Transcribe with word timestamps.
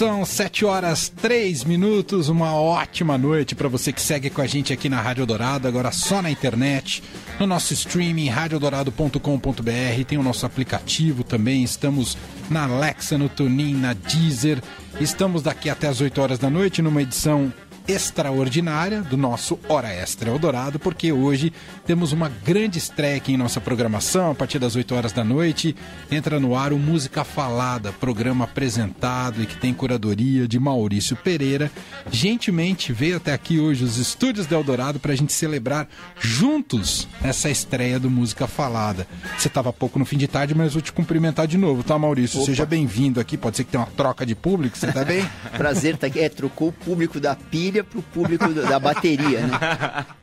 São 0.00 0.24
7 0.24 0.64
horas 0.64 1.10
3 1.10 1.62
minutos, 1.64 2.30
uma 2.30 2.54
ótima 2.54 3.18
noite 3.18 3.54
para 3.54 3.68
você 3.68 3.92
que 3.92 4.00
segue 4.00 4.30
com 4.30 4.40
a 4.40 4.46
gente 4.46 4.72
aqui 4.72 4.88
na 4.88 4.98
Rádio 4.98 5.26
Dourado, 5.26 5.68
agora 5.68 5.92
só 5.92 6.22
na 6.22 6.30
internet, 6.30 7.02
no 7.38 7.46
nosso 7.46 7.74
streaming 7.74 8.30
radiodorado.com.br, 8.30 10.04
tem 10.08 10.16
o 10.16 10.22
nosso 10.22 10.46
aplicativo 10.46 11.22
também, 11.22 11.62
estamos 11.62 12.16
na 12.48 12.64
Alexa, 12.64 13.18
no 13.18 13.28
Tunin, 13.28 13.74
na 13.74 13.92
Deezer. 13.92 14.62
Estamos 14.98 15.42
daqui 15.42 15.68
até 15.68 15.86
as 15.86 16.00
8 16.00 16.18
horas 16.18 16.38
da 16.38 16.48
noite 16.48 16.80
numa 16.80 17.02
edição 17.02 17.52
extraordinária 17.90 19.02
do 19.02 19.16
nosso 19.16 19.58
Hora 19.68 19.92
Extra 19.92 20.30
Eldorado, 20.30 20.78
porque 20.78 21.10
hoje 21.12 21.52
temos 21.84 22.12
uma 22.12 22.28
grande 22.28 22.78
estreia 22.78 23.16
aqui 23.16 23.32
em 23.32 23.36
nossa 23.36 23.60
programação. 23.60 24.30
A 24.30 24.34
partir 24.34 24.58
das 24.60 24.76
8 24.76 24.94
horas 24.94 25.12
da 25.12 25.24
noite, 25.24 25.74
entra 26.10 26.38
no 26.38 26.56
ar 26.56 26.72
o 26.72 26.78
Música 26.78 27.24
Falada, 27.24 27.92
programa 27.92 28.44
apresentado 28.44 29.42
e 29.42 29.46
que 29.46 29.56
tem 29.56 29.74
curadoria 29.74 30.46
de 30.46 30.58
Maurício 30.58 31.16
Pereira. 31.16 31.70
Gentilmente 32.10 32.92
veio 32.92 33.16
até 33.16 33.32
aqui 33.32 33.58
hoje 33.58 33.82
os 33.82 33.98
estúdios 33.98 34.46
do 34.46 34.54
Eldorado 34.54 35.00
para 35.00 35.12
a 35.12 35.16
gente 35.16 35.32
celebrar 35.32 35.88
juntos 36.20 37.08
essa 37.22 37.50
estreia 37.50 37.98
do 37.98 38.08
Música 38.08 38.46
Falada. 38.46 39.06
Você 39.36 39.48
estava 39.48 39.72
pouco 39.72 39.98
no 39.98 40.04
fim 40.04 40.16
de 40.16 40.28
tarde, 40.28 40.54
mas 40.54 40.74
vou 40.74 40.82
te 40.82 40.92
cumprimentar 40.92 41.48
de 41.48 41.58
novo, 41.58 41.82
tá, 41.82 41.98
Maurício? 41.98 42.38
Opa. 42.38 42.46
Seja 42.46 42.64
bem-vindo 42.64 43.18
aqui. 43.18 43.36
Pode 43.36 43.56
ser 43.56 43.64
que 43.64 43.72
tenha 43.72 43.82
uma 43.82 43.90
troca 43.90 44.24
de 44.24 44.36
público, 44.36 44.78
você 44.78 44.92
tá 44.92 45.04
bem? 45.04 45.28
Prazer 45.58 45.94
estar 45.94 46.06
tá 46.06 46.06
aqui. 46.06 46.20
É, 46.20 46.28
trocou 46.28 46.68
o 46.68 46.72
público 46.72 47.18
da 47.18 47.34
pilha 47.34 47.79
para 47.84 47.98
o 47.98 48.02
público 48.02 48.48
da 48.52 48.78
bateria, 48.78 49.46
né? 49.46 49.58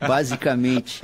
Basicamente. 0.00 1.00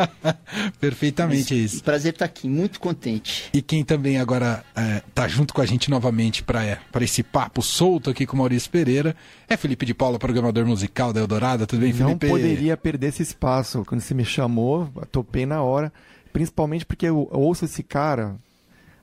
Perfeitamente 0.80 1.55
Mas, 1.55 1.73
isso. 1.75 1.85
Prazer 1.85 2.13
estar 2.13 2.25
aqui, 2.25 2.49
muito 2.49 2.80
contente. 2.80 3.51
E 3.53 3.61
quem 3.63 3.85
também 3.85 4.19
agora 4.19 4.65
está 5.07 5.25
é, 5.25 5.29
junto 5.29 5.53
com 5.55 5.61
a 5.61 5.67
gente 5.67 5.91
novamente 5.91 6.43
para 6.43 6.65
é, 6.65 6.79
esse 7.01 7.23
papo 7.23 7.63
solto 7.63 8.11
aqui 8.11 8.27
com 8.27 8.37
o 8.37 8.38
Maurício 8.38 8.71
Pereira 8.71 9.16
é 9.49 9.57
Felipe 9.57 9.87
de 9.87 9.95
Paula, 9.95 10.19
programador 10.19 10.66
musical 10.66 11.13
da 11.13 11.21
Eldorado. 11.21 11.66
Tudo 11.66 11.80
bem, 11.80 11.93
Felipe? 11.93 12.27
Não 12.27 12.33
poderia 12.33 12.77
perder 12.77 13.09
esse 13.09 13.23
espaço. 13.23 13.85
Quando 13.87 14.01
você 14.01 14.15
me 14.15 14.24
chamou, 14.24 14.91
topei 15.11 15.46
na 15.46 15.63
hora. 15.63 15.93
Principalmente 16.33 16.85
porque 16.85 17.07
eu 17.07 17.29
ouço 17.30 17.65
esse 17.65 17.83
cara 17.83 18.37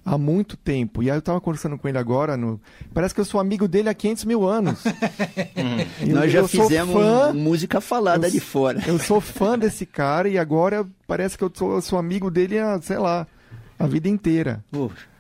há 0.06 0.18
muito 0.18 0.58
tempo. 0.58 1.02
E 1.02 1.10
aí 1.10 1.16
eu 1.16 1.20
estava 1.20 1.40
conversando 1.40 1.78
com 1.78 1.88
ele 1.88 1.98
agora, 1.98 2.36
no... 2.36 2.60
parece 2.94 3.14
que 3.14 3.22
eu 3.22 3.26
sou 3.26 3.40
amigo 3.40 3.68
dele 3.68 3.90
há 3.90 3.94
500 3.94 4.26
mil 4.26 4.48
anos. 4.48 4.84
eu, 6.02 6.16
Nós 6.16 6.32
já 6.32 6.48
fizemos 6.48 6.94
fã... 6.94 7.34
música 7.34 7.80
falada 7.80 8.28
eu, 8.28 8.32
de 8.32 8.40
fora. 8.40 8.82
Eu 8.88 9.00
sou 9.00 9.22
fã 9.22 9.58
desse 9.58 9.86
cara 9.86 10.28
e 10.28 10.38
agora 10.38 10.86
parece 11.08 11.38
que 11.38 11.44
eu 11.44 11.52
sou, 11.54 11.74
eu 11.74 11.82
sou 11.82 11.98
amigo 11.98 12.30
dele 12.30 12.60
há, 12.60 12.82
sei 12.82 12.98
lá, 12.98 13.28
a 13.78 13.88
vida 13.88 14.10
inteira. 14.10 14.64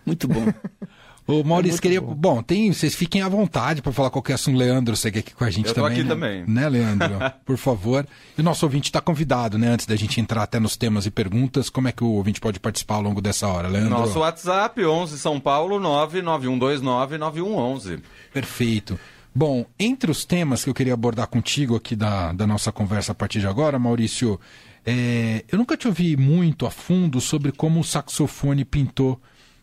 muito 0.06 0.28
bom. 0.28 0.46
O 1.32 1.44
Maurício 1.44 1.78
é 1.78 1.82
queria. 1.82 2.02
Bom. 2.02 2.14
bom. 2.14 2.44
tem, 2.44 2.74
vocês 2.74 2.94
fiquem 2.94 3.22
à 3.22 3.30
vontade 3.30 3.82
para 3.82 3.94
falar 3.94 4.10
qualquer 4.10 4.34
assunto. 4.34 4.58
Leandro, 4.58 4.94
você 4.96 5.08
aqui 5.08 5.34
com 5.34 5.46
a 5.46 5.50
gente 5.50 5.70
Eu 5.70 5.74
também. 5.74 5.92
aqui 5.92 6.04
né? 6.04 6.10
também. 6.10 6.44
Né, 6.46 6.68
Leandro? 6.68 7.18
Por 7.46 7.56
favor. 7.58 8.06
E 8.38 8.42
o 8.42 8.44
nosso 8.44 8.66
ouvinte 8.66 8.90
está 8.90 9.00
convidado, 9.00 9.58
né? 9.58 9.70
Antes 9.70 9.86
da 9.86 9.96
gente 9.96 10.20
entrar 10.20 10.44
até 10.44 10.60
nos 10.60 10.76
temas 10.76 11.06
e 11.06 11.12
perguntas, 11.12 11.70
como 11.70 11.88
é 11.88 11.94
que 11.94 12.04
o 12.04 12.10
ouvinte 12.10 12.42
pode 12.42 12.60
participar 12.60 12.96
ao 12.96 13.02
longo 13.02 13.22
dessa 13.22 13.48
hora, 13.48 13.70
Leandro? 13.70 13.92
Nosso 13.92 14.20
WhatsApp, 14.20 14.84
11 14.84 15.18
São 15.18 15.40
Paulo, 15.40 15.80
991299111. 15.80 18.02
Perfeito. 18.34 19.00
Bom, 19.34 19.66
entre 19.80 20.12
os 20.12 20.26
temas 20.26 20.62
que 20.64 20.70
eu 20.70 20.74
queria 20.74 20.94
abordar 20.94 21.28
contigo 21.28 21.78
aqui 21.78 21.96
da, 21.96 22.34
da 22.34 22.46
nossa 22.46 22.70
conversa 22.72 23.14
a 23.14 23.16
partir 23.16 23.40
de 23.40 23.48
agora, 23.48 23.80
Maurício, 23.80 24.38
é, 24.86 25.46
eu 25.50 25.58
nunca 25.58 25.78
te 25.78 25.88
ouvi 25.88 26.18
muito 26.18 26.66
a 26.66 26.72
fundo 26.72 27.22
sobre 27.22 27.54
como 27.54 27.80
o 27.80 27.84
saxofone 27.84 28.66
pintou 28.66 29.22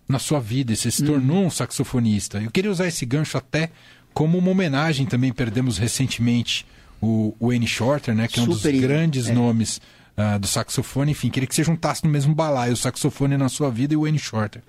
na 0.08 0.18
sua 0.18 0.40
vida 0.40 0.72
e 0.72 0.76
você 0.76 0.90
se 0.90 1.04
tornou 1.04 1.38
uhum. 1.38 1.46
um 1.46 1.50
saxofonista. 1.50 2.40
Eu 2.40 2.50
queria 2.50 2.70
usar 2.70 2.86
esse 2.88 3.04
gancho 3.04 3.36
até 3.36 3.70
como 4.14 4.38
uma 4.38 4.50
homenagem 4.50 5.06
também. 5.06 5.32
Perdemos 5.32 5.76
recentemente 5.76 6.66
o 7.00 7.34
Wayne 7.40 7.66
Shorter, 7.66 8.14
né, 8.14 8.26
que 8.26 8.40
é 8.40 8.42
um 8.42 8.46
dos 8.46 8.62
grandes 8.62 9.28
é. 9.28 9.34
nomes 9.34 9.80
uh, 10.16 10.38
do 10.38 10.46
saxofone. 10.46 11.12
Enfim, 11.12 11.28
queria 11.28 11.46
que 11.46 11.54
você 11.54 11.62
juntasse 11.62 12.04
no 12.04 12.10
mesmo 12.10 12.34
balaio 12.34 12.72
o 12.72 12.76
saxofone 12.76 13.36
na 13.36 13.48
sua 13.48 13.70
vida 13.70 13.94
e 13.94 13.96
o 13.96 14.02
Wayne 14.02 14.18
Shorter. 14.18 14.62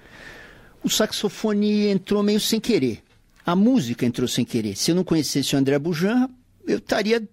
O 0.83 0.89
saxofone 0.89 1.87
entrou 1.87 2.21
meio 2.21 2.39
sem 2.39 2.59
querer. 2.59 3.01
A 3.45 3.55
música 3.55 4.05
entrou 4.05 4.27
sem 4.27 4.43
querer. 4.45 4.75
Se 4.75 4.91
eu 4.91 4.95
não 4.95 5.03
conhecesse 5.03 5.55
o 5.55 5.57
André 5.57 5.79
Bujan, 5.79 6.29
eu 6.67 6.77
estaria 6.77 7.27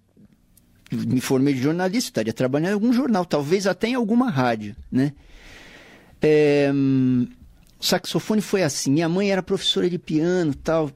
me 0.92 1.20
formei 1.20 1.52
de 1.52 1.62
jornalista, 1.62 2.08
estaria 2.08 2.32
trabalhando 2.32 2.70
em 2.70 2.74
algum 2.74 2.92
jornal, 2.92 3.24
talvez 3.24 3.66
até 3.66 3.88
em 3.88 3.94
alguma 3.94 4.30
rádio, 4.30 4.76
né? 4.90 5.12
É, 6.22 6.70
saxofone 7.80 8.40
foi 8.40 8.62
assim. 8.62 8.90
Minha 8.90 9.08
mãe 9.08 9.30
era 9.30 9.42
professora 9.42 9.88
de 9.88 9.98
piano 9.98 10.54
tal. 10.54 10.90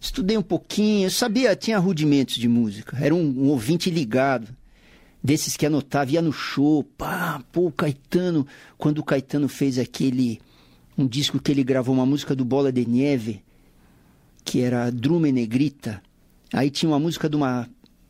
Estudei 0.00 0.36
um 0.36 0.42
pouquinho, 0.42 1.06
eu 1.06 1.10
sabia, 1.10 1.54
tinha 1.54 1.78
rudimentos 1.78 2.34
de 2.34 2.48
música. 2.48 2.98
Era 3.00 3.14
um, 3.14 3.20
um 3.20 3.48
ouvinte 3.48 3.88
ligado, 3.88 4.48
desses 5.22 5.56
que 5.56 5.64
anotava, 5.64 6.10
ia 6.10 6.20
no 6.20 6.32
show, 6.32 6.82
pá, 6.82 7.40
pô, 7.52 7.66
o 7.66 7.72
Caetano, 7.72 8.44
quando 8.76 8.98
o 8.98 9.04
Caetano 9.04 9.48
fez 9.48 9.78
aquele, 9.78 10.40
um 10.98 11.06
disco 11.06 11.40
que 11.40 11.52
ele 11.52 11.62
gravou 11.62 11.94
uma 11.94 12.04
música 12.04 12.34
do 12.34 12.44
Bola 12.44 12.72
de 12.72 12.84
Neve, 12.84 13.44
que 14.44 14.60
era 14.60 14.90
Drume 14.90 15.30
Negrita, 15.30 16.02
aí 16.52 16.68
tinha 16.68 16.90
uma 16.90 16.98
música 16.98 17.28
de 17.28 17.36
uma, 17.36 17.68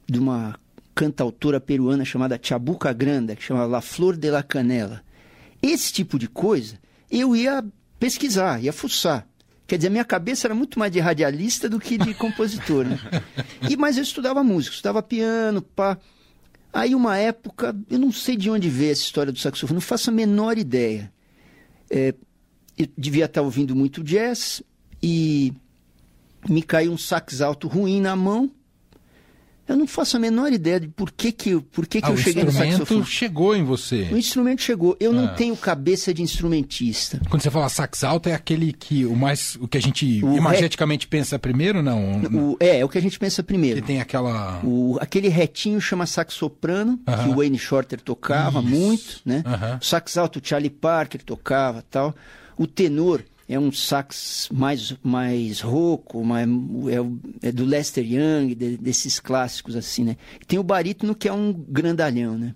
de 0.08 0.18
uma 0.18 0.58
cantautora 0.94 1.60
peruana 1.60 2.06
chamada 2.06 2.40
Chabuca 2.42 2.90
Granda, 2.94 3.36
que 3.36 3.42
chama 3.42 3.66
La 3.66 3.82
Flor 3.82 4.16
de 4.16 4.30
la 4.30 4.42
Canela. 4.42 5.02
Esse 5.62 5.92
tipo 5.92 6.18
de 6.18 6.26
coisa, 6.26 6.78
eu 7.10 7.36
ia 7.36 7.62
pesquisar, 8.02 8.60
ia 8.60 8.72
fuçar. 8.72 9.24
Quer 9.64 9.76
dizer, 9.76 9.88
minha 9.88 10.04
cabeça 10.04 10.48
era 10.48 10.54
muito 10.56 10.76
mais 10.76 10.90
de 10.90 10.98
radialista 10.98 11.68
do 11.68 11.78
que 11.78 11.96
de 11.96 12.12
compositor. 12.18 12.84
Né? 12.84 12.98
E, 13.70 13.76
mas 13.76 13.96
eu 13.96 14.02
estudava 14.02 14.42
música, 14.42 14.74
estudava 14.74 15.00
piano, 15.00 15.62
pá. 15.62 15.96
Aí, 16.72 16.96
uma 16.96 17.16
época, 17.16 17.76
eu 17.88 18.00
não 18.00 18.10
sei 18.10 18.36
de 18.36 18.50
onde 18.50 18.68
veio 18.68 18.90
essa 18.90 19.02
história 19.02 19.30
do 19.30 19.38
saxofone, 19.38 19.74
não 19.74 19.80
faço 19.80 20.10
a 20.10 20.12
menor 20.12 20.58
ideia. 20.58 21.12
É, 21.88 22.12
eu 22.76 22.88
devia 22.98 23.26
estar 23.26 23.40
ouvindo 23.40 23.76
muito 23.76 24.02
jazz 24.02 24.64
e 25.00 25.52
me 26.48 26.60
caiu 26.60 26.90
um 26.90 26.98
sax 26.98 27.40
alto 27.40 27.68
ruim 27.68 28.00
na 28.00 28.16
mão 28.16 28.50
eu 29.72 29.76
não 29.78 29.86
faço 29.86 30.16
a 30.16 30.20
menor 30.20 30.52
ideia 30.52 30.78
de 30.78 30.88
por 30.88 31.10
que, 31.10 31.32
que, 31.32 31.58
por 31.58 31.86
que, 31.86 32.00
que 32.00 32.06
ah, 32.06 32.10
eu 32.10 32.16
cheguei 32.16 32.44
no 32.44 32.52
saxofone. 32.52 32.72
O 32.72 32.82
instrumento 32.82 33.08
chegou 33.08 33.56
em 33.56 33.64
você. 33.64 34.08
O 34.12 34.18
instrumento 34.18 34.62
chegou. 34.62 34.96
Eu 35.00 35.10
ah. 35.10 35.14
não 35.14 35.34
tenho 35.34 35.56
cabeça 35.56 36.12
de 36.12 36.22
instrumentista. 36.22 37.20
Quando 37.28 37.42
você 37.42 37.50
fala 37.50 37.68
sax 37.68 38.04
alto, 38.04 38.28
é 38.28 38.34
aquele 38.34 38.72
que 38.72 39.06
o 39.06 39.16
mais 39.16 39.56
o 39.56 39.66
que 39.66 39.78
a 39.78 39.80
gente 39.80 40.22
o 40.24 40.36
imageticamente 40.36 41.06
re... 41.06 41.10
pensa 41.10 41.38
primeiro, 41.38 41.82
não? 41.82 42.22
O, 42.22 42.56
é, 42.60 42.80
é 42.80 42.84
o 42.84 42.88
que 42.88 42.98
a 42.98 43.02
gente 43.02 43.18
pensa 43.18 43.42
primeiro. 43.42 43.80
Que 43.80 43.86
tem 43.86 44.00
aquela... 44.00 44.60
O, 44.62 44.98
aquele 45.00 45.28
retinho 45.28 45.80
chama 45.80 46.06
sax 46.06 46.34
soprano, 46.34 46.92
uh 46.92 47.10
-huh. 47.10 47.24
que 47.24 47.28
o 47.30 47.36
Wayne 47.36 47.58
Shorter 47.58 48.00
tocava 48.00 48.60
Isso. 48.60 48.68
muito, 48.68 49.20
né? 49.24 49.42
Uh 49.46 49.50
-huh. 49.50 49.80
O 49.80 49.84
sax 49.84 50.16
alto, 50.16 50.38
o 50.38 50.42
Charlie 50.44 50.70
Parker 50.70 51.22
tocava 51.22 51.82
tal. 51.90 52.14
O 52.58 52.66
tenor 52.66 53.24
é 53.52 53.58
um 53.58 53.70
sax 53.70 54.48
mais, 54.50 54.94
mais 55.02 55.60
rouco, 55.60 56.24
mais, 56.24 56.48
é, 56.88 57.48
é, 57.48 57.52
do 57.52 57.66
Lester 57.66 58.02
Young, 58.02 58.54
de, 58.54 58.78
desses 58.78 59.20
clássicos 59.20 59.76
assim, 59.76 60.04
né? 60.04 60.16
Tem 60.46 60.58
o 60.58 60.62
barítono 60.62 61.14
que 61.14 61.28
é 61.28 61.32
um 61.32 61.52
grandalhão, 61.52 62.38
né? 62.38 62.54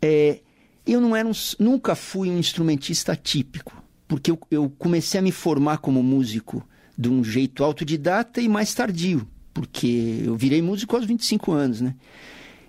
É, 0.00 0.40
eu 0.86 1.00
não 1.00 1.16
era 1.16 1.26
um, 1.26 1.32
nunca 1.58 1.96
fui 1.96 2.30
um 2.30 2.38
instrumentista 2.38 3.16
típico, 3.16 3.82
porque 4.06 4.30
eu, 4.30 4.38
eu 4.50 4.70
comecei 4.78 5.18
a 5.18 5.22
me 5.22 5.32
formar 5.32 5.78
como 5.78 6.02
músico 6.04 6.64
de 6.96 7.08
um 7.08 7.24
jeito 7.24 7.64
autodidata 7.64 8.40
e 8.40 8.48
mais 8.48 8.72
tardio, 8.72 9.26
porque 9.52 10.22
eu 10.24 10.36
virei 10.36 10.62
músico 10.62 10.94
aos 10.94 11.04
25 11.04 11.50
anos, 11.50 11.80
né? 11.80 11.96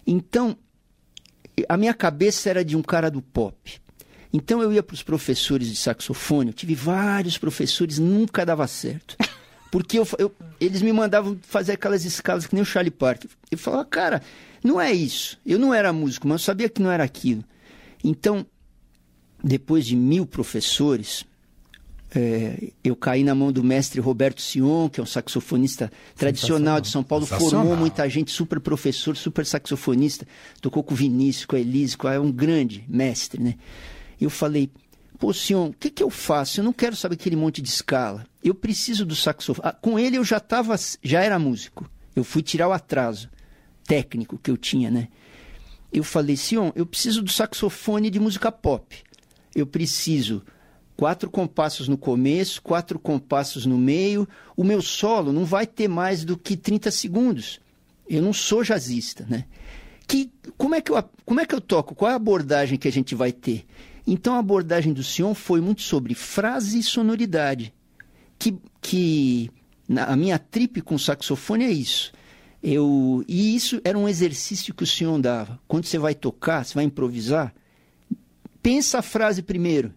Então, 0.07 0.57
a 1.69 1.77
minha 1.77 1.93
cabeça 1.93 2.49
era 2.49 2.65
de 2.65 2.75
um 2.75 2.81
cara 2.81 3.11
do 3.11 3.21
pop. 3.21 3.80
Então 4.33 4.61
eu 4.61 4.71
ia 4.71 4.81
para 4.81 4.93
os 4.93 5.03
professores 5.03 5.67
de 5.67 5.75
saxofone, 5.75 6.49
eu 6.49 6.53
tive 6.53 6.73
vários 6.73 7.37
professores, 7.37 7.99
nunca 7.99 8.45
dava 8.45 8.65
certo. 8.67 9.17
Porque 9.69 9.99
eu, 9.99 10.07
eu, 10.17 10.33
eles 10.59 10.81
me 10.81 10.91
mandavam 10.91 11.37
fazer 11.43 11.73
aquelas 11.73 12.03
escalas 12.03 12.45
que 12.45 12.53
nem 12.53 12.61
o 12.61 12.65
Charlie 12.65 12.91
Parker. 12.91 13.29
Eu 13.49 13.57
falava, 13.57 13.85
cara, 13.85 14.21
não 14.63 14.79
é 14.79 14.91
isso. 14.91 15.39
Eu 15.45 15.57
não 15.57 15.73
era 15.73 15.93
músico, 15.93 16.27
mas 16.27 16.41
eu 16.41 16.45
sabia 16.45 16.69
que 16.69 16.81
não 16.81 16.91
era 16.91 17.03
aquilo. 17.03 17.43
Então, 18.03 18.45
depois 19.41 19.85
de 19.85 19.95
mil 19.95 20.25
professores, 20.25 21.25
é, 22.13 22.71
eu 22.83 22.95
caí 22.95 23.23
na 23.23 23.33
mão 23.33 23.51
do 23.51 23.63
mestre 23.63 24.01
Roberto 24.01 24.41
Sion, 24.41 24.89
que 24.89 24.99
é 24.99 25.03
um 25.03 25.05
saxofonista 25.05 25.89
tradicional 26.17 26.81
de 26.81 26.89
São 26.89 27.03
Paulo, 27.03 27.25
formou 27.25 27.77
muita 27.77 28.09
gente, 28.09 28.31
super 28.31 28.59
professor, 28.59 29.15
super 29.15 29.45
saxofonista, 29.45 30.27
tocou 30.59 30.83
com 30.83 30.93
o 30.93 30.97
Vinícius, 30.97 31.45
com 31.45 31.55
a 31.55 31.59
Elise, 31.59 31.95
é 32.13 32.19
um 32.19 32.31
grande 32.31 32.83
mestre, 32.89 33.41
né? 33.41 33.55
Eu 34.21 34.29
falei, 34.29 34.69
pô, 35.19 35.33
senhor, 35.33 35.67
o 35.67 35.73
que, 35.73 35.89
que 35.89 36.03
eu 36.03 36.09
faço? 36.09 36.59
Eu 36.59 36.63
não 36.63 36.71
quero 36.71 36.95
saber 36.95 37.15
aquele 37.15 37.35
monte 37.35 37.61
de 37.61 37.69
escala. 37.69 38.25
Eu 38.43 38.55
preciso 38.55 39.05
do 39.05 39.15
saxofone. 39.15 39.67
Ah, 39.67 39.73
com 39.73 39.97
ele 39.97 40.17
eu 40.17 40.23
já 40.23 40.39
tava, 40.39 40.75
já 41.03 41.21
era 41.21 41.37
músico. 41.39 41.89
Eu 42.15 42.23
fui 42.23 42.41
tirar 42.41 42.67
o 42.67 42.71
atraso 42.71 43.29
técnico 43.85 44.37
que 44.37 44.51
eu 44.51 44.57
tinha, 44.57 44.91
né? 44.91 45.07
Eu 45.91 46.03
falei, 46.03 46.37
Sion, 46.37 46.71
eu 46.75 46.85
preciso 46.85 47.21
do 47.21 47.31
saxofone 47.31 48.09
de 48.09 48.19
música 48.19 48.51
pop. 48.51 48.95
Eu 49.53 49.67
preciso 49.67 50.43
Quatro 51.01 51.31
compassos 51.31 51.87
no 51.87 51.97
começo, 51.97 52.61
quatro 52.61 52.99
compassos 52.99 53.65
no 53.65 53.75
meio. 53.75 54.27
O 54.55 54.63
meu 54.63 54.83
solo 54.83 55.33
não 55.33 55.45
vai 55.45 55.65
ter 55.65 55.87
mais 55.87 56.23
do 56.23 56.37
que 56.37 56.55
30 56.55 56.91
segundos. 56.91 57.59
Eu 58.07 58.21
não 58.21 58.31
sou 58.31 58.63
jazzista, 58.63 59.25
né? 59.27 59.45
Que, 60.07 60.31
como, 60.55 60.75
é 60.75 60.81
que 60.81 60.91
eu, 60.91 61.03
como 61.25 61.39
é 61.39 61.45
que 61.47 61.55
eu 61.55 61.59
toco? 61.59 61.95
Qual 61.95 62.07
é 62.07 62.13
a 62.13 62.17
abordagem 62.17 62.77
que 62.77 62.87
a 62.87 62.91
gente 62.91 63.15
vai 63.15 63.31
ter? 63.31 63.65
Então 64.05 64.35
a 64.35 64.39
abordagem 64.39 64.93
do 64.93 65.03
Sion 65.03 65.33
foi 65.33 65.61
muito 65.61 65.81
sobre 65.81 66.13
frase 66.13 66.79
e 66.79 66.83
sonoridade. 66.83 67.73
Que, 68.39 68.57
que 68.81 69.51
na, 69.87 70.05
a 70.05 70.15
minha 70.15 70.39
trip 70.39 70.81
com 70.81 70.97
saxofone 70.97 71.65
é 71.65 71.71
isso. 71.71 72.11
Eu, 72.63 73.23
e 73.27 73.55
isso 73.55 73.81
era 73.83 73.97
um 73.97 74.07
exercício 74.07 74.73
que 74.73 74.83
o 74.83 74.87
Sion 74.87 75.19
dava. 75.19 75.59
Quando 75.67 75.85
você 75.85 75.97
vai 75.97 76.13
tocar, 76.13 76.63
você 76.63 76.75
vai 76.75 76.83
improvisar, 76.83 77.53
pensa 78.61 78.99
a 78.99 79.01
frase 79.01 79.41
primeiro, 79.41 79.93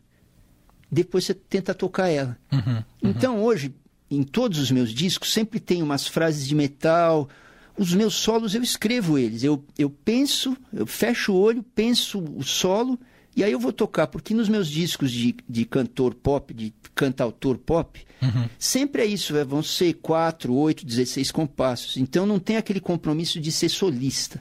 depois 0.91 1.25
você 1.25 1.35
tenta 1.35 1.75
tocar 1.75 2.09
ela. 2.09 2.39
Uhum, 2.53 2.77
uhum. 2.77 2.85
Então 3.03 3.43
hoje, 3.43 3.75
em 4.11 4.23
todos 4.23 4.59
os 4.59 4.71
meus 4.71 4.91
discos, 4.91 5.33
sempre 5.33 5.61
tem 5.61 5.83
umas 5.83 6.07
frases 6.07 6.47
de 6.47 6.55
metal. 6.55 7.29
Os 7.77 7.93
meus 7.93 8.15
solos 8.15 8.55
eu 8.55 8.63
escrevo 8.63 9.19
eles. 9.19 9.43
Eu, 9.43 9.65
eu 9.79 9.91
penso, 9.91 10.57
eu 10.73 10.87
fecho 10.87 11.33
o 11.33 11.39
olho, 11.39 11.63
penso 11.75 12.21
o 12.21 12.43
solo 12.43 12.99
e 13.37 13.43
aí 13.43 13.53
eu 13.53 13.59
vou 13.59 13.73
tocar, 13.73 14.07
porque 14.07 14.35
nos 14.35 14.49
meus 14.49 14.69
discos 14.69 15.11
de, 15.11 15.35
de 15.49 15.65
cantor 15.65 16.15
pop, 16.15 16.53
de 16.55 16.73
cantautor 16.95 17.59
pop, 17.59 18.01
uhum. 18.23 18.49
sempre 18.59 19.03
é 19.03 19.07
isso, 19.07 19.37
é, 19.37 19.45
vão 19.45 19.63
ser 19.63 19.95
4, 19.95 20.55
8, 20.55 20.87
16 20.87 21.31
compassos. 21.31 21.97
Então 21.97 22.25
não 22.27 22.39
tem 22.39 22.57
aquele 22.57 22.81
compromisso 22.81 23.41
de 23.41 23.51
ser 23.51 23.69
solista. 23.69 24.41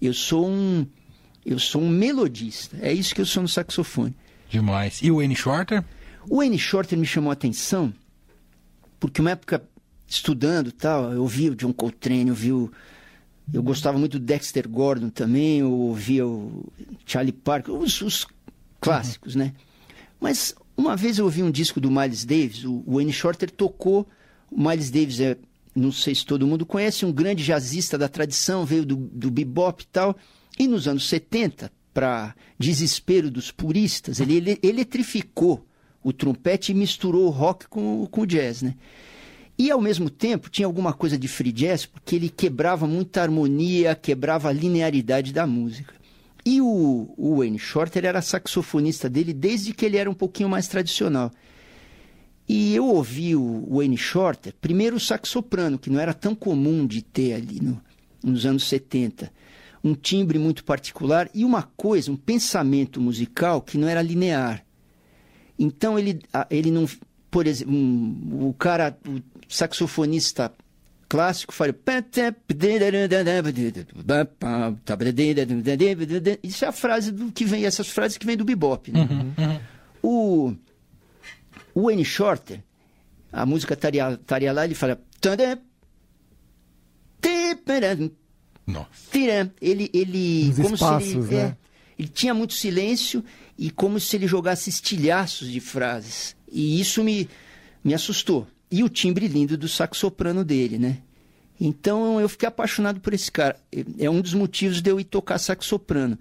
Eu 0.00 0.12
sou 0.12 0.48
um 0.48 0.86
eu 1.44 1.58
sou 1.58 1.82
um 1.82 1.88
melodista. 1.88 2.78
É 2.80 2.92
isso 2.92 3.14
que 3.14 3.20
eu 3.20 3.26
sou 3.26 3.42
no 3.42 3.48
saxofone. 3.48 4.14
Demais. 4.48 5.00
E 5.02 5.10
o 5.10 5.16
Wayne 5.16 5.36
Shorter? 5.36 5.84
O 6.28 6.38
Wayne 6.38 6.58
Shorter 6.58 6.98
me 6.98 7.04
chamou 7.04 7.30
a 7.30 7.34
atenção 7.34 7.92
porque 9.04 9.20
uma 9.20 9.32
época 9.32 9.62
estudando 10.06 10.72
tal, 10.72 11.12
eu 11.12 11.26
vi 11.26 11.50
o 11.50 11.54
John 11.54 11.74
Coltrane, 11.74 12.28
eu 12.28 12.34
vi 12.34 12.52
o 12.52 12.72
eu 13.52 13.62
gostava 13.62 13.98
muito 13.98 14.18
do 14.18 14.24
Dexter 14.24 14.68
Gordon 14.68 15.10
também, 15.10 15.60
eu 15.60 15.72
ouvia 15.72 16.26
o 16.26 16.64
Charlie 17.04 17.32
Parker, 17.32 17.74
os, 17.74 18.00
os 18.00 18.26
clássicos, 18.80 19.34
uhum. 19.34 19.42
né? 19.42 19.52
Mas 20.20 20.54
uma 20.76 20.96
vez 20.96 21.18
eu 21.18 21.24
ouvi 21.24 21.42
um 21.42 21.50
disco 21.50 21.80
do 21.80 21.90
Miles 21.90 22.24
Davis, 22.24 22.64
o 22.64 22.82
Wayne 22.86 23.12
Shorter 23.12 23.50
tocou. 23.50 24.08
O 24.50 24.60
Miles 24.60 24.90
Davis 24.90 25.20
é, 25.20 25.36
não 25.74 25.92
sei 25.92 26.14
se 26.14 26.24
todo 26.24 26.46
mundo 26.46 26.64
conhece, 26.64 27.04
um 27.04 27.12
grande 27.12 27.44
jazzista 27.44 27.98
da 27.98 28.08
tradição, 28.08 28.64
veio 28.64 28.84
do, 28.84 28.96
do 28.96 29.30
bebop 29.30 29.82
e 29.82 29.86
tal. 29.86 30.16
E 30.58 30.66
nos 30.66 30.88
anos 30.88 31.08
70, 31.08 31.70
para 31.92 32.34
desespero 32.58 33.30
dos 33.30 33.50
puristas, 33.50 34.20
ele, 34.20 34.36
ele 34.36 34.58
eletrificou 34.62 35.66
o 36.02 36.12
trompete 36.12 36.72
e 36.72 36.74
misturou 36.74 37.26
o 37.26 37.30
rock 37.30 37.66
com, 37.68 38.06
com 38.06 38.20
o 38.22 38.26
jazz, 38.26 38.62
né? 38.62 38.74
E 39.56 39.70
ao 39.70 39.80
mesmo 39.80 40.10
tempo 40.10 40.50
tinha 40.50 40.66
alguma 40.66 40.92
coisa 40.92 41.16
de 41.16 41.28
free 41.28 41.52
jazz, 41.52 41.86
porque 41.86 42.16
ele 42.16 42.28
quebrava 42.28 42.86
muita 42.86 43.22
harmonia, 43.22 43.94
quebrava 43.94 44.48
a 44.48 44.52
linearidade 44.52 45.32
da 45.32 45.46
música. 45.46 45.94
E 46.44 46.60
o, 46.60 47.14
o 47.16 47.38
Wayne 47.38 47.58
Shorter 47.58 48.04
era 48.04 48.20
saxofonista 48.20 49.08
dele 49.08 49.32
desde 49.32 49.72
que 49.72 49.84
ele 49.86 49.96
era 49.96 50.10
um 50.10 50.14
pouquinho 50.14 50.48
mais 50.48 50.68
tradicional. 50.68 51.30
E 52.46 52.74
eu 52.74 52.86
ouvi 52.86 53.34
o 53.34 53.66
Wayne 53.76 53.96
Shorter, 53.96 54.52
primeiro 54.60 54.96
o 54.96 55.00
saxoprano, 55.00 55.78
que 55.78 55.88
não 55.88 55.98
era 55.98 56.12
tão 56.12 56.34
comum 56.34 56.86
de 56.86 57.00
ter 57.00 57.32
ali 57.32 57.60
no, 57.60 57.80
nos 58.22 58.44
anos 58.44 58.64
70. 58.64 59.32
Um 59.82 59.94
timbre 59.94 60.38
muito 60.38 60.64
particular 60.64 61.30
e 61.32 61.44
uma 61.44 61.62
coisa, 61.62 62.12
um 62.12 62.16
pensamento 62.16 63.00
musical 63.00 63.62
que 63.62 63.78
não 63.78 63.88
era 63.88 64.02
linear. 64.02 64.64
Então 65.58 65.98
ele, 65.98 66.20
ele 66.50 66.70
não. 66.70 66.86
Por 67.30 67.46
exemplo, 67.46 67.74
um, 67.74 68.48
o 68.48 68.54
cara, 68.54 68.96
o 69.06 69.20
saxofonista 69.48 70.52
clássico 71.08 71.54
fala. 71.54 71.72
Isso 76.42 76.64
é 76.64 76.68
a 76.68 76.72
frase 76.72 77.12
do 77.12 77.30
que 77.30 77.44
vem, 77.44 77.64
essas 77.64 77.88
frases 77.88 78.18
que 78.18 78.26
vem 78.26 78.36
do 78.36 78.44
bebop. 78.44 78.90
Né? 78.90 79.00
Uhum, 79.00 79.34
uhum. 79.38 79.60
O, 80.02 80.54
o 81.74 81.82
Wayne 81.84 82.04
Shorter, 82.04 82.60
a 83.32 83.46
música 83.46 83.74
estaria 83.74 84.52
lá, 84.52 84.64
ele 84.64 84.74
fala. 84.74 85.00
Nossa. 88.66 88.88
Ele, 89.60 89.90
ele, 89.92 90.50
Os 90.50 90.56
como 90.56 90.74
espaços, 90.74 91.08
se 91.08 91.16
ele, 91.16 91.34
é, 91.34 91.44
né? 91.44 91.44
é, 91.44 91.56
ele 91.98 92.08
tinha 92.08 92.34
muito 92.34 92.54
silêncio 92.54 93.24
e 93.56 93.70
como 93.70 94.00
se 94.00 94.16
ele 94.16 94.26
jogasse 94.26 94.68
estilhaços 94.68 95.50
de 95.50 95.60
frases. 95.60 96.34
E 96.50 96.80
isso 96.80 97.04
me, 97.04 97.28
me 97.82 97.94
assustou 97.94 98.46
e 98.74 98.82
o 98.82 98.88
timbre 98.88 99.28
lindo 99.28 99.56
do 99.56 99.68
sax 99.68 99.98
soprano 99.98 100.44
dele, 100.44 100.78
né? 100.78 100.98
Então 101.60 102.20
eu 102.20 102.28
fiquei 102.28 102.48
apaixonado 102.48 102.98
por 102.98 103.14
esse 103.14 103.30
cara. 103.30 103.56
É 104.00 104.10
um 104.10 104.20
dos 104.20 104.34
motivos 104.34 104.82
de 104.82 104.90
eu 104.90 104.98
ir 104.98 105.04
tocar 105.04 105.38
sax 105.38 105.64
soprano. 105.64 106.18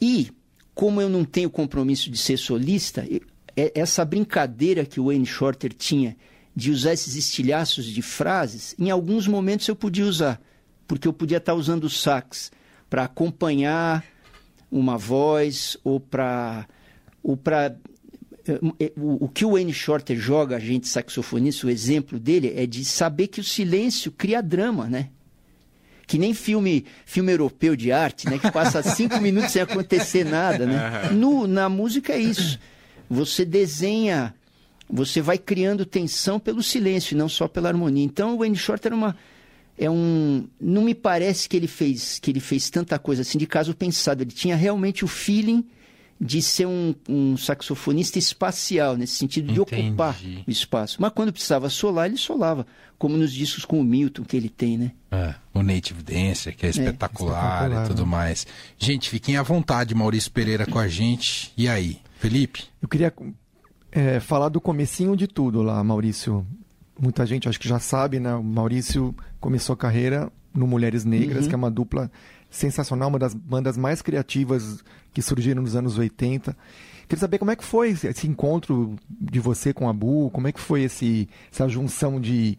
E 0.00 0.30
como 0.74 1.02
eu 1.02 1.10
não 1.10 1.22
tenho 1.22 1.50
compromisso 1.50 2.10
de 2.10 2.16
ser 2.16 2.38
solista, 2.38 3.06
é, 3.54 3.72
essa 3.78 4.06
brincadeira 4.06 4.86
que 4.86 4.98
o 4.98 5.04
Wayne 5.08 5.26
Shorter 5.26 5.70
tinha 5.74 6.16
de 6.56 6.70
usar 6.70 6.94
esses 6.94 7.14
estilhaços 7.14 7.84
de 7.84 8.00
frases, 8.00 8.74
em 8.78 8.90
alguns 8.90 9.28
momentos 9.28 9.68
eu 9.68 9.76
podia 9.76 10.06
usar, 10.06 10.40
porque 10.88 11.06
eu 11.06 11.12
podia 11.12 11.36
estar 11.36 11.52
usando 11.52 11.84
o 11.84 11.90
sax 11.90 12.50
para 12.88 13.04
acompanhar 13.04 14.02
uma 14.70 14.96
voz 14.96 15.76
ou 15.84 16.00
para 16.00 16.66
ou 17.22 17.36
para 17.36 17.76
o, 18.96 19.24
o 19.24 19.28
que 19.28 19.44
o 19.44 19.52
Wayne 19.52 19.72
Shorter 19.72 20.16
joga 20.16 20.56
a 20.56 20.60
gente 20.60 20.88
saxofonista, 20.88 21.66
o 21.66 21.70
exemplo 21.70 22.18
dele 22.18 22.52
é 22.56 22.66
de 22.66 22.84
saber 22.84 23.28
que 23.28 23.40
o 23.40 23.44
silêncio 23.44 24.10
cria 24.10 24.42
drama, 24.42 24.88
né? 24.88 25.08
Que 26.06 26.18
nem 26.18 26.34
filme, 26.34 26.84
filme 27.06 27.32
europeu 27.32 27.76
de 27.76 27.92
arte, 27.92 28.28
né? 28.28 28.38
Que 28.38 28.50
passa 28.50 28.82
cinco 28.94 29.20
minutos 29.20 29.52
sem 29.52 29.62
acontecer 29.62 30.24
nada, 30.24 30.66
né? 30.66 31.10
No, 31.12 31.46
na 31.46 31.68
música 31.68 32.12
é 32.12 32.18
isso. 32.18 32.58
Você 33.08 33.44
desenha, 33.44 34.34
você 34.90 35.20
vai 35.20 35.38
criando 35.38 35.86
tensão 35.86 36.40
pelo 36.40 36.62
silêncio, 36.62 37.16
não 37.16 37.28
só 37.28 37.46
pela 37.46 37.68
harmonia. 37.68 38.04
Então 38.04 38.34
o 38.34 38.38
Wayne 38.38 38.56
Shorter 38.56 38.92
é 38.92 38.94
uma 38.94 39.16
é 39.78 39.90
um 39.90 40.46
não 40.60 40.82
me 40.82 40.94
parece 40.94 41.48
que 41.48 41.56
ele 41.56 41.66
fez 41.66 42.18
que 42.18 42.30
ele 42.30 42.40
fez 42.40 42.68
tanta 42.68 42.98
coisa 42.98 43.22
assim 43.22 43.38
de 43.38 43.46
caso 43.46 43.74
pensado. 43.74 44.22
Ele 44.22 44.32
tinha 44.32 44.56
realmente 44.56 45.04
o 45.04 45.08
feeling 45.08 45.64
de 46.24 46.40
ser 46.40 46.66
um, 46.66 46.94
um, 47.08 47.36
saxofonista 47.36 48.16
espacial, 48.16 48.96
nesse 48.96 49.16
sentido 49.16 49.52
de 49.52 49.60
Entendi. 49.60 49.88
ocupar 49.88 50.16
o 50.46 50.50
espaço. 50.50 50.98
Mas 51.00 51.10
quando 51.12 51.32
precisava 51.32 51.68
solar, 51.68 52.06
ele 52.06 52.16
solava, 52.16 52.64
como 52.96 53.16
nos 53.16 53.32
discos 53.32 53.64
com 53.64 53.80
o 53.80 53.84
Milton 53.84 54.22
que 54.22 54.36
ele 54.36 54.48
tem, 54.48 54.78
né? 54.78 54.92
É, 55.10 55.34
o 55.52 55.64
Native 55.64 56.00
Dancer, 56.00 56.56
que 56.56 56.64
é 56.64 56.68
espetacular, 56.68 57.34
é, 57.34 57.66
espetacular 57.66 57.84
e 57.84 57.88
tudo 57.88 58.02
né? 58.02 58.08
mais. 58.08 58.46
Gente, 58.78 59.10
fiquem 59.10 59.36
à 59.36 59.42
vontade, 59.42 59.96
Maurício 59.96 60.30
Pereira 60.30 60.64
com 60.64 60.78
a 60.78 60.86
gente. 60.86 61.52
E 61.56 61.66
aí, 61.66 61.98
Felipe? 62.20 62.66
Eu 62.80 62.88
queria 62.88 63.12
é, 63.90 64.20
falar 64.20 64.48
do 64.48 64.60
comecinho 64.60 65.16
de 65.16 65.26
tudo 65.26 65.60
lá, 65.60 65.82
Maurício. 65.82 66.46
Muita 67.00 67.26
gente 67.26 67.48
acho 67.48 67.58
que 67.58 67.68
já 67.68 67.80
sabe, 67.80 68.20
né? 68.20 68.32
O 68.32 68.44
Maurício 68.44 69.12
começou 69.40 69.72
a 69.74 69.76
carreira 69.76 70.30
no 70.54 70.68
Mulheres 70.68 71.04
Negras, 71.04 71.44
uhum. 71.44 71.48
que 71.48 71.54
é 71.54 71.58
uma 71.58 71.70
dupla 71.70 72.12
sensacional, 72.52 73.08
uma 73.08 73.18
das 73.18 73.34
bandas 73.34 73.76
mais 73.76 74.02
criativas 74.02 74.84
que 75.12 75.22
surgiram 75.22 75.62
nos 75.62 75.74
anos 75.74 75.98
80. 75.98 76.54
Queria 77.08 77.18
saber 77.18 77.38
como 77.38 77.50
é 77.50 77.56
que 77.56 77.64
foi 77.64 77.90
esse 77.90 78.28
encontro 78.28 78.94
de 79.10 79.40
você 79.40 79.72
com 79.72 79.88
a 79.88 79.92
Bu, 79.92 80.30
como 80.30 80.46
é 80.46 80.52
que 80.52 80.60
foi 80.60 80.82
esse, 80.82 81.28
essa 81.50 81.68
junção 81.68 82.20
de. 82.20 82.58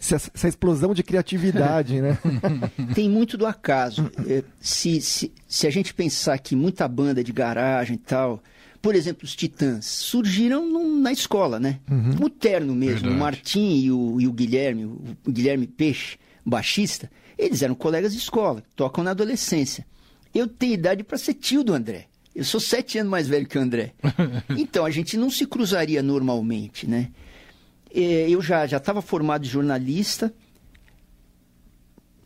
Essa, 0.00 0.48
explosão 0.48 0.92
de 0.94 1.02
criatividade, 1.04 2.00
né? 2.00 2.18
Tem 2.92 3.08
muito 3.08 3.36
do 3.36 3.46
acaso. 3.46 4.10
É, 4.26 4.42
se, 4.60 5.00
se, 5.00 5.32
se 5.46 5.66
a 5.66 5.70
gente 5.70 5.94
pensar 5.94 6.38
que 6.38 6.56
muita 6.56 6.88
banda 6.88 7.22
de 7.22 7.32
garagem 7.32 7.94
e 7.94 7.98
tal, 7.98 8.42
por 8.80 8.96
exemplo, 8.96 9.24
os 9.24 9.36
Titãs, 9.36 9.84
surgiram 9.84 10.68
num, 10.68 11.00
na 11.00 11.12
escola, 11.12 11.60
né? 11.60 11.78
Uhum. 11.88 12.26
O 12.26 12.28
terno 12.28 12.74
mesmo, 12.74 13.02
Verdade. 13.02 13.14
o 13.14 13.18
Martim 13.18 13.76
e 13.76 13.92
o, 13.92 14.20
e 14.20 14.26
o 14.26 14.32
Guilherme, 14.32 14.86
o, 14.86 15.00
o 15.24 15.30
Guilherme 15.30 15.68
Peixe, 15.68 16.18
baixista, 16.44 17.08
eles 17.38 17.62
eram 17.62 17.74
colegas 17.74 18.12
de 18.12 18.18
escola, 18.18 18.62
tocam 18.76 19.02
na 19.04 19.10
adolescência. 19.10 19.86
Eu 20.34 20.46
tenho 20.46 20.74
idade 20.74 21.04
para 21.04 21.18
ser 21.18 21.34
tio 21.34 21.62
do 21.62 21.74
André. 21.74 22.06
Eu 22.34 22.44
sou 22.44 22.58
sete 22.58 22.98
anos 22.98 23.10
mais 23.10 23.28
velho 23.28 23.46
que 23.46 23.58
o 23.58 23.60
André. 23.60 23.92
Então 24.56 24.84
a 24.84 24.90
gente 24.90 25.16
não 25.16 25.30
se 25.30 25.46
cruzaria 25.46 26.02
normalmente, 26.02 26.88
né? 26.88 27.10
É, 27.94 28.28
eu 28.28 28.40
já 28.40 28.66
já 28.66 28.78
estava 28.78 29.02
formado 29.02 29.42
de 29.42 29.50
jornalista, 29.50 30.32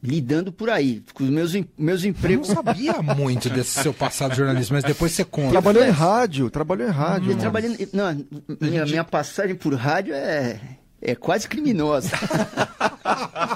lidando 0.00 0.52
por 0.52 0.70
aí, 0.70 1.02
com 1.12 1.24
os 1.24 1.30
meus, 1.30 1.52
meus 1.76 2.04
empregos. 2.04 2.48
Eu 2.48 2.54
não 2.54 2.62
sabia 2.62 3.02
muito 3.02 3.50
desse 3.50 3.82
seu 3.82 3.92
passado 3.92 4.30
de 4.30 4.36
jornalista, 4.36 4.72
mas 4.72 4.84
depois 4.84 5.10
você 5.10 5.24
conta. 5.24 5.50
Trabalhou 5.50 5.84
em 5.84 5.90
rádio, 5.90 6.48
trabalhou 6.50 6.86
em 6.86 6.92
rádio. 6.92 7.32
Eu 7.32 7.38
trabalhei, 7.38 7.88
não, 7.92 8.24
minha, 8.60 8.86
minha 8.86 9.04
passagem 9.04 9.56
por 9.56 9.74
rádio 9.74 10.14
é 10.14 10.60
é 11.00 11.14
quase 11.14 11.48
criminosa. 11.48 12.10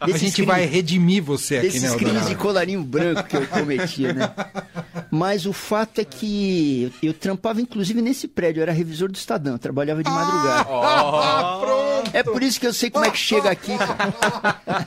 a 0.00 0.16
gente 0.16 0.42
vai 0.42 0.64
redimir 0.66 1.22
você 1.22 1.58
aqui, 1.58 1.80
né? 1.80 1.94
Crimes 1.96 2.28
de 2.28 2.34
colarinho 2.34 2.82
branco 2.82 3.24
que 3.24 3.36
eu 3.36 3.46
cometia, 3.46 4.12
né? 4.12 4.30
Mas 5.10 5.46
o 5.46 5.52
fato 5.52 6.00
é 6.00 6.04
que 6.04 6.92
eu, 7.02 7.10
eu, 7.10 7.14
trampava 7.14 7.60
inclusive 7.60 8.02
nesse 8.02 8.28
prédio, 8.28 8.60
eu 8.60 8.62
era 8.62 8.72
revisor 8.72 9.10
do 9.10 9.16
Estadão, 9.16 9.56
trabalhava 9.56 10.02
de 10.02 10.10
madrugada. 10.10 10.66
Ah, 10.68 11.58
pronto! 11.60 12.10
É 12.12 12.22
por 12.22 12.42
isso 12.42 12.60
que 12.60 12.66
eu 12.66 12.72
sei 12.72 12.90
como 12.90 13.04
é 13.04 13.10
que 13.10 13.18
chega 13.18 13.50
aqui. 13.50 13.72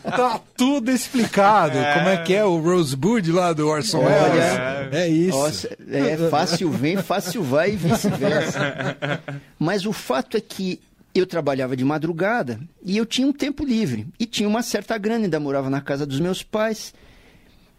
tá 0.03 0.39
tudo 0.55 0.91
explicado. 0.91 1.77
É. 1.77 1.93
Como 1.93 2.09
é 2.09 2.17
que 2.17 2.33
é 2.33 2.43
o 2.43 2.57
Rosebud 2.57 3.31
lá 3.31 3.53
do 3.53 3.67
Orson 3.67 3.99
Welles? 3.99 4.43
É. 4.43 4.89
é 4.91 5.07
isso. 5.07 5.37
Nossa, 5.37 5.69
é 5.89 6.17
fácil 6.29 6.71
vem, 6.71 6.97
fácil 6.97 7.43
vai 7.43 7.71
e 7.71 7.75
vice-versa. 7.75 9.19
Mas 9.57 9.85
o 9.85 9.93
fato 9.93 10.37
é 10.37 10.41
que 10.41 10.79
eu 11.13 11.25
trabalhava 11.25 11.75
de 11.75 11.83
madrugada 11.83 12.59
e 12.83 12.97
eu 12.97 13.05
tinha 13.05 13.27
um 13.27 13.33
tempo 13.33 13.65
livre. 13.65 14.07
E 14.19 14.25
tinha 14.25 14.47
uma 14.47 14.61
certa 14.61 14.97
grana, 14.97 15.25
ainda 15.25 15.39
morava 15.39 15.69
na 15.69 15.81
casa 15.81 16.05
dos 16.05 16.19
meus 16.19 16.43
pais. 16.43 16.93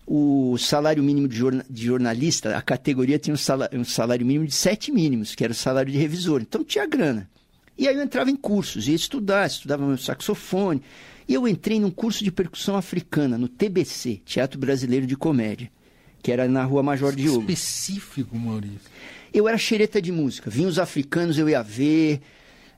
O 0.06 0.58
salário 0.58 1.02
mínimo 1.02 1.28
de, 1.28 1.37
jorna, 1.37 1.64
de 1.70 1.84
jornalista, 1.87 2.56
a 2.56 2.62
categoria 2.62 3.18
tinha 3.18 3.34
um 3.34 3.38
salário, 3.38 3.78
um 3.78 3.84
salário, 3.84 4.26
mínimo 4.26 4.46
de 4.46 4.54
sete 4.54 4.90
mínimos, 4.90 5.34
que 5.34 5.44
era 5.44 5.52
o 5.52 5.56
salário 5.56 5.92
de 5.92 5.99
revisor. 5.99 6.40
Então 6.42 6.64
tinha 6.64 6.87
grana. 6.87 7.30
E 7.78 7.87
aí 7.87 7.94
eu 7.94 8.02
entrava 8.02 8.30
em 8.30 8.37
cursos, 8.37 8.88
ia 8.88 8.94
estudar, 8.94 9.46
estudava 9.46 9.87
meu 9.87 9.96
saxofone. 9.96 10.82
E 11.28 11.34
eu 11.34 11.46
entrei 11.46 11.78
num 11.78 11.90
curso 11.90 12.25
de 12.25 12.32
percussão 12.32 12.76
africana, 12.76 13.38
no 13.38 13.46
TBC, 13.46 14.20
Teatro 14.25 14.58
Brasileiro 14.58 15.06
de 15.06 15.16
Comédia, 15.16 15.70
que 16.20 16.32
era 16.32 16.49
na 16.49 16.64
Rua 16.64 16.82
Major 16.82 17.14
Diogo. 17.14 17.40
Específico, 17.42 18.37
Maurício. 18.37 18.80
Eu 19.32 19.49
era 19.49 19.56
xereta 19.56 20.02
de 20.02 20.10
música. 20.10 20.50
Vinha 20.50 20.66
os 20.66 20.78
africanos, 20.78 21.38
eu 21.38 21.49
ia 21.49 21.62
ver 21.62 22.20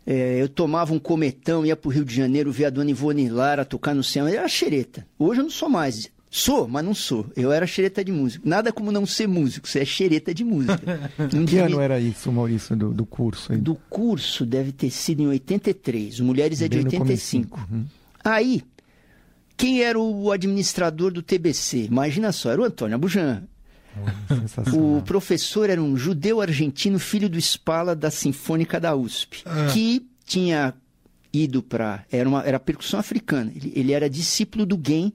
é, 0.07 0.41
eu 0.41 0.49
tomava 0.49 0.93
um 0.93 0.99
cometão, 0.99 1.65
ia 1.65 1.77
para 1.77 1.89
o 1.89 1.93
Rio 1.93 2.05
de 2.05 2.15
Janeiro 2.15 2.51
ver 2.51 2.67
a 2.67 2.71
dona 2.71 2.91
Ivone 2.91 3.29
Lara 3.29 3.65
tocar 3.65 3.95
no 3.95 4.03
céu. 4.03 4.29
Eu 4.29 4.39
era 4.39 4.49
xereta. 4.49 5.07
Hoje 5.19 5.41
eu 5.41 5.45
não 5.45 5.51
sou 5.51 5.69
mais. 5.69 6.11
Sou, 6.35 6.67
mas 6.67 6.83
não 6.83 6.95
sou. 6.95 7.27
Eu 7.37 7.53
era 7.53 7.67
xereta 7.67 8.03
de 8.03 8.11
músico. 8.11 8.49
Nada 8.49 8.73
como 8.73 8.91
não 8.91 9.05
ser 9.05 9.29
músico, 9.29 9.69
você 9.69 9.81
é 9.81 9.85
xereta 9.85 10.33
de 10.35 10.43
música. 10.43 10.81
que 11.47 11.59
ano 11.59 11.79
era 11.79 12.01
isso, 12.01 12.33
Maurício, 12.33 12.75
do, 12.75 12.91
do 12.91 13.05
curso? 13.05 13.53
Aí? 13.53 13.59
Do 13.59 13.75
curso 13.75 14.47
deve 14.47 14.73
ter 14.73 14.91
sido 14.91 15.23
em 15.23 15.27
83. 15.27 16.21
O 16.21 16.25
Mulheres 16.25 16.63
é 16.63 16.69
de 16.69 16.79
85. 16.79 17.61
Uhum. 17.71 17.85
Aí, 18.25 18.63
quem 19.59 19.83
era 19.83 19.99
o 20.01 20.33
administrador 20.33 21.13
do 21.13 21.23
TBC? 21.23 21.85
Imagina 21.85 22.33
só, 22.33 22.51
era 22.51 22.63
o 22.63 22.65
Antônio 22.65 22.95
Abujan. 22.95 23.43
O 24.73 25.03
professor 25.03 25.69
era 25.69 25.83
um 25.83 25.97
judeu 25.97 26.41
argentino, 26.41 26.99
filho 26.99 27.29
do 27.29 27.39
Spala 27.39 27.95
da 27.95 28.11
Sinfônica 28.11 28.81
da 28.81 28.95
USP, 28.95 29.43
ah. 29.45 29.69
que 29.73 30.07
tinha 30.25 30.75
ido 31.33 31.63
para. 31.63 32.05
Era, 32.11 32.29
uma, 32.29 32.43
era 32.43 32.59
percussão 32.59 33.01
africana. 33.01 33.53
Ele, 33.55 33.73
ele 33.75 33.93
era 33.93 34.09
discípulo 34.09 34.67
do 34.67 34.81
Gen, 34.85 35.13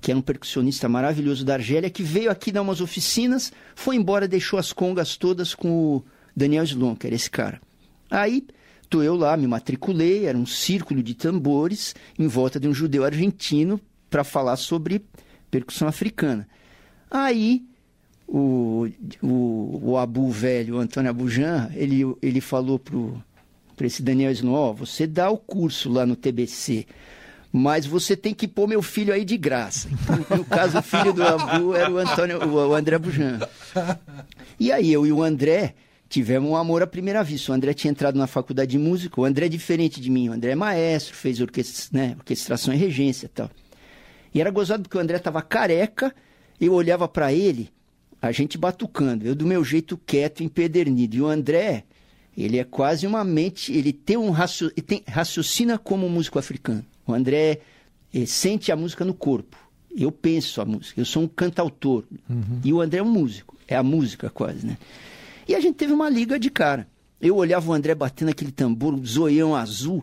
que 0.00 0.10
era 0.10 0.18
um 0.18 0.22
percussionista 0.22 0.88
maravilhoso 0.88 1.44
da 1.44 1.54
Argélia, 1.54 1.90
que 1.90 2.02
veio 2.02 2.30
aqui 2.30 2.50
dar 2.50 2.62
umas 2.62 2.80
oficinas, 2.80 3.52
foi 3.74 3.96
embora, 3.96 4.26
deixou 4.26 4.58
as 4.58 4.72
congas 4.72 5.16
todas 5.16 5.54
com 5.54 5.70
o 5.70 6.04
Daniel 6.34 6.64
Slon, 6.64 6.96
que 6.96 7.06
era 7.06 7.16
esse 7.16 7.30
cara. 7.30 7.60
Aí, 8.10 8.46
tô 8.88 9.02
eu 9.02 9.16
lá, 9.16 9.36
me 9.36 9.46
matriculei, 9.46 10.26
era 10.26 10.36
um 10.36 10.46
círculo 10.46 11.02
de 11.02 11.14
tambores 11.14 11.94
em 12.18 12.26
volta 12.26 12.58
de 12.58 12.68
um 12.68 12.74
judeu 12.74 13.04
argentino 13.04 13.80
para 14.10 14.24
falar 14.24 14.56
sobre 14.56 15.04
percussão 15.50 15.88
africana. 15.88 16.48
Aí 17.10 17.62
o, 18.34 18.88
o, 19.22 19.90
o 19.90 19.98
Abu 19.98 20.30
velho, 20.30 20.76
o 20.76 20.78
Antônio 20.78 21.10
Abujan, 21.10 21.70
ele, 21.74 22.02
ele 22.22 22.40
falou 22.40 22.78
para 22.78 23.86
esse 23.86 24.02
Daniel 24.02 24.32
Snow, 24.32 24.72
você 24.72 25.06
dá 25.06 25.28
o 25.28 25.36
curso 25.36 25.92
lá 25.92 26.06
no 26.06 26.16
TBC, 26.16 26.86
mas 27.52 27.84
você 27.84 28.16
tem 28.16 28.32
que 28.32 28.48
pôr 28.48 28.66
meu 28.66 28.80
filho 28.80 29.12
aí 29.12 29.22
de 29.22 29.36
graça. 29.36 29.86
Então, 29.92 30.38
no 30.38 30.44
caso, 30.46 30.78
o 30.78 30.82
filho 30.82 31.12
do 31.12 31.22
Abu 31.22 31.74
era 31.74 31.92
o, 31.92 31.98
Antônio, 31.98 32.42
o, 32.48 32.74
André 32.74 32.96
Abujan. 32.96 33.38
E 34.58 34.72
aí 34.72 34.90
eu 34.90 35.06
e 35.06 35.12
o 35.12 35.22
André 35.22 35.74
tivemos 36.08 36.50
um 36.50 36.56
amor 36.56 36.82
à 36.82 36.86
primeira 36.86 37.22
vista. 37.22 37.52
O 37.52 37.54
André 37.54 37.74
tinha 37.74 37.90
entrado 37.90 38.18
na 38.18 38.26
faculdade 38.26 38.70
de 38.70 38.78
música, 38.78 39.20
o 39.20 39.26
André 39.26 39.44
é 39.44 39.48
diferente 39.50 40.00
de 40.00 40.08
mim, 40.08 40.30
o 40.30 40.32
André 40.32 40.52
é 40.52 40.56
maestro, 40.56 41.14
fez 41.14 41.38
orquestra, 41.38 42.00
né, 42.00 42.14
orquestração 42.18 42.72
e 42.72 42.78
regência 42.78 43.26
e 43.26 43.28
tal. 43.28 43.50
E 44.34 44.40
era 44.40 44.50
gozado 44.50 44.84
porque 44.84 44.96
o 44.96 45.00
André 45.00 45.18
estava 45.18 45.42
careca, 45.42 46.14
eu 46.58 46.72
olhava 46.72 47.06
para 47.06 47.30
ele 47.30 47.70
a 48.22 48.30
gente 48.30 48.56
batucando, 48.56 49.26
eu 49.26 49.34
do 49.34 49.44
meu 49.44 49.64
jeito 49.64 49.98
quieto, 50.06 50.44
empedernido. 50.44 51.16
E 51.16 51.20
o 51.20 51.26
André, 51.26 51.82
ele 52.38 52.56
é 52.56 52.62
quase 52.62 53.04
uma 53.04 53.24
mente, 53.24 53.72
ele 53.72 53.92
tem 53.92 54.16
um 54.16 54.30
racio, 54.30 54.68
ele 54.76 54.82
tem, 54.82 55.02
raciocina 55.08 55.76
como 55.76 56.06
um 56.06 56.08
músico 56.08 56.38
africano. 56.38 56.84
O 57.04 57.12
André 57.12 57.58
eh, 58.14 58.24
sente 58.24 58.70
a 58.70 58.76
música 58.76 59.04
no 59.04 59.12
corpo. 59.12 59.56
Eu 59.94 60.12
penso 60.12 60.60
a 60.60 60.64
música, 60.64 61.00
eu 61.00 61.04
sou 61.04 61.24
um 61.24 61.28
cantautor. 61.28 62.04
Uhum. 62.30 62.60
E 62.64 62.72
o 62.72 62.80
André 62.80 63.00
é 63.00 63.02
um 63.02 63.10
músico, 63.10 63.58
é 63.66 63.74
a 63.74 63.82
música 63.82 64.30
quase, 64.30 64.64
né? 64.64 64.78
E 65.48 65.56
a 65.56 65.60
gente 65.60 65.74
teve 65.74 65.92
uma 65.92 66.08
liga 66.08 66.38
de 66.38 66.48
cara. 66.48 66.86
Eu 67.20 67.36
olhava 67.36 67.70
o 67.70 67.74
André 67.74 67.92
batendo 67.92 68.30
aquele 68.30 68.52
tambor, 68.52 68.94
um 68.94 69.04
zoião 69.04 69.54
azul, 69.54 70.02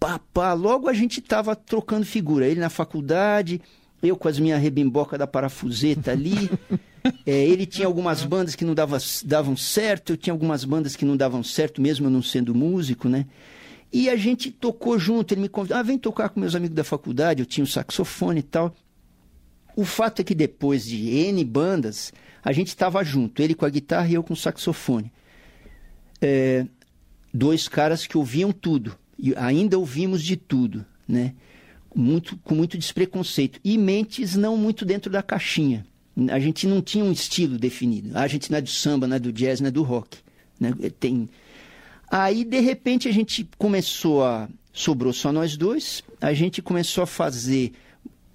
pá, 0.00 0.18
pá. 0.18 0.52
Logo 0.52 0.88
a 0.88 0.92
gente 0.92 1.20
tava 1.20 1.54
trocando 1.54 2.04
figura. 2.04 2.46
Ele 2.46 2.60
na 2.60 2.68
faculdade, 2.68 3.62
eu 4.02 4.16
com 4.16 4.26
as 4.26 4.38
minhas 4.38 4.60
rebimboca 4.60 5.16
da 5.16 5.28
parafuseta 5.28 6.10
ali. 6.10 6.50
É, 7.26 7.44
ele 7.44 7.66
tinha 7.66 7.86
algumas 7.86 8.22
bandas 8.22 8.54
que 8.54 8.64
não 8.64 8.74
dava, 8.74 8.98
davam 9.24 9.56
certo, 9.56 10.12
eu 10.12 10.16
tinha 10.16 10.32
algumas 10.32 10.64
bandas 10.64 10.96
que 10.96 11.04
não 11.04 11.16
davam 11.16 11.42
certo, 11.42 11.80
mesmo 11.80 12.06
eu 12.06 12.10
não 12.10 12.22
sendo 12.22 12.54
músico, 12.54 13.08
né? 13.08 13.26
E 13.92 14.10
a 14.10 14.16
gente 14.16 14.50
tocou 14.50 14.98
junto, 14.98 15.32
ele 15.32 15.42
me 15.42 15.48
convidou, 15.48 15.76
ah, 15.76 15.82
vem 15.82 15.98
tocar 15.98 16.28
com 16.28 16.40
meus 16.40 16.54
amigos 16.54 16.74
da 16.74 16.84
faculdade, 16.84 17.40
eu 17.40 17.46
tinha 17.46 17.64
um 17.64 17.66
saxofone 17.66 18.40
e 18.40 18.42
tal. 18.42 18.74
O 19.76 19.84
fato 19.84 20.20
é 20.20 20.24
que 20.24 20.34
depois 20.34 20.84
de 20.84 21.08
N 21.08 21.44
bandas, 21.44 22.12
a 22.42 22.52
gente 22.52 22.68
estava 22.68 23.02
junto, 23.04 23.42
ele 23.42 23.54
com 23.54 23.64
a 23.66 23.70
guitarra 23.70 24.08
e 24.08 24.14
eu 24.14 24.22
com 24.22 24.34
o 24.34 24.36
saxofone. 24.36 25.12
É, 26.20 26.66
dois 27.32 27.68
caras 27.68 28.06
que 28.06 28.16
ouviam 28.16 28.52
tudo, 28.52 28.96
e 29.18 29.34
ainda 29.36 29.78
ouvimos 29.78 30.22
de 30.22 30.36
tudo, 30.36 30.84
né? 31.06 31.34
Muito, 31.94 32.36
com 32.38 32.54
muito 32.54 32.76
despreconceito. 32.76 33.58
E 33.64 33.78
mentes 33.78 34.36
não 34.36 34.56
muito 34.56 34.84
dentro 34.84 35.10
da 35.10 35.22
caixinha. 35.22 35.86
A 36.30 36.38
gente 36.38 36.66
não 36.66 36.80
tinha 36.80 37.04
um 37.04 37.12
estilo 37.12 37.58
definido. 37.58 38.16
A 38.16 38.26
gente 38.26 38.50
não 38.50 38.58
é 38.58 38.60
do 38.60 38.70
samba, 38.70 39.06
não 39.06 39.16
é 39.16 39.18
do 39.18 39.32
jazz, 39.32 39.60
não 39.60 39.68
é 39.68 39.70
do 39.70 39.82
rock. 39.82 40.18
Né? 40.58 40.72
Tem... 40.98 41.28
Aí, 42.10 42.44
de 42.44 42.60
repente, 42.60 43.08
a 43.08 43.12
gente 43.12 43.48
começou 43.58 44.24
a. 44.24 44.48
Sobrou 44.72 45.12
só 45.12 45.32
nós 45.32 45.56
dois, 45.56 46.02
a 46.20 46.34
gente 46.34 46.60
começou 46.60 47.02
a 47.02 47.06
fazer 47.06 47.72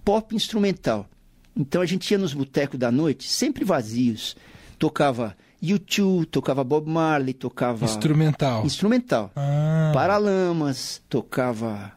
pop 0.03 0.35
instrumental. 0.35 1.07
Então 1.55 1.81
a 1.81 1.85
gente 1.85 2.09
ia 2.09 2.17
nos 2.17 2.33
botecos 2.33 2.79
da 2.79 2.91
noite, 2.91 3.29
sempre 3.29 3.63
vazios. 3.63 4.35
Tocava 4.79 5.37
YouTube, 5.61 6.25
tocava 6.25 6.63
Bob 6.63 6.89
Marley, 6.89 7.33
tocava. 7.33 7.85
Instrumental. 7.85 8.65
Instrumental. 8.65 9.31
Ah. 9.35 9.91
Paralamas, 9.93 11.01
tocava. 11.07 11.91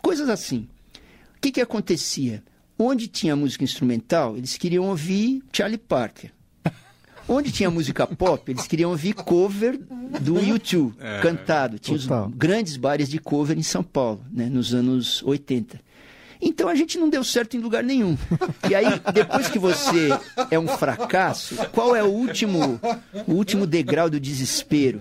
Coisas 0.00 0.28
assim. 0.28 0.68
O 1.36 1.40
que, 1.40 1.50
que 1.50 1.60
acontecia? 1.60 2.44
Onde 2.78 3.08
tinha 3.08 3.34
música 3.34 3.64
instrumental, 3.64 4.36
eles 4.36 4.56
queriam 4.56 4.84
ouvir 4.84 5.42
Charlie 5.52 5.78
Parker. 5.78 6.30
Onde 7.28 7.50
tinha 7.50 7.70
música 7.70 8.06
pop, 8.06 8.50
eles 8.50 8.68
queriam 8.68 8.90
ouvir 8.90 9.12
cover 9.12 9.80
do 10.20 10.38
YouTube, 10.38 10.94
é, 11.00 11.20
cantado. 11.20 11.78
Tinha 11.78 11.96
os 11.96 12.06
grandes 12.36 12.76
bares 12.76 13.08
de 13.08 13.18
cover 13.18 13.58
em 13.58 13.62
São 13.62 13.82
Paulo, 13.82 14.24
né, 14.30 14.46
nos 14.48 14.72
anos 14.72 15.22
80. 15.24 15.80
Então 16.40 16.68
a 16.68 16.74
gente 16.74 16.98
não 16.98 17.08
deu 17.08 17.24
certo 17.24 17.56
em 17.56 17.60
lugar 17.60 17.82
nenhum. 17.82 18.16
E 18.68 18.74
aí, 18.74 19.00
depois 19.12 19.48
que 19.48 19.58
você 19.58 20.10
é 20.50 20.58
um 20.58 20.68
fracasso, 20.68 21.56
qual 21.72 21.96
é 21.96 22.02
o 22.02 22.08
último, 22.08 22.78
o 23.26 23.32
último 23.32 23.66
degrau 23.66 24.08
do 24.08 24.20
desespero? 24.20 25.00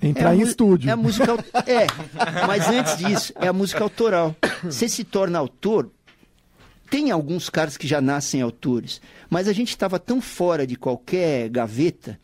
Entrar 0.00 0.34
é 0.34 0.36
em 0.36 0.42
estúdio. 0.42 0.88
É 0.88 0.92
a 0.92 0.96
música. 0.96 1.44
É, 1.66 1.86
mas 2.46 2.68
antes 2.68 2.96
disso, 2.98 3.32
é 3.40 3.48
a 3.48 3.52
música 3.52 3.82
autoral. 3.82 4.36
Você 4.62 4.88
se 4.88 5.02
torna 5.02 5.38
autor 5.38 5.90
tem 6.90 7.10
alguns 7.10 7.50
caras 7.50 7.76
que 7.76 7.86
já 7.86 8.00
nascem 8.00 8.40
autores, 8.40 9.00
mas 9.28 9.48
a 9.48 9.52
gente 9.52 9.70
estava 9.70 9.98
tão 9.98 10.20
fora 10.20 10.66
de 10.66 10.76
qualquer 10.76 11.48
gaveta 11.48 12.18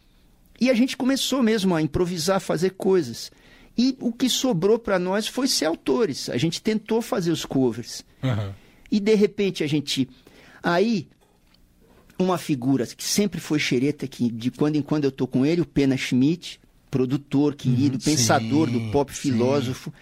e 0.61 0.71
a 0.71 0.75
gente 0.75 0.97
começou 0.97 1.43
mesmo 1.43 1.75
a 1.75 1.83
improvisar, 1.83 2.41
fazer 2.41 2.71
coisas. 2.71 3.31
E 3.77 3.97
o 4.01 4.13
que 4.13 4.29
sobrou 4.29 4.79
para 4.79 4.99
nós 4.99 5.27
foi 5.27 5.49
ser 5.49 5.67
autores. 5.67 6.31
A 6.31 6.37
gente 6.37 6.63
tentou 6.63 7.03
fazer 7.03 7.33
os 7.33 7.45
covers. 7.45 8.05
Uhum. 8.23 8.53
E 8.91 9.01
de 9.01 9.15
repente 9.15 9.65
a 9.65 9.67
gente. 9.67 10.09
Aí, 10.63 11.09
uma 12.19 12.39
figura 12.39 12.87
que 12.87 13.05
sempre 13.05 13.41
foi 13.41 13.59
xereta, 13.59 14.07
que 14.07 14.31
de 14.31 14.51
quando 14.53 14.77
em 14.77 14.83
quando 14.83 15.05
eu 15.05 15.13
tô 15.13 15.27
com 15.27 15.45
ele, 15.45 15.61
o 15.61 15.67
Pena 15.67 15.97
Schmidt, 15.97 16.61
produtor 16.91 17.57
querido, 17.57 17.97
uhum, 17.97 18.05
pensador 18.05 18.69
sim, 18.69 18.79
do 18.79 18.93
pop 18.93 19.13
filósofo, 19.13 19.93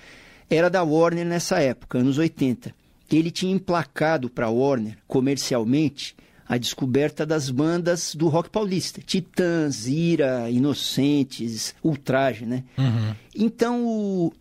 era 0.51 0.69
da 0.69 0.83
Warner 0.83 1.25
nessa 1.25 1.59
época, 1.59 1.99
anos 1.99 2.19
80 2.19 2.82
ele 3.17 3.31
tinha 3.31 3.53
emplacado 3.53 4.29
para 4.29 4.47
a 4.47 4.51
Warner, 4.51 4.97
comercialmente, 5.07 6.17
a 6.49 6.57
descoberta 6.59 7.25
das 7.25 7.51
bandas 7.51 8.15
do 8.15 8.29
rock 8.29 8.51
paulista. 8.51 9.01
Titãs, 9.01 9.87
Ira, 9.87 10.51
Inocentes, 10.51 11.75
Ultraje, 11.83 12.45
né? 12.45 12.65
Uhum. 12.77 13.15
Então, 13.35 13.87
o, 13.87 14.33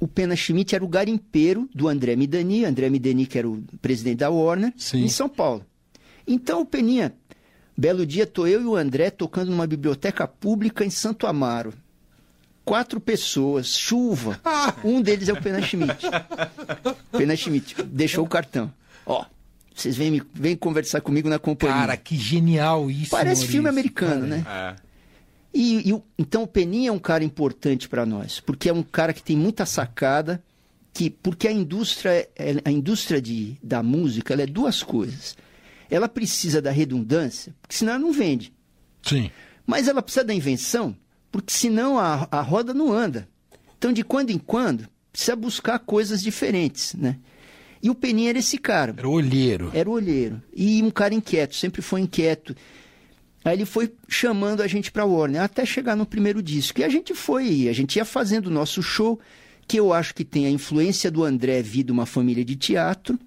o 0.00 0.08
Pena 0.08 0.36
Schmidt 0.36 0.74
era 0.74 0.84
o 0.84 0.88
garimpeiro 0.88 1.68
do 1.74 1.88
André 1.88 2.16
Midani, 2.16 2.64
André 2.64 2.90
Midani 2.90 3.26
que 3.26 3.38
era 3.38 3.48
o 3.48 3.62
presidente 3.80 4.18
da 4.18 4.30
Warner, 4.30 4.72
Sim. 4.76 5.04
em 5.04 5.08
São 5.08 5.28
Paulo. 5.28 5.64
Então, 6.26 6.62
o 6.62 6.66
Peninha 6.66 7.14
Belo 7.76 8.06
dia, 8.06 8.24
tô 8.24 8.46
eu 8.46 8.62
e 8.62 8.64
o 8.64 8.76
André 8.76 9.10
tocando 9.10 9.50
numa 9.50 9.66
biblioteca 9.66 10.28
pública 10.28 10.84
em 10.84 10.90
Santo 10.90 11.26
Amaro. 11.26 11.74
Quatro 12.64 12.98
pessoas, 12.98 13.76
chuva. 13.76 14.40
Um 14.82 15.02
deles 15.02 15.28
é 15.28 15.32
o 15.32 15.40
Pena 15.40 15.60
Schmidt. 15.60 16.06
Pena 17.12 17.36
Schmidt 17.36 17.82
deixou 17.82 18.24
o 18.24 18.28
cartão. 18.28 18.72
Ó, 19.04 19.26
vocês 19.74 19.96
vêm, 19.96 20.22
vêm 20.32 20.56
conversar 20.56 21.00
comigo 21.00 21.28
na 21.28 21.38
companhia. 21.38 21.76
Cara, 21.76 21.96
que 21.96 22.16
genial 22.16 22.90
isso. 22.90 23.10
Parece 23.10 23.40
Maurício. 23.40 23.48
filme 23.48 23.68
americano, 23.68 24.26
né? 24.26 24.44
É. 24.48 24.76
E, 25.52 25.90
e 25.90 26.02
então 26.18 26.44
o 26.44 26.46
Peninha 26.46 26.88
é 26.88 26.92
um 26.92 26.98
cara 26.98 27.22
importante 27.22 27.88
para 27.88 28.06
nós, 28.06 28.40
porque 28.40 28.68
é 28.68 28.72
um 28.72 28.82
cara 28.82 29.12
que 29.12 29.22
tem 29.22 29.36
muita 29.36 29.66
sacada, 29.66 30.42
que 30.92 31.10
porque 31.10 31.46
a 31.46 31.52
indústria, 31.52 32.28
a 32.64 32.70
indústria 32.70 33.20
de, 33.20 33.56
da 33.62 33.82
música, 33.82 34.32
ela 34.32 34.42
é 34.42 34.46
duas 34.46 34.82
coisas. 34.82 35.36
Ela 35.90 36.08
precisa 36.08 36.62
da 36.62 36.70
redundância, 36.70 37.54
porque 37.60 37.76
senão 37.76 37.92
ela 37.92 38.02
não 38.02 38.12
vende. 38.12 38.52
Sim. 39.02 39.30
Mas 39.66 39.86
ela 39.86 40.02
precisa 40.02 40.24
da 40.24 40.34
invenção, 40.34 40.96
porque 41.34 41.52
senão 41.52 41.98
a, 41.98 42.28
a 42.30 42.40
roda 42.40 42.72
não 42.72 42.92
anda. 42.92 43.26
Então, 43.76 43.92
de 43.92 44.04
quando 44.04 44.30
em 44.30 44.38
quando, 44.38 44.86
precisa 45.10 45.34
buscar 45.34 45.80
coisas 45.80 46.22
diferentes, 46.22 46.94
né? 46.94 47.16
E 47.82 47.90
o 47.90 47.94
Peninha 47.94 48.30
era 48.30 48.38
esse 48.38 48.56
cara. 48.56 48.94
Era 48.96 49.08
o 49.08 49.10
olheiro. 49.10 49.68
Era 49.74 49.90
o 49.90 49.94
olheiro. 49.94 50.40
E 50.54 50.80
um 50.80 50.92
cara 50.92 51.12
inquieto, 51.12 51.56
sempre 51.56 51.82
foi 51.82 52.02
inquieto. 52.02 52.54
Aí 53.44 53.56
ele 53.56 53.64
foi 53.64 53.92
chamando 54.08 54.62
a 54.62 54.68
gente 54.68 54.92
para 54.92 55.04
Warner, 55.04 55.42
até 55.42 55.66
chegar 55.66 55.96
no 55.96 56.06
primeiro 56.06 56.40
disco. 56.40 56.78
E 56.78 56.84
a 56.84 56.88
gente 56.88 57.16
foi, 57.16 57.68
a 57.68 57.72
gente 57.72 57.96
ia 57.96 58.04
fazendo 58.04 58.46
o 58.46 58.50
nosso 58.50 58.80
show, 58.80 59.18
que 59.66 59.76
eu 59.76 59.92
acho 59.92 60.14
que 60.14 60.24
tem 60.24 60.46
a 60.46 60.50
influência 60.50 61.10
do 61.10 61.24
André 61.24 61.60
vir 61.62 61.82
de 61.82 61.90
uma 61.90 62.06
família 62.06 62.44
de 62.44 62.54
teatro. 62.54 63.18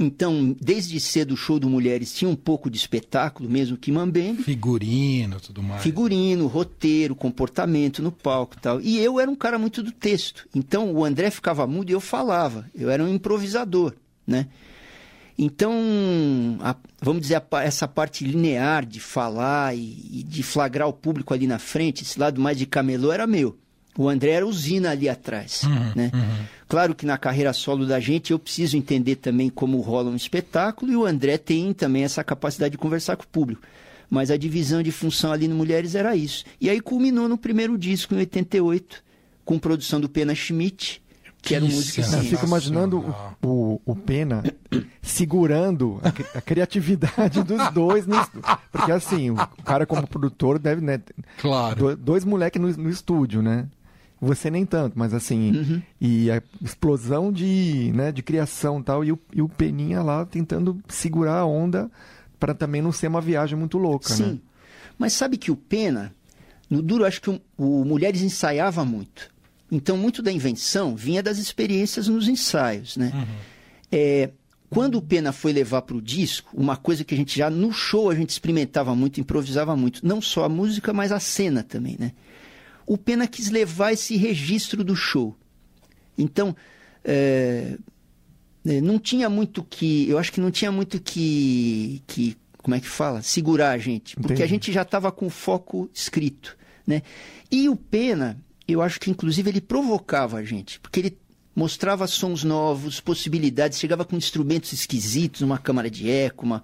Então, 0.00 0.56
desde 0.60 1.00
cedo 1.00 1.32
o 1.34 1.36
show 1.36 1.58
do 1.58 1.68
Mulheres 1.68 2.14
tinha 2.14 2.28
um 2.28 2.36
pouco 2.36 2.70
de 2.70 2.76
espetáculo, 2.78 3.50
mesmo 3.50 3.76
que 3.76 3.90
mambembe. 3.90 4.42
Figurino, 4.44 5.40
tudo 5.40 5.62
mais. 5.62 5.82
Figurino, 5.82 6.46
roteiro, 6.46 7.16
comportamento 7.16 8.00
no 8.02 8.12
palco 8.12 8.54
e 8.56 8.60
tal. 8.60 8.80
E 8.80 8.98
eu 8.98 9.18
era 9.18 9.30
um 9.30 9.34
cara 9.34 9.58
muito 9.58 9.82
do 9.82 9.90
texto. 9.90 10.46
Então 10.54 10.92
o 10.94 11.04
André 11.04 11.30
ficava 11.30 11.66
mudo 11.66 11.90
e 11.90 11.92
eu 11.92 12.00
falava. 12.00 12.64
Eu 12.74 12.88
era 12.90 13.02
um 13.02 13.08
improvisador, 13.12 13.92
né? 14.26 14.46
Então, 15.40 16.58
a- 16.60 16.74
vamos 17.00 17.22
dizer, 17.22 17.36
a 17.50 17.62
essa 17.62 17.86
parte 17.86 18.24
linear 18.24 18.84
de 18.84 18.98
falar 18.98 19.74
e, 19.76 19.80
e 20.20 20.22
de 20.24 20.42
flagrar 20.42 20.88
o 20.88 20.92
público 20.92 21.32
ali 21.32 21.46
na 21.46 21.58
frente, 21.60 22.02
esse 22.02 22.18
lado 22.18 22.40
mais 22.40 22.58
de 22.58 22.66
camelô 22.66 23.12
era 23.12 23.26
meu. 23.26 23.56
O 23.98 24.08
André 24.08 24.30
era 24.30 24.46
usina 24.46 24.90
ali 24.92 25.08
atrás, 25.08 25.62
né? 25.96 26.10
Claro 26.68 26.94
que 26.94 27.04
na 27.04 27.18
carreira 27.18 27.52
solo 27.52 27.84
da 27.84 27.98
gente 27.98 28.30
eu 28.30 28.38
preciso 28.38 28.76
entender 28.76 29.16
também 29.16 29.50
como 29.50 29.80
rola 29.80 30.08
um 30.10 30.14
espetáculo 30.16 30.92
e 30.92 30.96
o 30.96 31.04
André 31.04 31.36
tem 31.36 31.72
também 31.74 32.04
essa 32.04 32.22
capacidade 32.22 32.72
de 32.72 32.78
conversar 32.78 33.16
com 33.16 33.24
o 33.24 33.28
público. 33.28 33.62
Mas 34.08 34.30
a 34.30 34.36
divisão 34.36 34.82
de 34.82 34.92
função 34.92 35.32
ali 35.32 35.48
no 35.48 35.54
Mulheres 35.56 35.94
era 35.96 36.14
isso. 36.16 36.44
E 36.60 36.70
aí 36.70 36.80
culminou 36.80 37.28
no 37.28 37.36
primeiro 37.36 37.76
disco, 37.76 38.14
em 38.14 38.18
88, 38.18 39.02
com 39.44 39.58
produção 39.58 40.00
do 40.00 40.08
Pena 40.08 40.34
Schmidt, 40.34 41.02
que 41.42 41.54
era 41.54 41.64
um 41.64 41.68
Que 41.68 41.74
músico 41.74 41.94
sensacional. 41.96 42.24
Eu 42.24 42.30
fico 42.30 42.46
imaginando 42.46 43.14
o, 43.42 43.46
o, 43.48 43.80
o 43.84 43.96
Pena 43.96 44.42
segurando 45.02 46.00
a, 46.02 46.38
a 46.38 46.40
criatividade 46.40 47.42
dos 47.42 47.70
dois. 47.72 48.06
no 48.06 48.16
porque 48.70 48.92
assim, 48.92 49.30
o 49.30 49.36
cara 49.64 49.86
como 49.86 50.06
produtor 50.06 50.58
deve, 50.58 50.80
né? 50.80 51.00
Claro. 51.38 51.76
do- 51.76 51.96
dois 51.96 52.24
moleques 52.24 52.60
no, 52.60 52.68
no 52.76 52.90
estúdio, 52.90 53.42
né? 53.42 53.66
Você 54.20 54.50
nem 54.50 54.66
tanto, 54.66 54.98
mas 54.98 55.14
assim, 55.14 55.52
Uhum. 55.56 55.82
e 56.00 56.30
a 56.30 56.42
explosão 56.62 57.32
de, 57.32 57.92
né, 57.94 58.10
de 58.10 58.22
criação 58.22 58.80
e 58.80 58.82
tal, 58.82 59.04
e 59.04 59.12
o, 59.12 59.18
e 59.32 59.40
o 59.40 59.48
Peninha 59.48 60.02
lá 60.02 60.24
tentando 60.26 60.80
segurar 60.88 61.38
a 61.38 61.46
onda 61.46 61.88
para 62.40 62.52
também 62.52 62.82
não 62.82 62.90
ser 62.92 63.06
uma 63.06 63.20
viagem 63.20 63.56
muito 63.56 63.78
louca, 63.78 64.12
Sim. 64.12 64.24
né? 64.24 64.38
Mas 64.98 65.12
sabe 65.12 65.36
que 65.36 65.50
o 65.52 65.56
Pena, 65.56 66.12
no 66.68 66.82
duro, 66.82 67.04
acho 67.04 67.20
que 67.20 67.30
o, 67.30 67.40
o 67.56 67.84
Mulheres 67.84 68.20
ensaiava 68.22 68.84
muito. 68.84 69.30
Então, 69.70 69.96
muito 69.96 70.22
da 70.22 70.32
invenção 70.32 70.96
vinha 70.96 71.22
das 71.22 71.38
experiências 71.38 72.08
nos 72.08 72.26
ensaios, 72.26 72.96
né? 72.96 73.12
É, 73.92 74.30
quando 74.70 74.96
o 74.96 75.02
Pena 75.02 75.30
foi 75.32 75.52
levar 75.52 75.82
para 75.82 75.96
o 75.96 76.02
disco, 76.02 76.50
uma 76.54 76.76
coisa 76.76 77.04
que 77.04 77.14
a 77.14 77.16
gente 77.16 77.38
já 77.38 77.48
no 77.48 77.72
show 77.72 78.10
a 78.10 78.14
gente 78.14 78.30
experimentava 78.30 78.94
muito, 78.94 79.20
improvisava 79.20 79.76
muito, 79.76 80.04
não 80.06 80.20
só 80.20 80.44
a 80.44 80.48
música, 80.48 80.92
mas 80.92 81.12
a 81.12 81.20
cena 81.20 81.62
também, 81.62 81.96
né? 81.98 82.12
O 82.88 82.96
Pena 82.98 83.26
quis 83.26 83.50
levar 83.50 83.92
esse 83.92 84.16
registro 84.16 84.82
do 84.82 84.96
show. 84.96 85.36
Então, 86.16 86.56
é, 87.04 87.76
é, 88.66 88.80
não 88.80 88.98
tinha 88.98 89.28
muito 89.28 89.62
que. 89.62 90.08
Eu 90.08 90.18
acho 90.18 90.32
que 90.32 90.40
não 90.40 90.50
tinha 90.50 90.72
muito 90.72 91.00
que. 91.00 92.02
que 92.06 92.36
como 92.56 92.74
é 92.74 92.80
que 92.80 92.88
fala? 92.88 93.22
Segurar 93.22 93.70
a 93.70 93.78
gente. 93.78 94.14
Porque 94.16 94.32
Entendi. 94.34 94.42
a 94.42 94.46
gente 94.46 94.72
já 94.72 94.82
estava 94.82 95.10
com 95.12 95.26
o 95.26 95.30
foco 95.30 95.88
escrito. 95.94 96.56
Né? 96.86 97.02
E 97.50 97.68
o 97.68 97.76
Pena, 97.76 98.38
eu 98.66 98.82
acho 98.82 98.98
que 99.00 99.10
inclusive 99.10 99.48
ele 99.50 99.60
provocava 99.60 100.38
a 100.38 100.44
gente. 100.44 100.80
Porque 100.80 101.00
ele 101.00 101.18
mostrava 101.54 102.06
sons 102.06 102.44
novos, 102.44 103.00
possibilidades, 103.00 103.78
chegava 103.78 104.04
com 104.04 104.16
instrumentos 104.16 104.72
esquisitos, 104.72 105.40
uma 105.42 105.58
câmara 105.58 105.90
de 105.90 106.10
eco, 106.10 106.44
uma. 106.46 106.62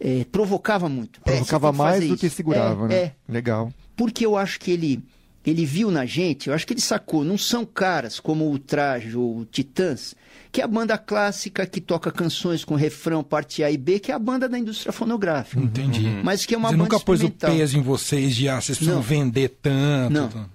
é, 0.00 0.24
provocava 0.30 0.88
muito. 0.88 1.20
É, 1.24 1.32
Provocava 1.32 1.72
que 1.72 1.78
mais 1.78 2.08
do 2.08 2.16
que 2.16 2.26
isso. 2.26 2.36
segurava, 2.36 2.86
É, 2.86 2.88
né? 2.88 2.94
é 2.96 3.12
Legal. 3.28 3.72
porque 3.96 4.24
eu 4.26 4.36
acho 4.36 4.58
que 4.60 4.70
ele 4.70 5.02
ele 5.44 5.64
viu 5.66 5.90
na 5.90 6.06
gente, 6.06 6.48
eu 6.48 6.54
acho 6.54 6.66
que 6.66 6.72
ele 6.72 6.80
sacou, 6.80 7.24
não 7.24 7.36
são 7.36 7.64
caras 7.64 8.20
como 8.20 8.52
o 8.52 8.58
Traje 8.58 9.16
ou 9.16 9.38
o 9.38 9.44
Titãs, 9.44 10.14
que 10.52 10.60
é 10.60 10.64
a 10.64 10.68
banda 10.68 10.96
clássica 10.96 11.66
que 11.66 11.80
toca 11.80 12.12
canções 12.12 12.64
com 12.64 12.74
refrão, 12.74 13.24
parte 13.24 13.64
A 13.64 13.70
e 13.70 13.76
B, 13.76 13.98
que 13.98 14.12
é 14.12 14.14
a 14.14 14.18
banda 14.18 14.48
da 14.48 14.58
indústria 14.58 14.92
fonográfica. 14.92 15.60
Entendi. 15.60 16.06
Mas 16.22 16.46
que 16.46 16.54
é 16.54 16.58
uma 16.58 16.68
Você 16.68 16.76
banda 16.76 16.84
nunca 16.84 17.00
pôs 17.00 17.22
o 17.22 17.30
peso 17.30 17.76
em 17.76 17.82
vocês 17.82 18.36
de, 18.36 18.48
ah, 18.48 18.60
vocês 18.60 18.78
precisam 18.78 18.96
Não. 18.96 19.02
vender 19.02 19.48
tanto. 19.60 20.12
Não. 20.12 20.28
tanto. 20.28 20.50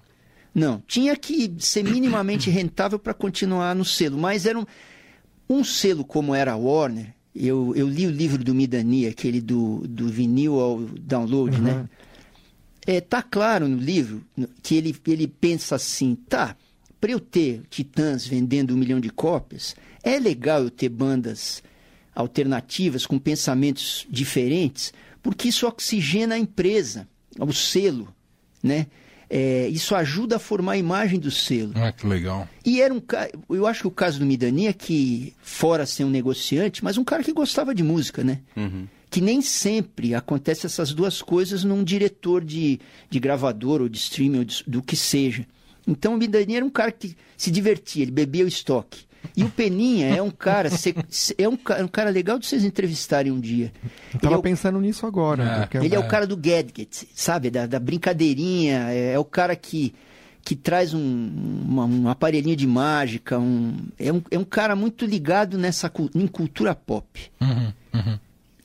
Não, 0.54 0.82
tinha 0.86 1.14
que 1.16 1.52
ser 1.58 1.84
minimamente 1.84 2.48
rentável 2.50 2.98
para 2.98 3.12
continuar 3.12 3.74
no 3.74 3.84
selo, 3.84 4.16
mas 4.16 4.46
era 4.46 4.58
um, 4.58 4.64
um 5.48 5.62
selo 5.62 6.04
como 6.04 6.34
era 6.34 6.52
a 6.52 6.56
Warner. 6.56 7.14
Eu, 7.34 7.72
eu 7.76 7.86
li 7.86 8.06
o 8.06 8.10
livro 8.10 8.42
do 8.42 8.54
Midani, 8.54 9.06
aquele 9.06 9.40
do, 9.40 9.86
do 9.86 10.08
vinil 10.08 10.58
ao 10.58 10.80
download, 10.80 11.60
né? 11.60 11.88
É, 12.88 13.02
tá 13.02 13.22
claro 13.22 13.68
no 13.68 13.76
livro 13.76 14.24
que 14.62 14.74
ele, 14.74 14.96
ele 15.06 15.28
pensa 15.28 15.74
assim, 15.74 16.14
tá, 16.14 16.56
para 16.98 17.10
eu 17.10 17.20
ter 17.20 17.60
Titãs 17.68 18.26
vendendo 18.26 18.72
um 18.72 18.78
milhão 18.78 18.98
de 18.98 19.10
cópias, 19.10 19.76
é 20.02 20.18
legal 20.18 20.62
eu 20.62 20.70
ter 20.70 20.88
bandas 20.88 21.62
alternativas 22.14 23.04
com 23.04 23.18
pensamentos 23.18 24.06
diferentes, 24.08 24.94
porque 25.22 25.48
isso 25.48 25.66
oxigena 25.66 26.36
a 26.36 26.38
empresa, 26.38 27.06
o 27.38 27.52
selo, 27.52 28.08
né? 28.62 28.86
É, 29.28 29.68
isso 29.68 29.94
ajuda 29.94 30.36
a 30.36 30.38
formar 30.38 30.72
a 30.72 30.78
imagem 30.78 31.20
do 31.20 31.30
selo. 31.30 31.72
Ah, 31.74 31.92
que 31.92 32.06
legal. 32.06 32.48
E 32.64 32.80
era 32.80 32.94
um 32.94 33.00
cara, 33.00 33.30
eu 33.50 33.66
acho 33.66 33.82
que 33.82 33.86
o 33.86 33.90
caso 33.90 34.18
do 34.18 34.24
Midani 34.24 34.66
é 34.66 34.72
que, 34.72 35.34
fora 35.42 35.84
ser 35.84 36.04
um 36.04 36.10
negociante, 36.10 36.82
mas 36.82 36.96
um 36.96 37.04
cara 37.04 37.22
que 37.22 37.34
gostava 37.34 37.74
de 37.74 37.82
música, 37.82 38.24
né? 38.24 38.40
Que 39.10 39.20
nem 39.20 39.40
sempre 39.40 40.14
acontece 40.14 40.66
essas 40.66 40.92
duas 40.92 41.22
coisas 41.22 41.64
num 41.64 41.82
diretor 41.82 42.44
de, 42.44 42.78
de 43.08 43.18
gravador 43.18 43.80
ou 43.80 43.88
de 43.88 43.98
streaming 43.98 44.38
ou 44.38 44.44
de- 44.44 44.64
do 44.66 44.82
que 44.82 44.94
seja. 44.96 45.46
Então 45.86 46.14
o 46.14 46.18
Midani 46.18 46.56
era 46.56 46.64
um 46.64 46.68
cara 46.70 46.92
que 46.92 47.16
se 47.36 47.50
divertia, 47.50 48.02
ele 48.02 48.10
bebia 48.10 48.44
o 48.44 48.48
estoque. 48.48 49.06
E 49.36 49.42
o 49.42 49.50
Peninha 49.50 50.08
é 50.14 50.22
um 50.22 50.30
cara, 50.30 50.68
é 51.38 51.48
um, 51.48 51.56
ca- 51.56 51.82
um 51.82 51.88
cara 51.88 52.10
legal 52.10 52.38
de 52.38 52.46
vocês 52.46 52.64
entrevistarem 52.64 53.32
um 53.32 53.40
dia. 53.40 53.72
Eu 54.14 54.20
tava 54.20 54.34
é 54.34 54.38
o- 54.38 54.42
pensando 54.42 54.80
nisso 54.80 55.06
agora. 55.06 55.42
É. 55.42 55.58
porque- 55.60 55.78
ele 55.78 55.94
é, 55.94 55.96
É. 55.96 56.00
o 56.00 56.06
cara 56.06 56.26
do 56.26 56.36
gadget, 56.36 57.08
sabe? 57.14 57.50
Da, 57.50 57.66
da 57.66 57.78
brincadeirinha. 57.80 58.90
É, 58.90 59.12
é 59.14 59.18
o 59.18 59.24
cara 59.24 59.56
que, 59.56 59.92
que 60.44 60.54
traz 60.54 60.92
um, 60.94 61.00
uma- 61.00 61.84
um 61.84 62.08
aparelhinho 62.08 62.56
de 62.56 62.66
mágica. 62.66 63.38
Um, 63.38 63.74
é, 63.98 64.12
um, 64.12 64.22
é 64.30 64.38
um 64.38 64.44
cara 64.44 64.76
muito 64.76 65.04
ligado 65.06 65.56
nessa 65.58 65.90
em 66.14 66.26
cultura 66.26 66.74
pop. 66.74 67.20
Uhum, 67.40 67.72
uhum. 67.94 68.18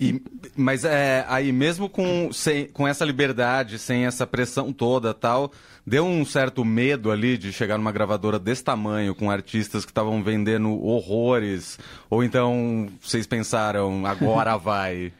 E- 0.09 0.21
mas 0.55 0.83
é, 0.83 1.25
aí 1.27 1.51
mesmo 1.51 1.87
com, 1.89 2.31
sem, 2.31 2.67
com 2.67 2.87
essa 2.87 3.03
liberdade, 3.05 3.79
sem 3.79 4.05
essa 4.05 4.25
pressão 4.27 4.71
toda 4.73 5.13
tal, 5.13 5.51
deu 5.85 6.05
um 6.05 6.25
certo 6.25 6.63
medo 6.65 7.11
ali 7.11 7.37
de 7.37 7.51
chegar 7.51 7.77
numa 7.77 7.91
gravadora 7.91 8.37
desse 8.37 8.63
tamanho, 8.63 9.15
com 9.15 9.31
artistas 9.31 9.85
que 9.85 9.91
estavam 9.91 10.21
vendendo 10.23 10.69
horrores, 10.83 11.79
ou 12.09 12.23
então 12.23 12.89
vocês 13.01 13.25
pensaram, 13.25 14.05
agora 14.05 14.55
vai. 14.57 15.11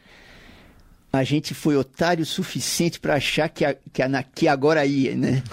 A 1.15 1.23
gente 1.23 1.53
foi 1.53 1.75
otário 1.77 2.23
o 2.23 2.25
suficiente 2.25 2.99
para 2.99 3.13
achar 3.13 3.47
que, 3.47 3.63
a, 3.63 3.75
que, 3.93 4.01
a, 4.01 4.23
que 4.23 4.47
agora 4.47 4.83
ia, 4.83 5.15
né? 5.15 5.43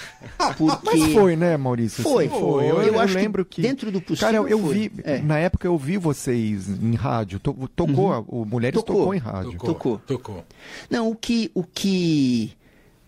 Porque... 0.56 0.80
Mas 0.82 1.12
foi, 1.12 1.36
né, 1.36 1.58
Maurício? 1.58 2.02
Foi, 2.02 2.24
Assim, 2.26 2.40
foi. 2.40 2.64
Eu, 2.70 2.76
Eu 2.80 2.82
eu 2.94 3.00
acho 3.00 3.14
que 3.14 3.20
lembro 3.20 3.44
que, 3.44 3.60
dentro 3.60 3.92
do 3.92 4.00
possível 4.00 4.26
Cara, 4.26 4.36
eu, 4.38 4.48
eu 4.48 4.58
foi. 4.58 4.74
vi. 4.74 4.92
É. 5.04 5.18
Na 5.18 5.38
época 5.38 5.66
eu 5.68 5.76
vi 5.76 5.98
vocês 5.98 6.68
em 6.70 6.94
rádio. 6.94 7.38
To- 7.38 7.68
tocou, 7.76 8.24
o 8.28 8.46
Mulheres 8.46 8.80
tocou, 8.80 8.94
Uhum. 8.96 9.00
Tocou. 9.02 9.14
em 9.14 9.18
rádio. 9.18 9.52
Tocou. 9.58 9.68
Tocou. 9.74 9.98
Tocou. 10.06 10.44
Não, 10.88 11.10
o 11.10 11.14
que, 11.14 11.50
o 11.52 11.64
que, 11.64 12.52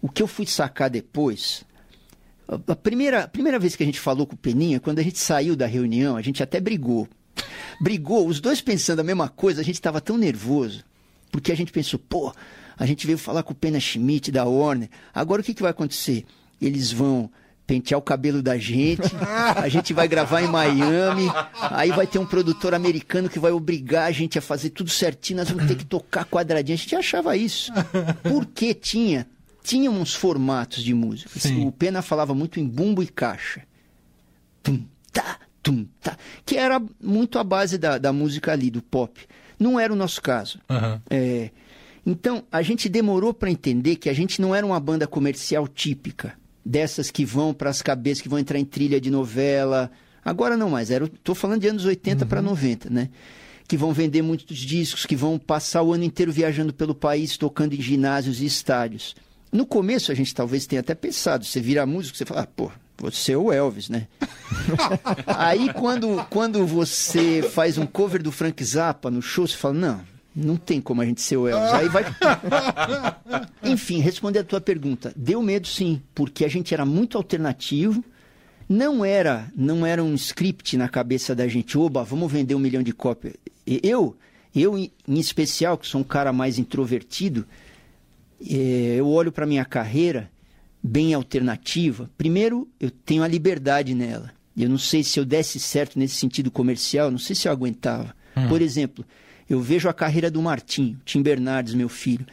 o 0.02 0.08
que 0.10 0.22
eu 0.22 0.26
fui 0.26 0.46
sacar 0.46 0.90
depois, 0.90 1.64
a, 2.46 2.72
a 2.72 2.76
primeira, 2.76 3.24
a 3.24 3.28
primeira 3.28 3.58
vez 3.58 3.74
que 3.74 3.82
a 3.82 3.86
gente 3.86 3.98
falou 3.98 4.26
com 4.26 4.34
o 4.34 4.38
Peninha, 4.38 4.78
quando 4.80 4.98
a 4.98 5.02
gente 5.02 5.18
saiu 5.18 5.56
da 5.56 5.64
reunião, 5.66 6.14
a 6.18 6.20
gente 6.20 6.42
até 6.42 6.60
brigou. 6.60 7.08
Brigou, 7.80 8.26
os 8.28 8.38
dois 8.38 8.60
pensando 8.60 9.00
a 9.00 9.04
mesma 9.04 9.30
coisa, 9.30 9.62
a 9.62 9.64
gente 9.64 9.76
estava 9.76 9.98
tão 9.98 10.18
nervoso 10.18 10.84
Porque 11.32 11.50
a 11.50 11.56
gente 11.56 11.72
pensou, 11.72 11.98
pô, 11.98 12.32
a 12.76 12.86
gente 12.86 13.06
veio 13.06 13.18
falar 13.18 13.42
com 13.42 13.52
o 13.52 13.56
Pena 13.56 13.80
Schmidt 13.80 14.30
da 14.30 14.44
Warner. 14.44 14.88
Agora 15.12 15.40
o 15.40 15.44
que, 15.44 15.54
que 15.54 15.62
vai 15.62 15.70
acontecer? 15.70 16.24
Eles 16.60 16.92
vão 16.92 17.28
pentear 17.66 17.98
o 17.98 18.02
cabelo 18.02 18.42
da 18.42 18.58
gente, 18.58 19.10
a 19.56 19.68
gente 19.68 19.94
vai 19.94 20.06
gravar 20.06 20.42
em 20.42 20.48
Miami, 20.48 21.30
aí 21.70 21.90
vai 21.90 22.06
ter 22.06 22.18
um 22.18 22.26
produtor 22.26 22.74
americano 22.74 23.30
que 23.30 23.38
vai 23.38 23.50
obrigar 23.50 24.08
a 24.08 24.12
gente 24.12 24.38
a 24.38 24.42
fazer 24.42 24.70
tudo 24.70 24.90
certinho, 24.90 25.38
nós 25.38 25.48
vamos 25.48 25.66
ter 25.66 25.76
que 25.76 25.84
tocar 25.84 26.26
quadradinho. 26.26 26.74
A 26.74 26.78
gente 26.78 26.94
achava 26.94 27.36
isso. 27.36 27.72
Porque 28.22 28.74
tinha, 28.74 29.26
tinha 29.62 29.90
uns 29.90 30.14
formatos 30.14 30.84
de 30.84 30.92
música. 30.92 31.30
Sim. 31.38 31.66
O 31.66 31.72
Pena 31.72 32.02
falava 32.02 32.34
muito 32.34 32.60
em 32.60 32.66
bumbo 32.66 33.02
e 33.02 33.06
caixa. 33.06 33.62
Tum, 34.62 34.84
tá, 35.10 35.38
tum, 35.62 35.86
tá. 36.02 36.18
Que 36.44 36.58
era 36.58 36.82
muito 37.00 37.38
a 37.38 37.44
base 37.44 37.78
da, 37.78 37.96
da 37.96 38.12
música 38.12 38.52
ali, 38.52 38.70
do 38.70 38.82
pop. 38.82 39.18
Não 39.62 39.78
era 39.78 39.92
o 39.92 39.96
nosso 39.96 40.20
caso. 40.20 40.58
Uhum. 40.68 41.00
É, 41.08 41.50
então, 42.04 42.42
a 42.50 42.62
gente 42.62 42.88
demorou 42.88 43.32
para 43.32 43.50
entender 43.50 43.96
que 43.96 44.08
a 44.08 44.12
gente 44.12 44.40
não 44.40 44.54
era 44.54 44.66
uma 44.66 44.80
banda 44.80 45.06
comercial 45.06 45.68
típica 45.68 46.34
dessas 46.64 47.10
que 47.10 47.24
vão 47.24 47.54
para 47.54 47.70
as 47.70 47.80
cabeças, 47.80 48.20
que 48.20 48.28
vão 48.28 48.38
entrar 48.38 48.58
em 48.58 48.64
trilha 48.64 49.00
de 49.00 49.10
novela. 49.10 49.90
Agora 50.24 50.56
não 50.56 50.70
mais, 50.70 50.90
estou 50.90 51.34
falando 51.34 51.60
de 51.60 51.68
anos 51.68 51.84
80 51.84 52.24
uhum. 52.24 52.28
para 52.28 52.42
90, 52.42 52.90
né? 52.90 53.08
Que 53.68 53.76
vão 53.76 53.92
vender 53.92 54.22
muitos 54.22 54.58
discos, 54.58 55.06
que 55.06 55.16
vão 55.16 55.38
passar 55.38 55.82
o 55.82 55.92
ano 55.92 56.04
inteiro 56.04 56.32
viajando 56.32 56.72
pelo 56.72 56.94
país, 56.94 57.36
tocando 57.36 57.74
em 57.74 57.80
ginásios 57.80 58.40
e 58.40 58.46
estádios. 58.46 59.14
No 59.50 59.66
começo 59.66 60.10
a 60.10 60.14
gente 60.14 60.34
talvez 60.34 60.66
tenha 60.66 60.80
até 60.80 60.94
pensado, 60.94 61.44
você 61.44 61.60
vira 61.60 61.86
músico, 61.86 62.16
você 62.16 62.24
fala, 62.24 62.42
ah, 62.42 62.46
pô, 62.46 62.70
você 62.96 63.32
é 63.32 63.36
o 63.36 63.52
Elvis, 63.52 63.88
né? 63.88 64.06
Aí 65.26 65.72
quando, 65.72 66.24
quando 66.30 66.66
você 66.66 67.42
faz 67.42 67.78
um 67.78 67.86
cover 67.86 68.22
do 68.22 68.30
Frank 68.30 68.62
Zappa 68.64 69.10
no 69.10 69.20
show, 69.20 69.46
você 69.46 69.56
fala, 69.56 69.74
não, 69.74 70.00
não 70.34 70.56
tem 70.56 70.80
como 70.80 71.02
a 71.02 71.04
gente 71.04 71.20
ser 71.20 71.36
o 71.36 71.48
Elvis. 71.48 71.72
Aí 71.72 71.88
vai. 71.88 72.04
Enfim, 73.64 73.98
responder 74.00 74.40
a 74.40 74.44
tua 74.44 74.60
pergunta. 74.60 75.12
Deu 75.16 75.42
medo 75.42 75.66
sim, 75.66 76.00
porque 76.14 76.44
a 76.44 76.48
gente 76.48 76.72
era 76.72 76.84
muito 76.84 77.16
alternativo. 77.16 78.04
Não 78.68 79.04
era, 79.04 79.50
não 79.54 79.84
era 79.84 80.02
um 80.02 80.14
script 80.14 80.76
na 80.76 80.88
cabeça 80.88 81.34
da 81.34 81.46
gente. 81.48 81.76
Oba, 81.76 82.02
vamos 82.04 82.30
vender 82.30 82.54
um 82.54 82.60
milhão 82.60 82.82
de 82.82 82.92
cópias. 82.92 83.34
Eu, 83.66 84.16
eu 84.54 84.78
em 84.78 84.90
especial, 85.08 85.76
que 85.76 85.86
sou 85.86 86.00
um 86.00 86.04
cara 86.04 86.32
mais 86.32 86.58
introvertido, 86.58 87.46
é, 88.40 88.94
eu 88.96 89.08
olho 89.08 89.30
para 89.30 89.46
minha 89.46 89.64
carreira 89.64 90.30
bem 90.82 91.14
alternativa. 91.14 92.10
Primeiro, 92.18 92.68
eu 92.80 92.90
tenho 92.90 93.22
a 93.22 93.28
liberdade 93.28 93.94
nela. 93.94 94.32
Eu 94.56 94.68
não 94.68 94.78
sei 94.78 95.02
se 95.02 95.18
eu 95.18 95.24
desse 95.24 95.58
certo 95.58 95.98
nesse 95.98 96.16
sentido 96.16 96.50
comercial, 96.50 97.10
não 97.10 97.18
sei 97.18 97.34
se 97.34 97.48
eu 97.48 97.52
aguentava. 97.52 98.14
Hum. 98.36 98.48
Por 98.48 98.60
exemplo, 98.60 99.04
eu 99.48 99.60
vejo 99.60 99.88
a 99.88 99.94
carreira 99.94 100.30
do 100.30 100.42
Martim, 100.42 100.98
Tim 101.04 101.22
Bernardes, 101.22 101.74
meu 101.74 101.88
filho. 101.88 102.26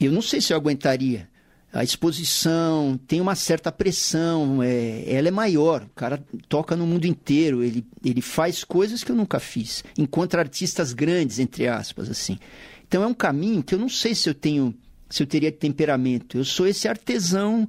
Eu 0.00 0.12
não 0.12 0.22
sei 0.22 0.40
se 0.40 0.52
eu 0.52 0.56
aguentaria. 0.56 1.28
A 1.72 1.82
exposição 1.82 3.00
tem 3.08 3.18
uma 3.20 3.34
certa 3.34 3.72
pressão, 3.72 4.62
é, 4.62 5.04
ela 5.06 5.28
é 5.28 5.30
maior. 5.30 5.84
O 5.84 5.94
cara 5.94 6.22
toca 6.46 6.76
no 6.76 6.86
mundo 6.86 7.06
inteiro, 7.06 7.62
ele, 7.62 7.86
ele 8.04 8.20
faz 8.20 8.62
coisas 8.62 9.02
que 9.02 9.10
eu 9.10 9.16
nunca 9.16 9.40
fiz. 9.40 9.82
Encontra 9.96 10.42
artistas 10.42 10.92
grandes, 10.92 11.38
entre 11.38 11.66
aspas, 11.66 12.10
assim. 12.10 12.38
Então 12.86 13.02
é 13.02 13.06
um 13.06 13.14
caminho 13.14 13.62
que 13.62 13.74
eu 13.74 13.78
não 13.78 13.88
sei 13.88 14.14
se 14.14 14.28
eu 14.28 14.34
tenho, 14.34 14.74
se 15.12 15.22
eu 15.22 15.26
teria 15.26 15.52
temperamento. 15.52 16.38
Eu 16.38 16.44
sou 16.44 16.66
esse 16.66 16.88
artesão 16.88 17.68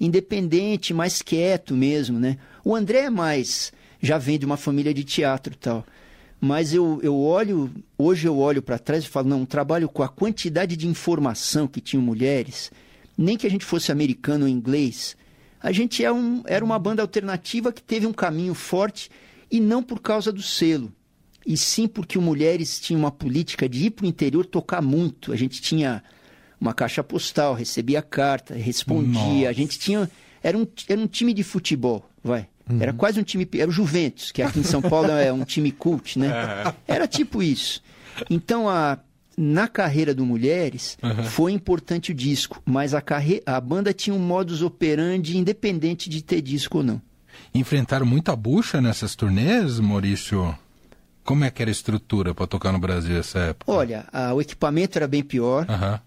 independente, 0.00 0.92
mais 0.92 1.22
quieto 1.22 1.72
mesmo, 1.72 2.18
né? 2.18 2.36
O 2.64 2.74
André 2.74 3.02
é 3.02 3.10
mais, 3.10 3.72
já 4.02 4.18
vem 4.18 4.36
de 4.36 4.44
uma 4.44 4.56
família 4.56 4.92
de 4.92 5.04
teatro 5.04 5.56
tal. 5.56 5.86
Mas 6.40 6.74
eu, 6.74 6.98
eu 7.00 7.16
olho, 7.16 7.70
hoje 7.96 8.26
eu 8.26 8.36
olho 8.36 8.60
para 8.60 8.76
trás 8.76 9.04
e 9.04 9.08
falo, 9.08 9.28
não, 9.28 9.46
trabalho 9.46 9.88
com 9.88 10.02
a 10.02 10.08
quantidade 10.08 10.76
de 10.76 10.88
informação 10.88 11.68
que 11.68 11.80
tinham 11.80 12.02
mulheres, 12.02 12.72
nem 13.16 13.36
que 13.36 13.46
a 13.46 13.50
gente 13.50 13.64
fosse 13.64 13.92
americano 13.92 14.46
ou 14.46 14.50
inglês, 14.50 15.16
a 15.62 15.70
gente 15.70 16.04
é 16.04 16.10
um, 16.10 16.42
era 16.44 16.64
uma 16.64 16.78
banda 16.78 17.02
alternativa 17.02 17.72
que 17.72 17.82
teve 17.82 18.04
um 18.04 18.12
caminho 18.12 18.54
forte 18.54 19.08
e 19.48 19.60
não 19.60 19.80
por 19.80 20.00
causa 20.00 20.32
do 20.32 20.42
selo, 20.42 20.92
e 21.46 21.56
sim 21.56 21.86
porque 21.86 22.18
Mulheres 22.18 22.80
tinha 22.80 22.98
uma 22.98 23.12
política 23.12 23.68
de 23.68 23.86
ir 23.86 23.90
para 23.90 24.06
o 24.06 24.08
interior 24.08 24.44
tocar 24.44 24.82
muito. 24.82 25.32
A 25.32 25.36
gente 25.36 25.60
tinha 25.60 26.02
uma 26.60 26.74
caixa 26.74 27.02
postal, 27.02 27.54
recebia 27.54 28.02
carta, 28.02 28.54
respondia, 28.54 29.20
Nossa. 29.22 29.48
a 29.48 29.52
gente 29.52 29.78
tinha... 29.78 30.10
Era 30.42 30.56
um, 30.56 30.66
era 30.88 31.00
um 31.00 31.06
time 31.06 31.34
de 31.34 31.42
futebol, 31.42 32.08
vai. 32.22 32.48
Uhum. 32.68 32.80
Era 32.80 32.92
quase 32.92 33.20
um 33.20 33.22
time. 33.22 33.48
Era 33.58 33.68
o 33.68 33.72
Juventus, 33.72 34.30
que 34.30 34.42
aqui 34.42 34.60
em 34.60 34.62
São 34.62 34.80
Paulo 34.80 35.10
é 35.10 35.32
um 35.32 35.44
time 35.44 35.72
cult, 35.72 36.18
né? 36.18 36.28
É. 36.86 36.94
Era 36.94 37.08
tipo 37.08 37.42
isso. 37.42 37.82
Então, 38.30 38.68
a, 38.68 38.98
na 39.36 39.66
carreira 39.66 40.14
do 40.14 40.24
Mulheres, 40.24 40.96
uhum. 41.02 41.24
foi 41.24 41.52
importante 41.52 42.12
o 42.12 42.14
disco, 42.14 42.62
mas 42.64 42.94
a, 42.94 43.00
carre... 43.00 43.42
a 43.44 43.60
banda 43.60 43.92
tinha 43.92 44.14
um 44.14 44.18
modus 44.18 44.62
operandi 44.62 45.36
independente 45.36 46.08
de 46.08 46.22
ter 46.22 46.40
disco 46.40 46.78
ou 46.78 46.84
não. 46.84 47.02
Enfrentaram 47.54 48.06
muita 48.06 48.36
bucha 48.36 48.80
nessas 48.80 49.16
turnês, 49.16 49.80
Maurício? 49.80 50.56
Como 51.24 51.44
é 51.44 51.50
que 51.50 51.62
era 51.62 51.70
a 51.70 51.72
estrutura 51.72 52.34
para 52.34 52.46
tocar 52.46 52.72
no 52.72 52.78
Brasil 52.78 53.14
nessa 53.14 53.38
época? 53.40 53.70
Olha, 53.70 54.06
a, 54.12 54.32
o 54.32 54.40
equipamento 54.40 54.96
era 54.96 55.08
bem 55.08 55.22
pior. 55.22 55.66
Uhum. 55.68 55.98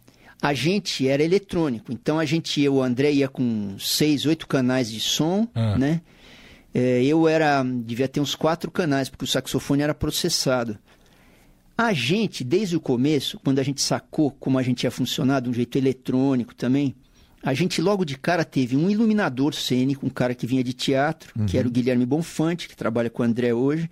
A 0.44 0.54
gente 0.54 1.08
era 1.08 1.24
eletrônico, 1.24 1.90
então 1.94 2.20
a 2.20 2.26
gente, 2.26 2.62
eu, 2.62 2.74
o 2.74 2.84
André 2.84 3.14
ia 3.14 3.30
com 3.30 3.78
seis, 3.80 4.26
oito 4.26 4.46
canais 4.46 4.92
de 4.92 5.00
som, 5.00 5.48
uhum. 5.56 5.78
né? 5.78 6.02
É, 6.74 7.02
eu 7.02 7.30
era, 7.30 7.64
devia 7.64 8.10
ter 8.10 8.20
uns 8.20 8.36
quatro 8.36 8.70
canais, 8.70 9.08
porque 9.08 9.24
o 9.24 9.28
saxofone 9.28 9.84
era 9.84 9.94
processado. 9.94 10.78
A 11.78 11.94
gente, 11.94 12.44
desde 12.44 12.76
o 12.76 12.82
começo, 12.82 13.40
quando 13.42 13.60
a 13.60 13.64
gente 13.64 13.82
sacou 13.82 14.32
como 14.32 14.60
a 14.60 14.62
gente 14.62 14.84
ia 14.84 14.92
funcionar 14.92 15.40
de 15.40 15.50
um 15.50 15.54
jeito 15.54 15.78
eletrônico 15.78 16.54
também, 16.54 16.94
a 17.42 17.54
gente 17.54 17.82
logo 17.82 18.04
de 18.04 18.18
cara 18.18 18.44
teve 18.44 18.76
um 18.76 18.90
iluminador 18.90 19.54
cênico, 19.54 20.06
um 20.06 20.10
cara 20.10 20.36
que 20.36 20.46
vinha 20.46 20.62
de 20.62 20.74
teatro, 20.74 21.32
uhum. 21.40 21.46
que 21.46 21.58
era 21.58 21.66
o. 21.66 21.72
Guilherme 21.72 22.06
Bonfante, 22.06 22.68
que 22.68 22.76
trabalha 22.76 23.10
com 23.10 23.24
o 23.24 23.26
André 23.26 23.54
hoje, 23.54 23.90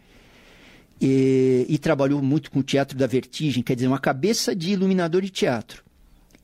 e, 0.99 1.65
e, 1.69 1.77
trabalhou 1.77 2.21
muito 2.21 2.51
com 2.51 2.59
o 2.59 2.63
Teatro 2.63 2.97
da 2.97 3.07
Vertigem, 3.07 3.63
quer 3.63 3.75
dizer, 3.75 3.87
uma 3.87 3.99
cabeça 3.99 4.53
de 4.53 4.73
iluminador 4.73 5.21
de 5.21 5.29
teatro. 5.29 5.81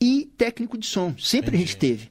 E 0.00 0.30
técnico 0.36 0.78
de 0.78 0.86
som, 0.86 1.14
sempre 1.18 1.48
Entendi. 1.48 1.56
a 1.56 1.66
gente 1.66 1.76
teve. 1.76 2.10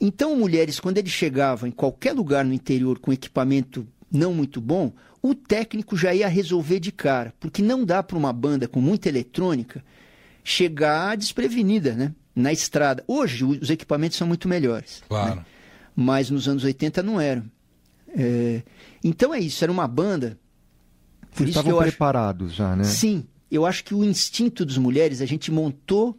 Então, 0.00 0.36
mulheres, 0.36 0.80
quando 0.80 0.98
eles 0.98 1.12
chegavam 1.12 1.68
em 1.68 1.72
qualquer 1.72 2.12
lugar 2.12 2.44
no 2.44 2.52
interior 2.52 2.98
com 2.98 3.12
equipamento 3.12 3.86
não 4.10 4.34
muito 4.34 4.60
bom, 4.60 4.92
o 5.22 5.34
técnico 5.34 5.96
já 5.96 6.12
ia 6.12 6.28
resolver 6.28 6.80
de 6.80 6.90
cara, 6.90 7.32
porque 7.38 7.62
não 7.62 7.84
dá 7.84 8.02
para 8.02 8.18
uma 8.18 8.32
banda 8.32 8.66
com 8.66 8.80
muita 8.80 9.08
eletrônica 9.08 9.84
chegar 10.42 11.16
desprevenida, 11.16 11.94
né? 11.94 12.12
Na 12.34 12.52
estrada. 12.52 13.04
Hoje 13.06 13.44
os 13.44 13.70
equipamentos 13.70 14.18
são 14.18 14.26
muito 14.26 14.48
melhores. 14.48 15.02
Claro. 15.08 15.36
Né? 15.36 15.44
Mas 15.94 16.30
nos 16.30 16.48
anos 16.48 16.64
80 16.64 17.02
não 17.02 17.20
eram. 17.20 17.44
É... 18.08 18.62
Então 19.04 19.32
é 19.32 19.38
isso, 19.38 19.62
era 19.64 19.70
uma 19.70 19.86
banda. 19.86 20.38
Por 21.30 21.44
Vocês 21.44 21.50
estavam 21.50 21.78
preparados 21.78 22.48
acho... 22.48 22.56
já, 22.56 22.74
né? 22.76 22.84
Sim. 22.84 23.24
Eu 23.50 23.66
acho 23.66 23.84
que 23.84 23.94
o 23.94 24.02
instinto 24.02 24.64
dos 24.64 24.78
mulheres, 24.78 25.20
a 25.20 25.26
gente 25.26 25.52
montou 25.52 26.18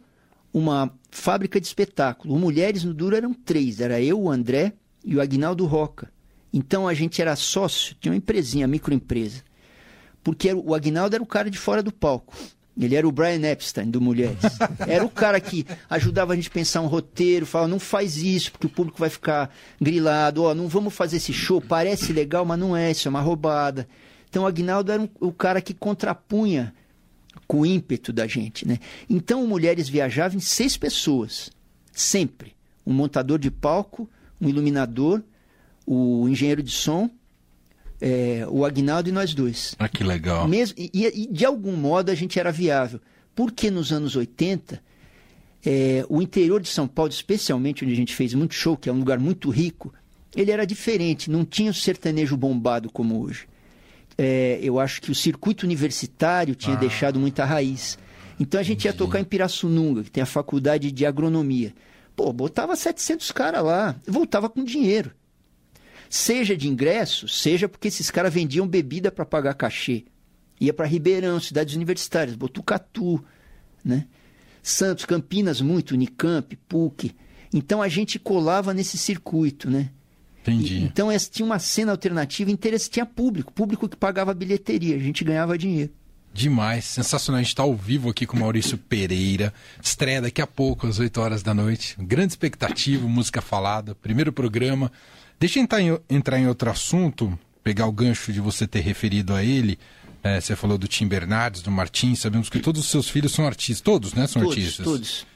uma 0.54 0.88
fábrica 1.10 1.60
de 1.60 1.66
espetáculo. 1.66 2.38
Mulheres 2.38 2.84
no 2.84 2.94
Duro 2.94 3.16
eram 3.16 3.34
três, 3.34 3.80
era 3.80 4.00
eu, 4.00 4.22
o 4.22 4.30
André 4.30 4.74
e 5.04 5.16
o 5.16 5.20
Agnaldo 5.20 5.66
Roca. 5.66 6.12
Então 6.52 6.86
a 6.86 6.94
gente 6.94 7.20
era 7.20 7.34
sócio, 7.34 7.96
tinha 8.00 8.12
uma 8.12 8.16
empresinha, 8.16 8.68
microempresa. 8.68 9.42
Porque 10.22 10.54
o 10.54 10.72
Agnaldo 10.72 11.16
era 11.16 11.22
o 11.22 11.26
cara 11.26 11.50
de 11.50 11.58
fora 11.58 11.82
do 11.82 11.92
palco. 11.92 12.32
Ele 12.80 12.94
era 12.94 13.06
o 13.06 13.12
Brian 13.12 13.44
Epstein 13.50 13.90
do 13.90 14.00
Mulheres. 14.00 14.42
Era 14.88 15.04
o 15.04 15.08
cara 15.08 15.40
que 15.40 15.64
ajudava 15.88 16.32
a 16.32 16.36
gente 16.36 16.48
a 16.48 16.50
pensar 16.50 16.80
um 16.80 16.88
roteiro, 16.88 17.46
falava, 17.46 17.70
não 17.70 17.78
faz 17.78 18.16
isso, 18.16 18.50
porque 18.50 18.66
o 18.66 18.70
público 18.70 18.98
vai 18.98 19.08
ficar 19.08 19.54
grilado, 19.80 20.42
ó, 20.42 20.50
oh, 20.50 20.54
não 20.56 20.66
vamos 20.66 20.92
fazer 20.92 21.18
esse 21.18 21.32
show, 21.32 21.60
parece 21.60 22.12
legal, 22.12 22.44
mas 22.44 22.58
não 22.58 22.76
é, 22.76 22.90
isso 22.90 23.06
é 23.06 23.10
uma 23.10 23.20
roubada. 23.20 23.86
Então 24.28 24.42
o 24.42 24.46
Agnaldo 24.46 24.90
era 24.90 25.00
um, 25.00 25.08
o 25.20 25.32
cara 25.32 25.60
que 25.60 25.72
contrapunha 25.72 26.74
com 27.46 27.60
o 27.60 27.66
ímpeto 27.66 28.12
da 28.12 28.26
gente, 28.26 28.66
né? 28.66 28.78
Então, 29.08 29.46
mulheres 29.46 29.88
viajavam 29.88 30.38
em 30.38 30.40
seis 30.40 30.76
pessoas, 30.76 31.50
sempre. 31.92 32.54
Um 32.86 32.92
montador 32.92 33.38
de 33.38 33.50
palco, 33.50 34.08
um 34.40 34.48
iluminador, 34.48 35.22
o 35.86 36.28
engenheiro 36.28 36.62
de 36.62 36.70
som, 36.70 37.10
é, 38.00 38.46
o 38.48 38.64
Agnaldo 38.64 39.08
e 39.08 39.12
nós 39.12 39.34
dois. 39.34 39.74
Ah, 39.78 39.88
que 39.88 40.04
legal. 40.04 40.48
Mesmo, 40.48 40.76
e, 40.78 40.90
e, 40.92 41.26
de 41.26 41.44
algum 41.44 41.76
modo 41.76 42.10
a 42.10 42.14
gente 42.14 42.38
era 42.38 42.50
viável. 42.50 43.00
Porque 43.34 43.70
nos 43.70 43.92
anos 43.92 44.14
80, 44.14 44.80
é, 45.64 46.04
o 46.08 46.22
interior 46.22 46.60
de 46.60 46.68
São 46.68 46.86
Paulo, 46.86 47.10
especialmente 47.10 47.84
onde 47.84 47.92
a 47.92 47.96
gente 47.96 48.14
fez 48.14 48.34
muito 48.34 48.54
show, 48.54 48.76
que 48.76 48.88
é 48.88 48.92
um 48.92 48.98
lugar 48.98 49.18
muito 49.18 49.50
rico, 49.50 49.92
ele 50.36 50.50
era 50.50 50.66
diferente, 50.66 51.30
não 51.30 51.44
tinha 51.44 51.70
o 51.70 51.74
sertanejo 51.74 52.36
bombado 52.36 52.90
como 52.90 53.20
hoje 53.20 53.46
é, 54.16 54.58
eu 54.62 54.78
acho 54.78 55.00
que 55.02 55.10
o 55.10 55.14
circuito 55.14 55.64
universitário 55.66 56.54
tinha 56.54 56.76
ah. 56.76 56.80
deixado 56.80 57.18
muita 57.18 57.44
raiz. 57.44 57.98
Então 58.38 58.60
a 58.60 58.62
gente 58.62 58.86
Entendi. 58.86 58.88
ia 58.88 58.98
tocar 58.98 59.20
em 59.20 59.24
Pirassununga, 59.24 60.02
que 60.02 60.10
tem 60.10 60.22
a 60.22 60.26
faculdade 60.26 60.90
de 60.90 61.06
agronomia. 61.06 61.74
Pô, 62.16 62.32
botava 62.32 62.76
700 62.76 63.30
caras 63.32 63.64
lá, 63.64 63.96
voltava 64.06 64.48
com 64.48 64.64
dinheiro. 64.64 65.12
Seja 66.08 66.56
de 66.56 66.68
ingresso, 66.68 67.26
seja 67.26 67.68
porque 67.68 67.88
esses 67.88 68.10
caras 68.10 68.32
vendiam 68.32 68.66
bebida 68.66 69.10
para 69.10 69.24
pagar 69.24 69.54
cachê. 69.54 70.04
Ia 70.60 70.72
para 70.72 70.86
Ribeirão, 70.86 71.40
cidades 71.40 71.74
universitárias, 71.74 72.36
Botucatu, 72.36 73.24
né? 73.84 74.06
Santos, 74.62 75.04
Campinas 75.04 75.60
muito, 75.60 75.92
Unicamp, 75.92 76.56
PUC. 76.68 77.14
Então 77.52 77.82
a 77.82 77.88
gente 77.88 78.18
colava 78.18 78.72
nesse 78.72 78.96
circuito, 78.96 79.68
né? 79.68 79.90
Entendi. 80.46 80.76
E, 80.76 80.84
então 80.84 81.10
essa, 81.10 81.30
tinha 81.30 81.46
uma 81.46 81.58
cena 81.58 81.92
alternativa 81.92 82.50
interessante, 82.50 82.92
tinha 82.92 83.06
público, 83.06 83.52
público 83.52 83.88
que 83.88 83.96
pagava 83.96 84.34
bilheteria, 84.34 84.96
a 84.96 84.98
gente 84.98 85.24
ganhava 85.24 85.56
dinheiro. 85.56 85.90
Demais, 86.34 86.84
sensacional. 86.84 87.38
A 87.38 87.42
gente 87.42 87.50
está 87.50 87.62
ao 87.62 87.76
vivo 87.76 88.10
aqui 88.10 88.26
com 88.26 88.36
o 88.36 88.40
Maurício 88.40 88.76
Pereira. 88.76 89.54
Estreia 89.80 90.20
daqui 90.20 90.42
a 90.42 90.46
pouco, 90.48 90.84
às 90.84 90.98
8 90.98 91.20
horas 91.20 91.44
da 91.44 91.54
noite. 91.54 91.94
Grande 91.96 92.32
expectativa, 92.32 93.06
música 93.06 93.40
falada, 93.40 93.94
primeiro 93.94 94.32
programa. 94.32 94.90
Deixa 95.38 95.60
eu 95.60 95.62
entrar 95.62 95.80
em, 95.80 95.96
entrar 96.10 96.40
em 96.40 96.48
outro 96.48 96.68
assunto, 96.68 97.38
pegar 97.62 97.86
o 97.86 97.92
gancho 97.92 98.32
de 98.32 98.40
você 98.40 98.66
ter 98.66 98.80
referido 98.80 99.32
a 99.32 99.44
ele. 99.44 99.78
É, 100.24 100.40
você 100.40 100.56
falou 100.56 100.76
do 100.76 100.88
Tim 100.88 101.06
Bernardes, 101.06 101.62
do 101.62 101.70
Martins. 101.70 102.18
Sabemos 102.18 102.48
que 102.48 102.58
todos 102.58 102.80
os 102.80 102.90
seus 102.90 103.08
filhos 103.08 103.30
são 103.30 103.46
artistas. 103.46 103.80
Todos, 103.80 104.12
né? 104.12 104.26
São 104.26 104.42
todos, 104.42 104.56
artistas. 104.56 104.84
Todos. 104.84 105.26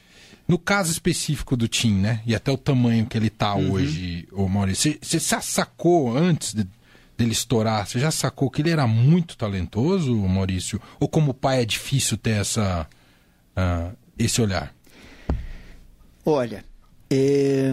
No 0.49 0.59
caso 0.59 0.91
específico 0.91 1.55
do 1.55 1.69
Tim, 1.69 1.93
né? 1.93 2.23
E 2.25 2.35
até 2.35 2.51
o 2.51 2.57
tamanho 2.57 3.05
que 3.05 3.19
ele 3.19 3.27
está 3.27 3.55
uhum. 3.55 3.73
hoje, 3.73 4.27
o 4.33 4.49
Maurício. 4.49 4.99
Você, 5.03 5.21
você 5.21 5.41
sacou 5.43 6.17
antes 6.17 6.55
de, 6.55 6.67
dele 7.19 7.33
estourar, 7.33 7.87
você 7.87 8.01
já 8.01 8.11
sacou 8.11 8.51
que 8.51 8.63
ele 8.63 8.71
era 8.71 8.87
muito 8.87 9.37
talentoso, 9.37 10.17
Maurício? 10.17 10.81
Ou 10.99 11.07
como 11.07 11.35
pai 11.35 11.61
é 11.61 11.65
difícil 11.67 12.17
ter 12.17 12.41
essa, 12.41 12.89
uh, 13.55 13.95
esse 14.19 14.41
olhar? 14.41 14.75
Olha, 16.25 16.65
é... 17.11 17.71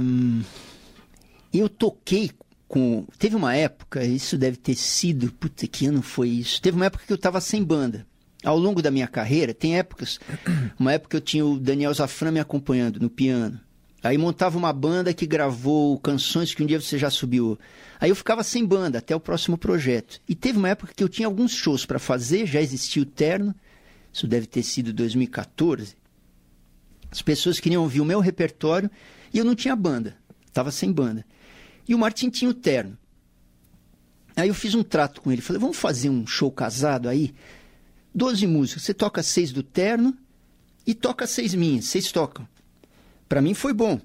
eu 1.53 1.69
toquei 1.69 2.31
com. 2.67 3.05
Teve 3.17 3.37
uma 3.37 3.55
época, 3.55 4.03
isso 4.03 4.37
deve 4.37 4.57
ter 4.57 4.75
sido. 4.75 5.31
Puta, 5.31 5.65
que 5.65 5.85
ano 5.85 6.01
foi 6.01 6.27
isso? 6.27 6.61
Teve 6.61 6.75
uma 6.75 6.85
época 6.87 7.05
que 7.05 7.13
eu 7.13 7.15
estava 7.15 7.39
sem 7.39 7.63
banda. 7.63 8.05
Ao 8.45 8.57
longo 8.59 8.79
da 8.79 8.91
minha 8.91 9.07
carreira, 9.07 9.55
tem 9.55 9.77
épocas. 9.77 10.19
Uma 10.79 10.93
época 10.93 11.17
eu 11.17 11.21
tinha 11.21 11.43
o 11.43 11.59
Daniel 11.59 11.93
Zafran 11.93 12.31
me 12.31 12.39
acompanhando 12.39 12.99
no 12.99 13.09
piano. 13.09 13.59
Aí 14.03 14.19
montava 14.19 14.55
uma 14.55 14.71
banda 14.71 15.11
que 15.15 15.25
gravou 15.25 15.97
canções 15.97 16.53
que 16.53 16.61
um 16.61 16.65
dia 16.67 16.79
você 16.79 16.95
já 16.95 17.09
subiu. 17.09 17.57
Aí 17.99 18.11
eu 18.11 18.15
ficava 18.15 18.43
sem 18.43 18.63
banda 18.63 18.99
até 18.99 19.15
o 19.15 19.19
próximo 19.19 19.57
projeto. 19.57 20.21
E 20.29 20.35
teve 20.35 20.59
uma 20.59 20.69
época 20.69 20.93
que 20.95 21.03
eu 21.03 21.09
tinha 21.09 21.27
alguns 21.27 21.53
shows 21.53 21.87
para 21.87 21.97
fazer, 21.97 22.45
já 22.45 22.61
existia 22.61 23.01
o 23.01 23.05
terno. 23.05 23.55
Isso 24.13 24.27
deve 24.27 24.45
ter 24.45 24.61
sido 24.61 24.93
2014. 24.93 25.95
As 27.09 27.23
pessoas 27.23 27.59
queriam 27.59 27.81
ouvir 27.81 27.99
o 27.99 28.05
meu 28.05 28.19
repertório 28.19 28.91
e 29.33 29.39
eu 29.39 29.43
não 29.43 29.55
tinha 29.55 29.75
banda. 29.75 30.15
Estava 30.45 30.69
sem 30.69 30.91
banda. 30.91 31.25
E 31.87 31.95
o 31.95 31.97
Martin 31.97 32.29
tinha 32.29 32.51
o 32.51 32.53
terno. 32.53 32.95
Aí 34.35 34.49
eu 34.49 34.53
fiz 34.53 34.75
um 34.75 34.83
trato 34.83 35.19
com 35.19 35.31
ele. 35.31 35.41
Falei, 35.41 35.59
vamos 35.59 35.77
fazer 35.77 36.11
um 36.11 36.27
show 36.27 36.51
casado 36.51 37.09
aí? 37.09 37.33
Doze 38.15 38.47
músicas. 38.47 38.83
Você 38.83 38.93
toca 38.93 39.21
seis 39.21 39.51
do 39.51 39.61
terno 39.61 40.17
e 40.87 40.93
toca 40.93 41.27
seis 41.27 41.53
minhas. 41.53 41.85
Vocês 41.85 42.11
tocam. 42.11 42.47
Para 43.27 43.41
mim 43.41 43.53
foi 43.53 43.73
bom, 43.73 43.99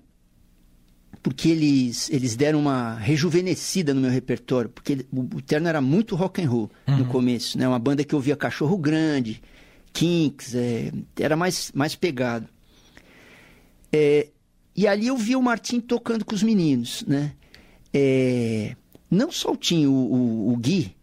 porque 1.23 1.49
eles, 1.51 2.11
eles 2.11 2.35
deram 2.35 2.59
uma 2.59 2.95
rejuvenescida 2.95 3.93
no 3.93 4.01
meu 4.01 4.11
repertório, 4.11 4.71
porque 4.71 5.07
o, 5.13 5.21
o 5.21 5.43
Terno 5.43 5.69
era 5.69 5.81
muito 5.81 6.17
rock 6.17 6.43
and 6.43 6.49
roll 6.49 6.71
uhum. 6.89 6.99
no 6.99 7.07
começo, 7.07 7.59
né? 7.59 7.69
Uma 7.69 7.79
banda 7.79 8.03
que 8.03 8.15
eu 8.15 8.21
via 8.21 8.35
Cachorro 8.35 8.79
Grande, 8.79 9.43
Kinks, 9.93 10.55
é, 10.55 10.93
era 11.19 11.37
mais, 11.37 11.71
mais 11.75 11.95
pegado. 11.95 12.49
É, 13.93 14.29
e 14.75 14.87
ali 14.87 15.09
eu 15.09 15.17
via 15.17 15.39
o 15.39 15.43
Martim 15.43 15.81
tocando 15.81 16.25
com 16.25 16.35
os 16.35 16.43
meninos, 16.43 17.05
né? 17.07 17.33
É, 17.93 18.75
não 19.11 19.31
só 19.31 19.53
o 19.53 19.57
Tim, 19.57 19.87
o, 19.87 19.93
o, 19.93 20.53
o 20.53 20.57
Gui, 20.57 20.95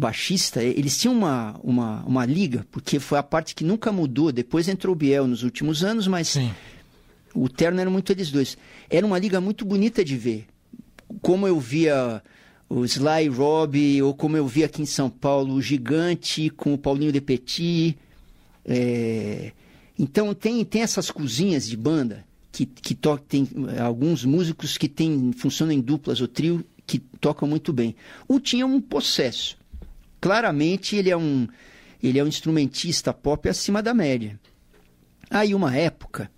baixista, 0.00 0.62
eles 0.62 0.98
tinham 0.98 1.14
uma, 1.14 1.60
uma, 1.62 2.04
uma 2.04 2.26
liga, 2.26 2.66
porque 2.70 2.98
foi 2.98 3.18
a 3.18 3.22
parte 3.22 3.54
que 3.54 3.62
nunca 3.62 3.92
mudou. 3.92 4.32
Depois 4.32 4.68
entrou 4.68 4.94
o 4.94 4.96
Biel 4.96 5.26
nos 5.26 5.42
últimos 5.42 5.84
anos, 5.84 6.08
mas 6.08 6.28
Sim. 6.28 6.50
O 7.34 7.48
terno 7.48 7.80
era 7.80 7.90
muito 7.90 8.10
eles 8.10 8.30
dois. 8.30 8.56
Era 8.88 9.06
uma 9.06 9.18
liga 9.18 9.40
muito 9.40 9.64
bonita 9.64 10.04
de 10.04 10.16
ver. 10.16 10.46
Como 11.22 11.46
eu 11.46 11.58
via 11.58 12.22
o 12.68 12.84
Sly 12.84 13.28
Robb, 13.28 14.02
ou 14.02 14.14
como 14.14 14.36
eu 14.36 14.46
via 14.46 14.66
aqui 14.66 14.82
em 14.82 14.86
São 14.86 15.10
Paulo, 15.10 15.54
o 15.54 15.62
Gigante 15.62 16.50
com 16.50 16.74
o 16.74 16.78
Paulinho 16.78 17.12
de 17.12 17.20
Petit. 17.20 17.96
É... 18.64 19.52
Então 19.98 20.32
tem, 20.34 20.64
tem 20.64 20.82
essas 20.82 21.10
cozinhas 21.10 21.68
de 21.68 21.76
banda 21.76 22.24
que, 22.50 22.64
que 22.66 22.94
to... 22.94 23.18
tem 23.18 23.48
alguns 23.80 24.24
músicos 24.24 24.78
que 24.78 24.88
tem, 24.88 25.32
funcionam 25.32 25.72
em 25.72 25.80
duplas 25.80 26.20
ou 26.20 26.28
trio 26.28 26.64
que 26.86 26.98
tocam 26.98 27.46
muito 27.46 27.72
bem. 27.72 27.94
O 28.26 28.40
tinha 28.40 28.66
um 28.66 28.80
processo. 28.80 29.56
Claramente 30.20 30.96
ele 30.96 31.10
é 31.10 31.16
um 31.16 31.48
ele 32.02 32.18
é 32.18 32.24
um 32.24 32.28
instrumentista 32.28 33.12
pop 33.12 33.48
acima 33.48 33.82
da 33.82 33.92
média. 33.92 34.38
Aí 35.30 35.54
uma 35.54 35.76
época 35.76 36.30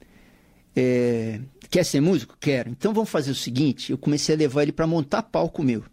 é, 0.75 1.41
quer 1.71 1.85
ser 1.85 2.01
músico? 2.01 2.37
Quero. 2.41 2.71
Então 2.71 2.93
vamos 2.93 3.11
fazer 3.11 3.31
o 3.31 3.35
seguinte: 3.35 3.93
eu 3.93 3.99
comecei 3.99 4.35
a 4.35 4.39
levar 4.39 4.63
ele 4.63 4.73
para 4.73 4.87
montar 4.87 5.23
palco 5.23 5.63
meu. 5.63 5.85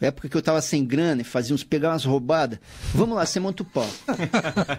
Na 0.00 0.08
época 0.08 0.28
que 0.28 0.36
eu 0.36 0.42
tava 0.42 0.62
sem 0.62 0.84
grana 0.84 1.22
e 1.22 1.24
fazia 1.24 1.52
uns, 1.52 1.64
pegar 1.64 1.90
umas 1.90 2.04
roubadas. 2.04 2.60
Vamos 2.94 3.16
lá, 3.16 3.26
você 3.26 3.40
monta 3.40 3.64
o 3.64 3.66
palco. 3.66 3.92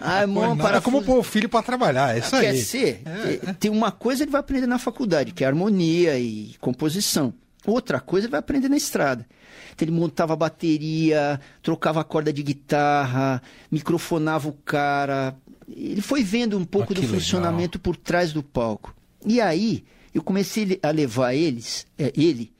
Ah, 0.00 0.22
irmão, 0.22 0.56
para 0.56 0.80
como 0.80 1.02
pôr 1.02 1.18
o 1.18 1.22
filho 1.22 1.48
para 1.48 1.62
trabalhar, 1.62 2.16
é 2.16 2.20
isso 2.20 2.30
Quer 2.30 2.36
aí. 2.38 2.56
Quer 2.56 2.64
ser? 2.64 3.02
É. 3.04 3.52
Tem 3.52 3.70
uma 3.70 3.92
coisa 3.92 4.24
ele 4.24 4.30
vai 4.30 4.40
aprender 4.40 4.66
na 4.66 4.78
faculdade, 4.78 5.32
que 5.32 5.44
é 5.44 5.46
harmonia 5.46 6.18
e 6.18 6.54
composição. 6.58 7.34
Outra 7.66 8.00
coisa 8.00 8.26
ele 8.26 8.32
vai 8.32 8.40
aprender 8.40 8.68
na 8.68 8.76
estrada. 8.76 9.26
Então 9.72 9.86
ele 9.86 9.92
montava 9.92 10.34
bateria, 10.34 11.40
trocava 11.62 12.00
a 12.00 12.04
corda 12.04 12.32
de 12.32 12.42
guitarra, 12.42 13.42
microfonava 13.70 14.48
o 14.48 14.52
cara. 14.52 15.36
Ele 15.68 16.00
foi 16.00 16.22
vendo 16.22 16.56
um 16.58 16.64
pouco 16.64 16.92
ah, 16.92 16.96
do 16.96 17.02
funcionamento 17.02 17.78
legal. 17.78 17.82
por 17.82 17.96
trás 17.96 18.32
do 18.32 18.42
palco. 18.42 18.94
E 19.24 19.40
aí 19.40 19.84
eu 20.14 20.22
comecei 20.22 20.78
a 20.82 20.90
levar 20.90 21.34
eles, 21.34 21.86
é, 21.98 22.12
ele, 22.16 22.52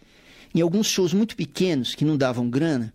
em 0.55 0.61
alguns 0.61 0.87
shows 0.87 1.13
muito 1.13 1.35
pequenos 1.35 1.95
que 1.95 2.05
não 2.05 2.17
davam 2.17 2.49
grana, 2.49 2.93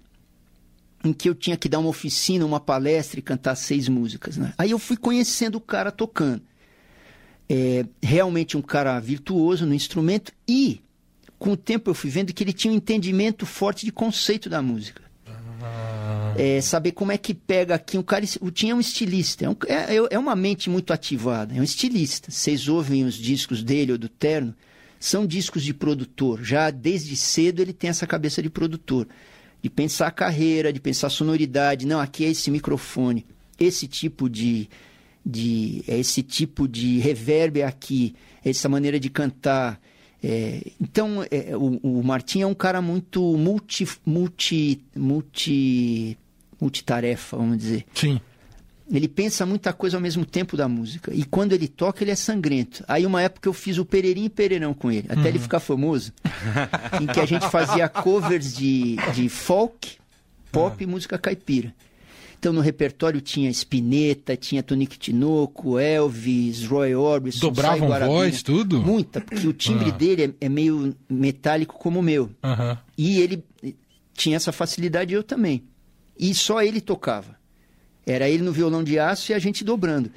em 1.04 1.12
que 1.12 1.28
eu 1.28 1.36
tinha 1.36 1.58
que 1.58 1.68
dar 1.68 1.80
uma 1.80 1.90
oficina, 1.90 2.46
uma 2.46 2.60
palestra 2.60 3.20
e 3.20 3.24
cantar 3.24 3.56
seis 3.56 3.90
músicas. 3.90 4.38
Né? 4.38 4.54
Aí 4.58 4.72
eu 4.72 4.80
fui 4.80 4.98
conhecendo 4.98 5.56
o 5.56 5.62
cara 5.62 5.92
tocando. 5.92 6.42
É, 7.48 7.86
realmente 8.02 8.58
um 8.58 8.62
cara 8.62 9.00
virtuoso 9.00 9.68
no 9.68 9.74
instrumento 9.74 10.32
e 10.48 10.82
com 11.38 11.52
o 11.52 11.58
tempo 11.58 11.90
eu 11.90 11.94
fui 11.94 12.10
vendo 12.10 12.34
que 12.34 12.44
ele 12.44 12.54
tinha 12.54 12.74
um 12.74 12.78
entendimento 12.78 13.46
forte 13.46 13.86
de 13.86 13.92
conceito 13.92 14.50
da 14.50 14.62
música 14.62 15.06
é, 16.36 16.60
saber 16.62 16.92
como 16.92 17.12
é 17.12 17.18
que 17.18 17.34
pega 17.34 17.76
aqui. 17.76 17.98
O 17.98 18.04
cara 18.04 18.26
o 18.42 18.52
Tim 18.52 18.70
é 18.70 18.76
um 18.76 18.80
estilista, 18.80 19.46
é, 19.46 19.50
um, 19.50 19.56
é, 19.68 19.96
é, 20.12 20.20
uma 20.20 20.36
mente 20.36 20.70
muito 20.70 20.92
ativada, 20.92 21.56
é 21.56 21.60
um 21.60 21.64
estilista. 21.64 22.30
Vocês 22.30 22.68
ouvem 22.68 23.06
os 23.06 23.16
discos 23.16 23.64
dele 23.64 23.94
ou 23.94 23.98
do 23.98 24.10
Terno, 24.10 24.54
são 25.00 25.26
discos 25.26 25.64
de 25.64 25.74
produtor. 25.74 26.44
Já 26.44 26.70
desde 26.70 27.16
cedo 27.16 27.62
ele 27.62 27.74
tem 27.74 27.90
essa 27.90 28.06
cabeça 28.06 28.42
de 28.42 28.50
produtor. 28.50 29.08
De 29.62 29.70
pensar 29.70 30.08
a 30.08 30.12
carreira, 30.12 30.72
de 30.72 30.80
pensar 30.80 31.08
a 31.08 31.10
sonoridade. 31.10 31.88
Não, 31.88 32.00
aqui 32.00 32.26
é 32.26 32.30
esse 32.30 32.52
microfone, 32.52 33.26
esse 33.60 33.88
tipo 33.88 34.30
de. 34.30 34.70
de 35.26 35.84
é 35.88 35.98
esse 35.98 36.22
tipo 36.22 36.68
de 36.68 37.00
reverb 37.00 37.64
aqui, 37.64 38.14
essa 38.44 38.70
maneira 38.70 39.00
de 39.00 39.10
cantar. 39.10 39.80
É, 40.28 40.72
então, 40.82 41.24
é, 41.30 41.56
o, 41.56 41.80
o 41.84 42.04
Martim 42.04 42.42
é 42.42 42.48
um 42.48 42.56
cara 42.56 42.82
muito 42.82 43.22
multi, 43.38 43.88
multi, 44.04 44.82
multi 44.96 46.18
multitarefa, 46.60 47.38
vamos 47.38 47.60
dizer. 47.60 47.86
Sim. 47.94 48.20
Ele 48.92 49.08
pensa 49.08 49.46
muita 49.46 49.72
coisa 49.72 49.98
ao 49.98 50.02
mesmo 50.02 50.26
tempo 50.26 50.58
da 50.58 50.68
música. 50.68 51.14
E 51.14 51.24
quando 51.24 51.54
ele 51.54 51.68
toca, 51.68 52.04
ele 52.04 52.10
é 52.10 52.16
sangrento. 52.16 52.84
Aí, 52.88 53.06
uma 53.06 53.22
época, 53.22 53.48
eu 53.48 53.54
fiz 53.54 53.78
o 53.78 53.86
Pereirinho 53.86 54.26
e 54.26 54.30
Pereirão 54.30 54.74
com 54.74 54.92
ele, 54.92 55.06
até 55.10 55.22
uhum. 55.22 55.28
ele 55.28 55.40
ficar 55.40 55.60
famoso, 55.60 56.12
em 57.00 57.06
que 57.06 57.20
a 57.20 57.26
gente 57.26 57.48
fazia 57.50 57.88
covers 57.88 58.56
de, 58.56 58.96
de 59.14 59.30
folk, 59.30 59.98
pop 60.52 60.84
uhum. 60.84 60.90
e 60.90 60.92
música 60.92 61.20
caipira. 61.20 61.72
Então, 62.46 62.54
no 62.54 62.62
repertório 62.62 63.20
tinha 63.22 63.50
Spinetta, 63.50 64.38
tinha 64.38 64.62
Tonico 64.62 64.96
Tinoco, 65.00 65.80
Elvis, 65.80 66.64
Roy 66.64 66.94
Orbison, 66.94 67.40
Dobravam 67.40 67.90
voz, 68.06 68.44
tudo? 68.44 68.84
Muita, 68.84 69.20
porque 69.20 69.48
o 69.48 69.52
timbre 69.52 69.90
uhum. 69.90 69.98
dele 69.98 70.36
é, 70.40 70.46
é, 70.46 70.48
meio 70.48 70.96
metálico 71.10 71.74
como 71.74 72.02
o 72.02 72.04
meu. 72.04 72.30
E 72.96 73.20
ele 73.20 73.44
tinha 74.14 74.36
essa 74.36 74.52
facilidade, 74.52 75.12
eu 75.12 75.24
também. 75.24 75.64
E 76.16 76.36
só 76.36 76.62
ele 76.62 76.80
tocava. 76.80 77.36
Era 78.06 78.30
ele 78.30 78.44
no 78.44 78.52
violão 78.52 78.84
de 78.84 79.00
aço 79.00 79.32
e 79.32 79.34
a 79.34 79.40
gente 79.40 79.64
dobrando. 79.64 80.12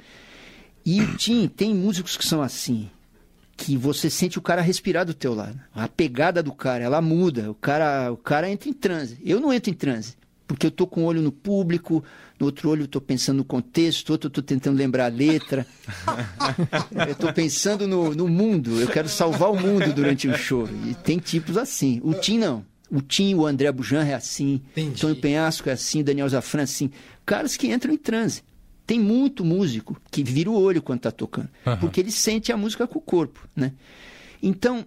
E 0.85 1.01
o 1.01 1.17
Tim 1.17 1.47
tem 1.47 1.73
músicos 1.73 2.15
que 2.15 2.23
são 2.23 2.43
assim, 2.43 2.91
que 3.57 3.75
você 3.75 4.07
sente 4.07 4.37
o 4.37 4.41
cara 4.43 4.61
respirar 4.61 5.03
do 5.03 5.15
teu 5.15 5.33
lado. 5.33 5.59
A 5.73 5.87
pegada 5.87 6.43
do 6.43 6.53
cara, 6.53 6.83
ela 6.83 7.01
muda. 7.01 7.49
O 7.49 7.55
cara, 7.55 8.11
o 8.11 8.17
cara 8.17 8.47
entra 8.47 8.69
em 8.69 8.73
transe. 8.73 9.17
Eu 9.25 9.39
não 9.39 9.51
entro 9.51 9.71
em 9.71 9.75
transe, 9.75 10.18
porque 10.49 10.65
eu 10.65 10.71
tô 10.71 10.87
com 10.87 11.03
um 11.03 11.05
olho 11.05 11.21
no 11.21 11.31
público, 11.31 12.03
no 12.39 12.47
outro 12.47 12.71
olho 12.71 12.81
eu 12.81 12.87
tô 12.87 12.99
pensando 12.99 13.37
no 13.37 13.45
contexto, 13.45 14.09
outro 14.09 14.29
eu 14.29 14.31
tô 14.31 14.41
tentando 14.41 14.75
lembrar 14.75 15.05
a 15.05 15.07
letra. 15.07 15.63
eu 17.07 17.13
tô 17.13 17.31
pensando 17.31 17.87
no, 17.87 18.15
no 18.15 18.27
mundo. 18.27 18.81
Eu 18.81 18.87
quero 18.87 19.07
salvar 19.07 19.51
o 19.51 19.55
mundo 19.55 19.93
durante 19.93 20.27
o 20.27 20.35
show. 20.35 20.67
E 20.87 20.95
tem 20.95 21.19
tipos 21.19 21.55
assim. 21.55 22.01
O 22.03 22.15
Tim 22.15 22.39
não. 22.39 22.65
O 22.89 22.99
Tim, 22.99 23.35
o 23.35 23.45
André 23.45 23.71
Bujan 23.71 24.03
é 24.03 24.15
assim, 24.15 24.59
Entendi. 24.71 24.99
Tony 24.99 25.13
Penhasco 25.13 25.69
é 25.69 25.73
assim, 25.73 26.03
Daniel 26.03 26.27
Zafran 26.27 26.61
é 26.61 26.63
assim. 26.63 26.89
Caras 27.23 27.55
que 27.55 27.67
entram 27.67 27.93
em 27.93 27.97
transe. 27.97 28.41
Tem 28.87 28.99
muito 28.99 29.45
músico 29.45 30.01
que 30.09 30.23
vira 30.23 30.49
o 30.49 30.59
olho 30.59 30.81
quando 30.81 30.97
está 30.97 31.11
tocando, 31.11 31.49
uhum. 31.63 31.77
porque 31.77 31.99
ele 31.99 32.11
sente 32.11 32.51
a 32.51 32.57
música 32.57 32.87
com 32.87 32.97
o 32.97 33.01
corpo, 33.01 33.47
né? 33.55 33.73
Então, 34.41 34.83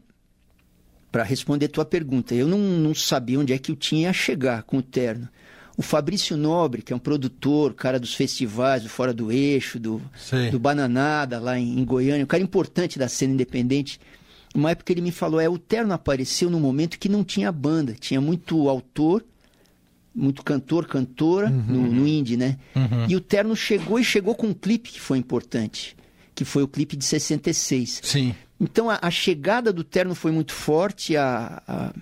para 1.13 1.23
responder 1.23 1.67
a 1.67 1.69
tua 1.69 1.85
pergunta, 1.85 2.35
eu 2.35 2.49
não, 2.49 2.59
não 2.59 2.93
sabia 2.97 3.39
onde 3.39 3.53
é 3.53 3.59
que 3.59 3.71
eu 3.71 3.77
tinha 3.77 4.11
a 4.11 4.13
chegar 4.13 4.65
com 4.65 4.79
o 4.79 4.83
terno. 4.83 5.29
O 5.77 5.83
Fabrício 5.83 6.37
Nobre, 6.37 6.83
que 6.83 6.93
é 6.93 6.97
um 6.97 6.99
produtor, 6.99 7.73
cara 7.75 7.99
dos 7.99 8.15
festivais, 8.15 8.83
do 8.83 8.89
Fora 8.89 9.13
do 9.15 9.33
Eixo, 9.33 9.81
do, 9.81 10.03
do 10.51 10.59
Bananada, 10.59 11.41
lá 11.41 11.59
em, 11.59 11.79
em, 11.79 11.85
Goiânia, 11.85 12.25
um 12.25 12.29
cara 12.29 12.43
importante 12.43 12.99
da 12.99 13.09
cena 13.09 13.33
independente. 13.33 13.99
Uma 14.55 14.73
época 14.73 14.93
ele 14.93 15.01
me 15.01 15.11
falou: 15.11 15.41
é, 15.41 15.49
o 15.49 15.59
Terno 15.59 15.95
apareceu 15.95 16.51
num 16.51 16.61
momento 16.61 16.99
que 16.99 17.09
não 17.09 17.25
tinha 17.25 17.51
banda, 17.51 17.95
tinha 17.99 18.21
muito 18.21 18.69
autor, 18.69 19.25
muito 20.15 20.45
cantor, 20.45 20.87
cantora 20.87 21.49
uhum. 21.49 21.65
no, 21.67 21.93
no 21.93 22.07
indie, 22.07 22.37
né? 22.37 22.59
Uhum. 22.77 23.07
E 23.09 23.17
o 23.17 23.21
Terno 23.21 23.57
chegou 23.57 23.99
e 23.99 24.05
chegou 24.05 24.35
com 24.35 24.49
um 24.49 24.55
clipe 24.55 24.91
que 24.91 25.01
foi 25.01 25.17
importante, 25.17 25.97
que 26.35 26.45
foi 26.45 26.63
o 26.63 26.69
clipe 26.69 26.97
de 26.97 27.05
66. 27.05 28.01
Sim. 28.03 28.35
Então 28.61 28.91
a, 28.91 28.99
a 29.01 29.11
chegada 29.11 29.73
do 29.73 29.83
Terno 29.83 30.15
foi 30.15 30.33
muito 30.33 30.53
forte, 30.53 31.17
a, 31.17 31.63
a, 31.67 31.95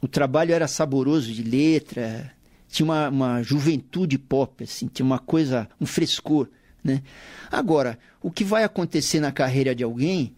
o 0.00 0.06
trabalho 0.06 0.54
era 0.54 0.68
saboroso 0.68 1.32
de 1.32 1.42
letra, 1.42 2.32
tinha 2.76 2.84
uma, 2.84 3.08
uma 3.08 3.42
juventude 3.42 4.18
pop, 4.18 4.62
assim, 4.62 4.86
tinha 4.86 5.06
uma 5.06 5.18
coisa, 5.18 5.66
um 5.80 5.86
frescor, 5.86 6.46
né? 6.84 7.02
Agora, 7.50 7.98
o 8.20 8.30
que 8.30 8.44
vai 8.44 8.64
acontecer 8.64 9.18
na 9.18 9.32
carreira 9.32 9.74
de 9.74 9.82
alguém 9.82 10.34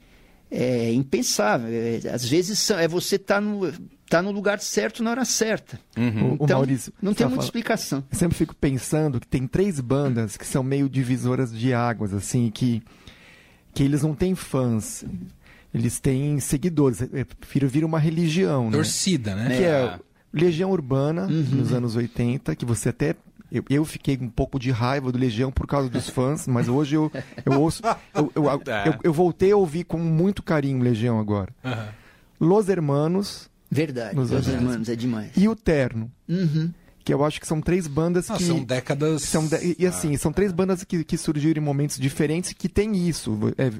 é 0.48 0.92
impensável. 0.92 1.68
É, 1.68 2.08
às 2.08 2.24
vezes 2.24 2.70
é 2.70 2.86
você 2.86 3.16
estar 3.16 3.34
tá 3.36 3.40
no, 3.40 3.72
tá 4.08 4.22
no 4.22 4.30
lugar 4.30 4.60
certo 4.60 5.02
na 5.02 5.10
hora 5.10 5.24
certa. 5.24 5.80
Uhum. 5.96 6.34
Então, 6.34 6.58
o 6.58 6.60
Maurício, 6.60 6.92
não 7.02 7.12
tem 7.12 7.26
muita 7.26 7.44
explicação. 7.44 8.04
Eu 8.08 8.16
sempre 8.16 8.38
fico 8.38 8.54
pensando 8.54 9.18
que 9.18 9.26
tem 9.26 9.44
três 9.48 9.80
bandas 9.80 10.36
que 10.36 10.46
são 10.46 10.62
meio 10.62 10.88
divisoras 10.88 11.52
de 11.52 11.74
águas, 11.74 12.14
assim, 12.14 12.52
que, 12.52 12.80
que 13.74 13.82
eles 13.82 14.02
não 14.02 14.14
têm 14.14 14.36
fãs. 14.36 15.04
Eles 15.74 15.98
têm 15.98 16.38
seguidores. 16.38 17.02
É, 17.02 17.26
vira 17.66 17.84
uma 17.84 17.98
religião, 17.98 18.70
Torcida, 18.70 19.34
né? 19.34 19.56
Que 19.56 19.64
é, 19.64 19.68
é 19.68 19.98
Legião 20.32 20.70
Urbana, 20.70 21.22
uhum. 21.22 21.56
nos 21.56 21.72
anos 21.72 21.96
80, 21.96 22.54
que 22.54 22.64
você 22.64 22.90
até 22.90 23.14
eu, 23.50 23.64
eu, 23.70 23.84
fiquei 23.84 24.18
um 24.20 24.28
pouco 24.28 24.58
de 24.58 24.70
raiva 24.70 25.10
do 25.10 25.18
Legião 25.18 25.50
por 25.50 25.66
causa 25.66 25.88
dos 25.88 26.10
fãs, 26.10 26.46
mas 26.46 26.68
hoje 26.68 26.96
eu, 26.96 27.10
eu 27.46 27.58
ouço. 27.60 27.82
Eu, 28.14 28.30
eu, 28.34 28.50
é. 28.70 28.88
eu, 28.88 28.94
eu 29.04 29.12
voltei 29.12 29.52
a 29.52 29.56
ouvir 29.56 29.84
com 29.84 29.98
muito 29.98 30.42
carinho 30.42 30.82
Legião 30.82 31.18
agora. 31.18 31.50
Uhum. 31.64 32.48
Los 32.48 32.68
Hermanos. 32.68 33.48
Verdade, 33.70 34.16
Los 34.16 34.30
Hermanos 34.30 34.88
é 34.88 34.96
demais. 34.96 35.32
E 35.36 35.48
o 35.48 35.56
Terno. 35.56 36.10
Uhum 36.28 36.72
que 37.08 37.14
eu 37.14 37.24
acho 37.24 37.40
que 37.40 37.46
são 37.46 37.58
três 37.62 37.86
bandas 37.86 38.30
ah, 38.30 38.36
que. 38.36 38.44
São 38.44 38.62
décadas. 38.62 39.22
São 39.22 39.46
de... 39.46 39.76
E 39.78 39.86
assim, 39.86 40.14
ah, 40.14 40.18
são 40.18 40.30
três 40.30 40.52
bandas 40.52 40.84
que, 40.84 41.02
que 41.02 41.16
surgiram 41.16 41.62
em 41.62 41.64
momentos 41.64 41.98
diferentes 41.98 42.52
que 42.52 42.68
tem 42.68 43.08
isso. 43.08 43.38
É, 43.56 43.72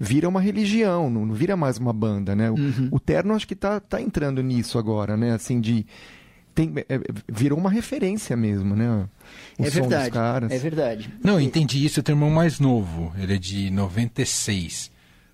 vira 0.00 0.28
uma 0.28 0.40
religião, 0.40 1.08
não, 1.08 1.24
não, 1.24 1.32
vira 1.32 1.56
mais 1.56 1.78
uma 1.78 1.92
banda, 1.92 2.34
né? 2.34 2.50
Uhum. 2.50 2.88
O, 2.90 2.96
o 2.96 3.00
Terno 3.00 3.34
acho 3.34 3.46
que 3.46 3.54
tá, 3.54 3.78
tá 3.78 4.02
entrando 4.02 4.42
nisso 4.42 4.80
agora, 4.80 5.16
né? 5.16 5.32
Assim, 5.32 5.60
de. 5.60 5.86
Tem, 6.56 6.72
é, 6.88 7.00
virou 7.30 7.56
uma 7.56 7.70
referência 7.70 8.36
mesmo, 8.36 8.74
né? 8.74 9.06
O 9.56 9.64
é 9.64 9.70
verdade. 9.70 10.18
É 10.50 10.58
verdade. 10.58 11.14
Não, 11.22 11.34
eu 11.34 11.40
entendi 11.40 11.84
isso. 11.84 12.00
Eu 12.00 12.02
tenho 12.02 12.18
um 12.18 12.20
irmão 12.20 12.34
mais 12.34 12.58
novo. 12.58 13.12
Ele 13.16 13.34
é 13.34 13.38
de 13.38 13.70
96. 13.70 14.90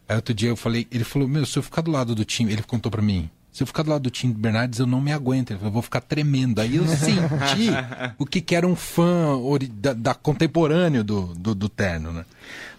Aí 0.06 0.16
outro 0.16 0.34
dia 0.34 0.50
eu 0.50 0.56
falei, 0.56 0.87
ele 0.90 1.04
falou, 1.04 1.26
meu, 1.26 1.46
se 1.46 1.58
eu 1.58 1.62
ficar 1.62 1.80
do 1.80 1.90
lado 1.90 2.14
do 2.14 2.26
time, 2.26 2.52
ele 2.52 2.62
contou 2.62 2.92
para 2.92 3.00
mim, 3.02 3.30
se 3.52 3.62
eu 3.62 3.66
ficar 3.66 3.82
do 3.82 3.90
lado 3.90 4.02
do 4.02 4.11
Tim 4.11 4.30
Bernardes, 4.30 4.78
eu 4.78 4.87
não 4.87 5.00
me 5.00 5.12
aguento. 5.12 5.50
Eu 5.50 5.70
vou 5.70 5.82
ficar 5.82 6.00
tremendo. 6.00 6.61
Aí 6.61 6.76
eu 6.76 6.87
senti 6.87 7.70
o 8.18 8.26
que, 8.26 8.40
que 8.40 8.54
era 8.54 8.66
um 8.66 8.76
fã 8.76 9.37
da, 9.72 9.92
da 9.92 10.14
contemporâneo 10.14 11.02
do, 11.02 11.34
do, 11.34 11.54
do, 11.54 11.68
Terno, 11.68 12.12
né? 12.12 12.24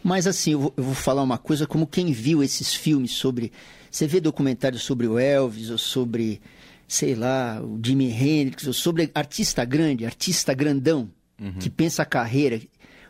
Mas 0.04 0.28
assim, 0.28 0.52
eu 0.52 0.60
vou, 0.60 0.74
eu 0.78 0.84
vou, 0.84 0.94
falar 0.94 1.24
uma 1.24 1.38
coisa 1.38 1.68
como 1.68 1.88
quem 1.88 2.12
viu 2.12 2.44
esses 2.44 2.74
filmes 2.74 3.12
sobre... 3.12 3.52
Você 3.92 4.06
vê 4.06 4.22
documentários 4.22 4.84
sobre 4.84 5.08
o 5.08 5.18
Elvis 5.18 5.72
ou 5.72 5.78
sobre, 5.78 6.40
sei 6.88 7.16
lá, 7.16 7.60
o 7.60 7.80
Jimi 7.84 8.12
Hendrix, 8.12 8.68
ou 8.68 8.74
sobre 8.74 9.10
artista 9.16 9.66
grande, 9.66 10.06
artista 10.06 10.54
grandão, 10.54 11.10
uhum. 11.42 11.54
que 11.54 11.72
pensa 11.72 12.04
a 12.04 12.06
carreira. 12.06 12.62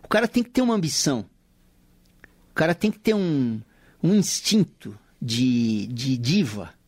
O 0.01 0.07
cara 0.07 0.27
tem 0.27 0.41
que 0.41 0.49
ter 0.49 0.61
uma 0.61 0.73
ambição. 0.73 1.25
O 2.49 2.55
cara 2.55 2.73
tem 2.73 2.89
que 2.89 2.97
ter 2.97 3.13
um, 3.13 3.59
um 4.01 4.15
instinto 4.15 4.97
de, 5.21 5.85
de 5.87 6.17
diva 6.17 6.78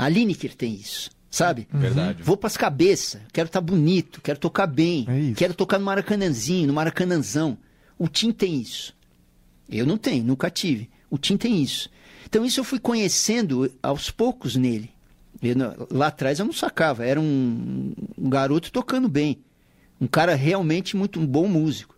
a 0.00 0.08
Lineker 0.08 0.54
tem 0.54 0.72
isso, 0.72 1.10
sabe? 1.30 1.68
Uhum. 1.74 1.80
Verdade. 1.80 2.22
Vou 2.22 2.34
pras 2.34 2.56
cabeças, 2.56 3.20
quero 3.34 3.48
estar 3.48 3.60
tá 3.60 3.66
bonito, 3.66 4.22
quero 4.22 4.38
tocar 4.38 4.66
bem, 4.66 5.06
é 5.06 5.34
quero 5.34 5.52
tocar 5.52 5.78
no 5.78 5.84
Maracanãzinho, 5.84 6.68
no 6.68 6.72
Maracanãzão. 6.72 7.58
O 7.98 8.08
Tim 8.08 8.32
tem 8.32 8.58
isso. 8.58 8.96
Eu 9.68 9.84
não 9.84 9.98
tenho, 9.98 10.24
nunca 10.24 10.48
tive. 10.48 10.88
O 11.10 11.18
Tim 11.18 11.36
tem 11.36 11.62
isso. 11.62 11.90
Então 12.24 12.46
isso 12.46 12.58
eu 12.58 12.64
fui 12.64 12.78
conhecendo 12.78 13.70
aos 13.82 14.10
poucos 14.10 14.56
nele. 14.56 14.90
Eu, 15.42 15.54
lá 15.90 16.06
atrás 16.06 16.38
eu 16.38 16.46
não 16.46 16.52
sacava, 16.54 17.04
era 17.04 17.20
um, 17.20 17.92
um, 18.16 18.30
garoto 18.30 18.72
tocando 18.72 19.06
bem. 19.06 19.42
Um 20.00 20.06
cara 20.06 20.34
realmente 20.34 20.96
muito 20.96 21.20
um 21.20 21.26
bom 21.26 21.46
músico. 21.46 21.94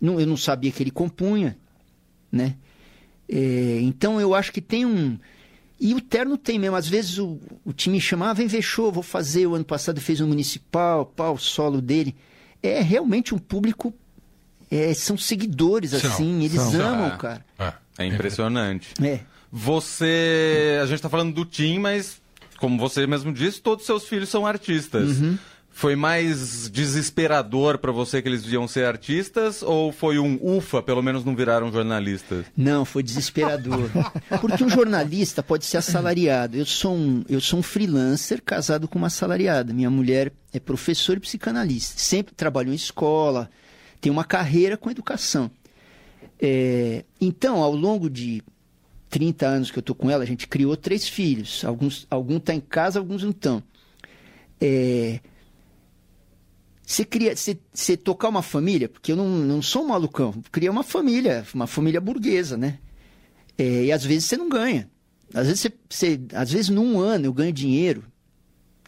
Não, 0.00 0.18
eu 0.18 0.26
não 0.26 0.36
sabia 0.36 0.72
que 0.72 0.82
ele 0.82 0.90
compunha, 0.90 1.56
né? 2.32 2.56
É, 3.28 3.78
então 3.82 4.20
eu 4.20 4.34
acho 4.34 4.52
que 4.52 4.60
tem 4.60 4.84
um 4.84 5.16
e 5.78 5.94
o 5.94 6.00
terno 6.00 6.38
tem 6.38 6.58
mesmo. 6.58 6.76
Às 6.76 6.88
vezes 6.88 7.18
o, 7.18 7.38
o 7.64 7.72
time 7.72 8.00
chamava, 8.00 8.30
ah, 8.30 8.34
vem 8.34 8.46
ver 8.46 8.62
show, 8.62 8.90
vou 8.90 9.02
fazer. 9.02 9.46
O 9.46 9.54
ano 9.54 9.64
passado 9.64 10.00
fez 10.00 10.20
um 10.20 10.26
municipal, 10.26 11.04
pau, 11.04 11.36
solo 11.36 11.80
dele. 11.80 12.14
É 12.62 12.80
realmente 12.80 13.34
um 13.34 13.38
público. 13.38 13.94
É, 14.70 14.92
são 14.94 15.16
seguidores, 15.16 15.90
são, 15.90 16.10
assim, 16.10 16.42
eles 16.42 16.60
são. 16.60 16.80
amam, 16.80 17.06
é, 17.06 17.16
cara. 17.16 17.46
É, 17.58 17.72
é 17.98 18.06
impressionante. 18.06 18.94
É. 19.02 19.20
Você. 19.52 20.78
A 20.82 20.86
gente 20.86 21.00
tá 21.00 21.08
falando 21.08 21.32
do 21.32 21.44
Tim, 21.44 21.78
mas, 21.78 22.20
como 22.58 22.76
você 22.78 23.06
mesmo 23.06 23.32
disse, 23.32 23.60
todos 23.60 23.82
os 23.82 23.86
seus 23.86 24.08
filhos 24.08 24.28
são 24.28 24.44
artistas. 24.44 25.20
Uhum. 25.20 25.38
Foi 25.76 25.94
mais 25.94 26.70
desesperador 26.70 27.76
para 27.76 27.92
você 27.92 28.22
que 28.22 28.28
eles 28.30 28.46
iam 28.46 28.66
ser 28.66 28.86
artistas 28.86 29.62
ou 29.62 29.92
foi 29.92 30.18
um 30.18 30.38
ufa, 30.42 30.82
pelo 30.82 31.02
menos 31.02 31.22
não 31.22 31.36
viraram 31.36 31.70
jornalistas? 31.70 32.46
Não, 32.56 32.86
foi 32.86 33.02
desesperador. 33.02 33.90
Porque 34.40 34.64
um 34.64 34.70
jornalista 34.70 35.42
pode 35.42 35.66
ser 35.66 35.76
assalariado. 35.76 36.56
Eu 36.56 36.64
sou 36.64 36.96
um, 36.96 37.22
eu 37.28 37.42
sou 37.42 37.58
um 37.58 37.62
freelancer 37.62 38.40
casado 38.42 38.88
com 38.88 38.96
uma 38.96 39.08
assalariada. 39.08 39.74
Minha 39.74 39.90
mulher 39.90 40.32
é 40.50 40.58
professora 40.58 41.18
e 41.18 41.20
psicanalista. 41.20 42.00
Sempre 42.00 42.34
trabalhou 42.34 42.72
em 42.72 42.76
escola, 42.76 43.50
tem 44.00 44.10
uma 44.10 44.24
carreira 44.24 44.78
com 44.78 44.90
educação. 44.90 45.50
É, 46.40 47.04
então, 47.20 47.62
ao 47.62 47.74
longo 47.74 48.08
de 48.08 48.42
30 49.10 49.46
anos 49.46 49.70
que 49.70 49.78
eu 49.78 49.80
estou 49.82 49.94
com 49.94 50.10
ela, 50.10 50.24
a 50.24 50.26
gente 50.26 50.48
criou 50.48 50.74
três 50.74 51.06
filhos. 51.06 51.66
Alguns 51.66 52.08
estão 52.10 52.40
tá 52.40 52.54
em 52.54 52.60
casa, 52.60 52.98
alguns 52.98 53.22
não 53.22 53.30
estão. 53.30 53.62
É, 54.58 55.20
você 56.88 57.04
cria, 57.04 57.34
você, 57.34 57.58
você 57.74 57.96
tocar 57.96 58.28
uma 58.28 58.42
família, 58.42 58.88
porque 58.88 59.10
eu 59.10 59.16
não, 59.16 59.28
não 59.28 59.60
sou 59.60 59.82
um 59.82 59.88
malucão, 59.88 60.32
cria 60.52 60.70
uma 60.70 60.84
família, 60.84 61.44
uma 61.52 61.66
família 61.66 62.00
burguesa, 62.00 62.56
né? 62.56 62.78
É, 63.58 63.86
e 63.86 63.92
às 63.92 64.04
vezes 64.04 64.26
você 64.26 64.36
não 64.36 64.48
ganha. 64.48 64.88
Às 65.34 65.48
vezes, 65.48 65.60
você, 65.62 65.72
você, 65.90 66.20
às 66.32 66.52
vezes 66.52 66.68
num 66.68 67.00
ano 67.00 67.24
eu 67.26 67.32
ganho 67.32 67.52
dinheiro 67.52 68.04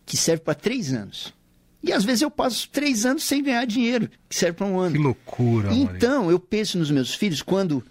que 0.07 0.17
serve 0.17 0.45
para 0.45 0.55
três 0.55 0.93
anos. 0.93 1.35
E 1.83 1.93
às 1.93 2.05
vezes 2.05 2.23
eu 2.23 2.31
passo 2.31 2.69
três 2.71 3.05
anos 3.05 3.25
sem 3.25 3.43
ganhar 3.43 3.65
dinheiro, 3.65 4.09
que 4.29 4.37
serve 4.37 4.59
para 4.59 4.67
um 4.67 4.79
ano. 4.79 4.95
Que 4.95 5.03
loucura, 5.03 5.73
Então, 5.75 6.23
Maria. 6.25 6.35
eu 6.35 6.39
penso 6.39 6.79
nos 6.79 6.91
meus 6.93 7.15
filhos 7.15 7.43
quando. 7.43 7.85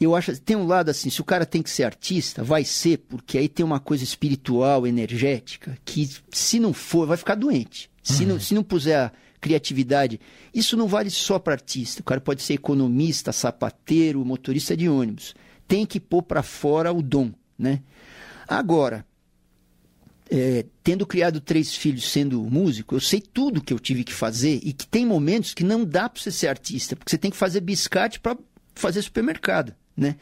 Eu 0.00 0.14
acho. 0.16 0.36
Tem 0.40 0.56
um 0.56 0.66
lado 0.66 0.90
assim, 0.90 1.08
se 1.10 1.20
o 1.20 1.24
cara 1.24 1.46
tem 1.46 1.62
que 1.62 1.70
ser 1.70 1.84
artista, 1.84 2.42
vai 2.42 2.64
ser, 2.64 2.98
porque 2.98 3.38
aí 3.38 3.48
tem 3.48 3.64
uma 3.64 3.78
coisa 3.80 4.02
espiritual, 4.02 4.86
energética, 4.86 5.78
que 5.84 6.08
se 6.32 6.58
não 6.58 6.72
for, 6.72 7.06
vai 7.06 7.16
ficar 7.16 7.34
doente. 7.36 7.88
Se, 8.08 8.22
uhum. 8.22 8.30
não, 8.30 8.40
se 8.40 8.54
não 8.54 8.62
puser 8.62 8.98
a 8.98 9.12
criatividade, 9.40 10.18
isso 10.54 10.76
não 10.76 10.88
vale 10.88 11.10
só 11.10 11.38
para 11.38 11.54
artista. 11.54 12.00
O 12.00 12.04
cara 12.04 12.20
pode 12.20 12.42
ser 12.42 12.54
economista, 12.54 13.32
sapateiro, 13.32 14.24
motorista 14.24 14.76
de 14.76 14.88
ônibus. 14.88 15.34
Tem 15.66 15.84
que 15.84 16.00
pôr 16.00 16.22
para 16.22 16.42
fora 16.42 16.92
o 16.92 17.02
dom, 17.02 17.30
né? 17.58 17.82
Agora, 18.46 19.04
é, 20.30 20.64
tendo 20.82 21.06
criado 21.06 21.40
três 21.40 21.74
filhos 21.74 22.10
sendo 22.10 22.42
músico, 22.44 22.94
eu 22.94 23.00
sei 23.00 23.20
tudo 23.20 23.60
que 23.60 23.72
eu 23.72 23.78
tive 23.78 24.04
que 24.04 24.12
fazer 24.12 24.58
e 24.62 24.72
que 24.72 24.86
tem 24.86 25.04
momentos 25.04 25.52
que 25.52 25.62
não 25.62 25.84
dá 25.84 26.08
para 26.08 26.22
você 26.22 26.30
ser 26.30 26.48
artista, 26.48 26.96
porque 26.96 27.10
você 27.10 27.18
tem 27.18 27.30
que 27.30 27.36
fazer 27.36 27.60
biscate 27.60 28.18
para 28.18 28.38
fazer 28.74 29.02
supermercado, 29.02 29.74
né? 29.96 30.16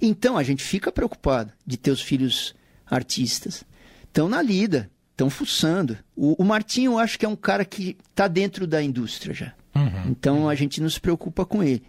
Então 0.00 0.36
a 0.36 0.42
gente 0.42 0.62
fica 0.62 0.92
preocupado 0.92 1.52
de 1.66 1.76
ter 1.76 1.90
os 1.90 2.02
filhos 2.02 2.54
artistas. 2.86 3.64
Estão 4.04 4.28
na 4.28 4.42
lida, 4.42 4.90
estão 5.20 5.28
fuçando. 5.28 5.98
O, 6.16 6.42
o 6.42 6.44
Martinho, 6.44 6.92
eu 6.92 6.98
acho 6.98 7.18
que 7.18 7.26
é 7.26 7.28
um 7.28 7.36
cara 7.36 7.64
que 7.64 7.96
está 8.10 8.26
dentro 8.26 8.66
da 8.66 8.82
indústria 8.82 9.34
já. 9.34 9.52
Uhum. 9.74 10.10
Então 10.10 10.48
a 10.48 10.54
gente 10.54 10.80
não 10.80 10.88
se 10.88 11.00
preocupa 11.00 11.44
com 11.44 11.62
ele. 11.62 11.82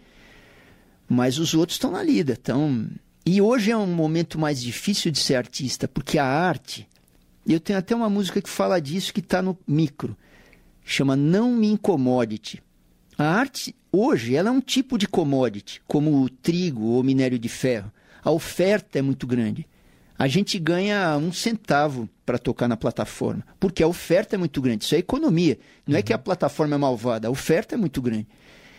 Mas 1.08 1.38
os 1.38 1.54
outros 1.54 1.76
estão 1.76 1.90
na 1.90 2.02
lida. 2.02 2.36
Tão... 2.36 2.88
E 3.24 3.40
hoje 3.40 3.70
é 3.70 3.76
um 3.76 3.86
momento 3.86 4.38
mais 4.38 4.60
difícil 4.60 5.10
de 5.10 5.18
ser 5.18 5.36
artista, 5.36 5.88
porque 5.88 6.18
a 6.18 6.26
arte. 6.26 6.86
Eu 7.46 7.58
tenho 7.58 7.78
até 7.78 7.94
uma 7.94 8.08
música 8.08 8.40
que 8.40 8.48
fala 8.48 8.80
disso 8.80 9.12
que 9.12 9.20
está 9.20 9.40
no 9.40 9.58
micro. 9.66 10.16
Chama 10.84 11.16
Não 11.16 11.52
Me 11.52 11.68
Incomodite. 11.68 12.62
A 13.18 13.24
arte, 13.24 13.74
hoje, 13.90 14.36
ela 14.36 14.48
é 14.48 14.52
um 14.52 14.60
tipo 14.60 14.96
de 14.96 15.08
commodity, 15.08 15.82
como 15.86 16.22
o 16.22 16.28
trigo 16.28 16.84
ou 16.84 17.02
minério 17.02 17.38
de 17.38 17.48
ferro. 17.48 17.92
A 18.22 18.30
oferta 18.30 18.98
é 18.98 19.02
muito 19.02 19.26
grande. 19.26 19.66
A 20.22 20.28
gente 20.28 20.56
ganha 20.56 21.16
um 21.16 21.32
centavo 21.32 22.08
para 22.24 22.38
tocar 22.38 22.68
na 22.68 22.76
plataforma, 22.76 23.44
porque 23.58 23.82
a 23.82 23.88
oferta 23.88 24.36
é 24.36 24.38
muito 24.38 24.62
grande. 24.62 24.84
Isso 24.84 24.94
é 24.94 24.98
economia. 24.98 25.58
Não 25.84 25.94
uhum. 25.94 25.98
é 25.98 26.02
que 26.02 26.12
a 26.12 26.16
uhum. 26.16 26.22
plataforma 26.22 26.76
é 26.76 26.78
malvada, 26.78 27.26
a 27.26 27.30
oferta 27.32 27.74
é 27.74 27.76
muito 27.76 28.00
grande. 28.00 28.28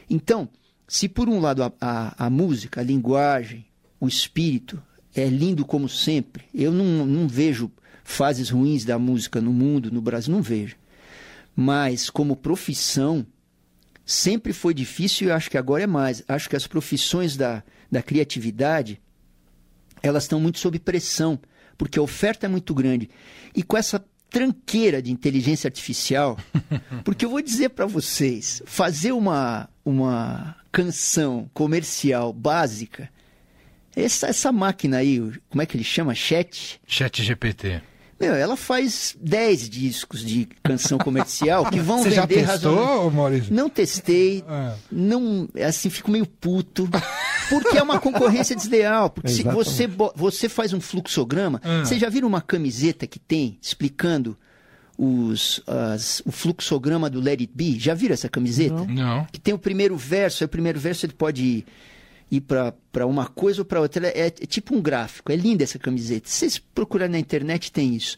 Então, 0.10 0.48
se 0.88 1.10
por 1.10 1.28
um 1.28 1.42
lado 1.42 1.62
a, 1.62 1.74
a, 1.82 2.28
a 2.28 2.30
música, 2.30 2.80
a 2.80 2.84
linguagem, 2.86 3.66
o 4.00 4.08
espírito 4.08 4.82
é 5.14 5.26
lindo 5.26 5.66
como 5.66 5.90
sempre, 5.90 6.46
eu 6.54 6.72
não, 6.72 7.06
não 7.06 7.28
vejo 7.28 7.70
fases 8.06 8.50
ruins 8.50 8.86
da 8.86 8.98
música 8.98 9.42
no 9.42 9.52
mundo, 9.52 9.92
no 9.92 10.02
Brasil, 10.02 10.34
não 10.34 10.42
vejo. 10.42 10.78
Mas 11.54 12.10
como 12.10 12.38
profissão, 12.38 13.28
sempre 14.06 14.54
foi 14.54 14.74
difícil 14.74 15.28
e 15.28 15.32
acho 15.32 15.52
que 15.52 15.58
agora 15.58 15.84
é 15.84 15.88
mais. 15.88 16.24
Acho 16.26 16.50
que 16.50 16.56
as 16.56 16.68
profissões 16.68 17.36
da, 17.36 17.62
da 17.92 18.02
criatividade, 18.02 19.02
elas 20.04 20.26
estão 20.26 20.40
muito 20.40 20.60
sob 20.60 20.78
pressão, 20.78 21.40
porque 21.78 21.98
a 21.98 22.02
oferta 22.02 22.46
é 22.46 22.50
muito 22.50 22.74
grande. 22.76 23.10
E 23.56 23.64
com 23.64 23.78
essa 23.78 24.04
tranqueira 24.30 25.02
de 25.02 25.12
inteligência 25.12 25.68
artificial, 25.68 26.38
porque 27.06 27.24
eu 27.24 27.30
vou 27.30 27.42
dizer 27.42 27.70
para 27.70 27.86
vocês, 27.86 28.62
fazer 28.66 29.14
uma, 29.14 29.70
uma 29.86 30.56
canção 30.72 31.50
comercial 31.54 32.34
básica, 32.34 33.10
essa, 33.96 34.28
essa 34.28 34.52
máquina 34.52 34.98
aí, 34.98 35.20
como 35.50 35.62
é 35.62 35.66
que 35.66 35.78
ele 35.78 35.84
chama? 35.84 36.14
Chat? 36.14 36.82
Chat 36.86 37.24
GPT. 37.24 37.82
Meu, 38.24 38.36
ela 38.36 38.56
faz 38.56 39.16
10 39.20 39.70
discos 39.70 40.24
de 40.24 40.48
canção 40.64 40.98
comercial 40.98 41.66
que 41.70 41.80
vão 41.80 42.00
Você 42.00 42.10
vender 42.10 42.46
já 42.46 42.48
testou, 42.48 43.12
Maurício? 43.12 43.54
Não 43.54 43.70
testei, 43.70 44.44
é. 44.48 44.74
não, 44.92 45.48
assim, 45.66 45.90
fico 45.90 46.10
meio 46.10 46.26
puto, 46.26 46.90
porque 47.50 47.78
é 47.78 47.84
uma 47.84 48.00
concorrência 48.00 48.56
desleal. 48.56 49.10
Porque 49.10 49.30
se 49.30 49.44
você, 49.44 49.90
você 50.16 50.50
faz 50.50 50.74
um 50.74 50.82
fluxograma, 50.82 51.62
é. 51.64 51.80
você 51.80 52.00
já 52.00 52.10
viram 52.10 52.28
uma 52.28 52.42
camiseta 52.42 53.06
que 53.06 53.20
tem 53.20 53.58
explicando 53.62 54.38
os, 54.98 55.62
as, 55.66 56.22
o 56.26 56.32
fluxograma 56.32 57.10
do 57.10 57.20
Let 57.20 57.42
It 57.42 57.52
Be? 57.54 57.80
Já 57.80 57.94
viram 57.94 58.14
essa 58.14 58.30
camiseta? 58.30 58.76
Não. 58.76 58.86
não. 58.86 59.26
Que 59.32 59.40
tem 59.40 59.54
o 59.54 59.60
primeiro 59.60 59.98
verso, 59.98 60.44
aí 60.44 60.46
o 60.46 60.50
primeiro 60.50 60.80
verso 60.80 61.06
ele 61.06 61.14
pode 61.14 61.66
ir 62.38 62.42
para 62.42 63.06
uma 63.06 63.28
coisa 63.28 63.62
ou 63.62 63.66
para 63.66 63.80
outra. 63.80 64.08
É, 64.08 64.28
é, 64.28 64.30
tipo 64.30 64.76
um 64.76 64.82
gráfico. 64.82 65.32
É 65.32 65.36
linda 65.36 65.64
essa 65.64 65.78
camiseta. 65.78 66.28
Se 66.28 66.38
vocês 66.38 66.58
procurarem 66.58 67.12
na 67.12 67.20
internet, 67.20 67.72
tem 67.72 67.96
isso. 67.96 68.18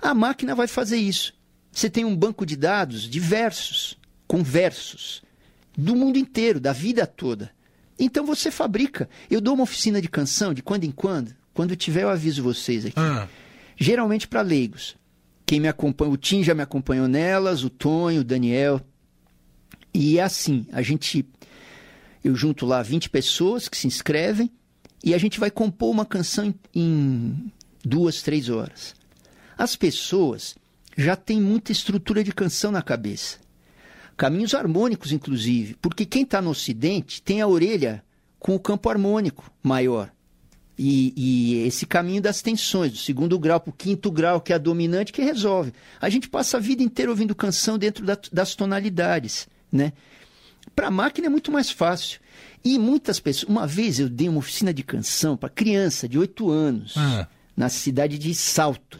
A 0.00 0.12
máquina 0.12 0.54
vai 0.54 0.66
fazer 0.66 0.96
isso. 0.96 1.32
Você 1.72 1.88
tem 1.88 2.04
um 2.04 2.14
banco 2.14 2.44
de 2.44 2.56
dados 2.56 3.08
diversos, 3.08 3.98
com 4.28 4.42
versos, 4.42 5.22
do 5.76 5.96
mundo 5.96 6.18
inteiro, 6.18 6.60
da 6.60 6.72
vida 6.72 7.06
toda. 7.06 7.50
Então 7.98 8.24
você 8.24 8.50
fabrica. 8.50 9.08
Eu 9.30 9.40
dou 9.40 9.54
uma 9.54 9.64
oficina 9.64 10.00
de 10.00 10.08
canção 10.08 10.52
de 10.52 10.62
quando 10.62 10.84
em 10.84 10.90
quando. 10.90 11.34
Quando 11.52 11.74
tiver, 11.74 12.02
eu 12.02 12.10
aviso 12.10 12.42
vocês 12.42 12.84
aqui. 12.84 12.98
Ah. 12.98 13.28
Geralmente 13.76 14.28
para 14.28 14.42
leigos. 14.42 14.96
Quem 15.46 15.60
me 15.60 15.68
acompanha, 15.68 16.10
o 16.10 16.16
Tim 16.16 16.42
já 16.42 16.54
me 16.54 16.62
acompanhou 16.62 17.06
nelas, 17.06 17.64
o 17.64 17.70
Tonho, 17.70 18.20
o 18.20 18.24
Daniel. 18.24 18.80
E 19.92 20.18
é 20.18 20.22
assim, 20.22 20.66
a 20.72 20.82
gente 20.82 21.24
eu 22.24 22.34
junto 22.34 22.64
lá 22.64 22.82
20 22.82 23.10
pessoas 23.10 23.68
que 23.68 23.76
se 23.76 23.86
inscrevem 23.86 24.50
e 25.04 25.12
a 25.12 25.18
gente 25.18 25.38
vai 25.38 25.50
compor 25.50 25.90
uma 25.90 26.06
canção 26.06 26.54
em, 26.74 27.52
duas, 27.84 28.22
três 28.22 28.48
horas. 28.48 28.94
As 29.56 29.76
pessoas 29.76 30.56
já 30.96 31.14
têm 31.14 31.40
muita 31.40 31.70
estrutura 31.70 32.24
de 32.24 32.32
canção 32.32 32.72
na 32.72 32.82
cabeça. 32.82 33.38
Caminhos 34.16 34.54
harmônicos, 34.54 35.12
inclusive, 35.12 35.74
porque 35.82 36.06
quem 36.06 36.22
está 36.22 36.40
no 36.40 36.50
Ocidente 36.50 37.20
tem 37.20 37.42
a 37.42 37.46
orelha 37.46 38.02
com 38.38 38.54
o 38.54 38.60
campo 38.60 38.88
harmônico 38.88 39.50
maior. 39.62 40.10
E, 40.78 41.12
e, 41.16 41.66
esse 41.66 41.86
caminho 41.86 42.20
das 42.20 42.42
tensões, 42.42 42.92
do 42.92 42.98
segundo 42.98 43.38
grau 43.38 43.60
para 43.60 43.70
o 43.70 43.72
quinto 43.72 44.10
grau, 44.10 44.40
que 44.40 44.52
é 44.52 44.56
a 44.56 44.58
dominante, 44.58 45.12
que 45.12 45.22
resolve. 45.22 45.72
A 46.00 46.08
gente 46.08 46.28
passa 46.28 46.56
a 46.56 46.60
vida 46.60 46.82
inteira 46.82 47.10
ouvindo 47.10 47.34
canção 47.34 47.78
dentro 47.78 48.04
da, 48.04 48.18
das 48.32 48.56
tonalidades, 48.56 49.46
né? 49.70 49.92
Para 50.74 50.88
a 50.88 50.90
máquina 50.90 51.26
é 51.26 51.30
muito 51.30 51.52
mais 51.52 51.70
fácil. 51.70 52.20
E 52.64 52.78
muitas 52.78 53.20
pessoas. 53.20 53.48
Uma 53.48 53.66
vez 53.66 53.98
eu 53.98 54.08
dei 54.08 54.28
uma 54.28 54.38
oficina 54.38 54.72
de 54.72 54.82
canção 54.82 55.36
para 55.36 55.48
criança 55.48 56.08
de 56.08 56.18
8 56.18 56.50
anos, 56.50 56.94
ah. 56.96 57.28
na 57.56 57.68
cidade 57.68 58.18
de 58.18 58.34
Salto. 58.34 58.98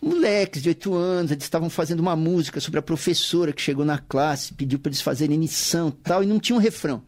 Moleques 0.00 0.62
de 0.62 0.68
8 0.70 0.94
anos, 0.94 1.30
eles 1.30 1.44
estavam 1.44 1.68
fazendo 1.68 2.00
uma 2.00 2.16
música 2.16 2.60
sobre 2.60 2.78
a 2.78 2.82
professora 2.82 3.52
que 3.52 3.60
chegou 3.60 3.84
na 3.84 3.98
classe, 3.98 4.54
pediu 4.54 4.78
para 4.78 4.90
eles 4.90 5.00
fazerem 5.00 5.38
lição 5.38 5.90
tal, 5.90 6.22
e 6.22 6.26
não 6.26 6.38
tinha 6.38 6.56
um 6.56 6.60
refrão. 6.60 7.02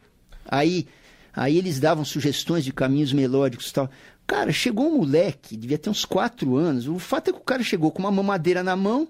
Aí, 0.47 0.87
aí 1.33 1.57
eles 1.57 1.81
davam 1.81 2.05
sugestões 2.05 2.64
de 2.64 2.73
caminhos 2.73 3.12
melódicos 3.12 3.70
e 3.70 3.73
tal. 3.73 3.91
Cara, 4.27 4.53
chegou 4.53 4.89
um 4.89 4.99
moleque, 4.99 5.57
devia 5.57 5.79
ter 5.79 5.89
uns 5.89 6.05
4 6.05 6.57
anos. 6.57 6.87
O 6.87 6.99
fato 6.99 7.29
é 7.29 7.33
que 7.33 7.39
o 7.39 7.45
cara 7.45 7.62
chegou 7.62 7.91
com 7.91 8.01
uma 8.01 8.11
mamadeira 8.11 8.62
na 8.62 8.77
mão 8.77 9.09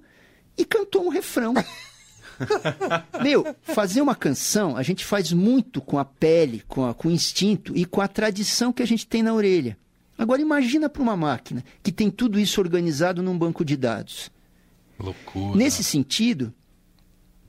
e 0.57 0.65
cantou 0.65 1.05
um 1.05 1.09
refrão. 1.09 1.55
Meu, 3.23 3.55
fazer 3.63 4.01
uma 4.01 4.15
canção, 4.15 4.77
a 4.77 4.83
gente 4.83 5.05
faz 5.05 5.33
muito 5.33 5.81
com 5.81 5.99
a 5.99 6.05
pele, 6.05 6.63
com, 6.67 6.87
a, 6.87 6.95
com 6.95 7.09
o 7.09 7.11
instinto 7.11 7.77
e 7.77 7.85
com 7.85 8.01
a 8.01 8.09
tradição 8.09 8.73
que 8.73 8.83
a 8.83 8.87
gente 8.87 9.07
tem 9.07 9.23
na 9.23 9.35
orelha. 9.35 9.77
Agora 10.17 10.41
imagina 10.41 10.89
para 10.89 11.03
uma 11.03 11.17
máquina 11.17 11.65
que 11.83 11.91
tem 11.91 12.11
tudo 12.11 12.39
isso 12.39 12.61
organizado 12.61 13.23
num 13.23 13.37
banco 13.37 13.65
de 13.65 13.77
dados. 13.77 14.31
Loucura. 14.99 15.57
Nesse 15.57 15.83
sentido, 15.83 16.53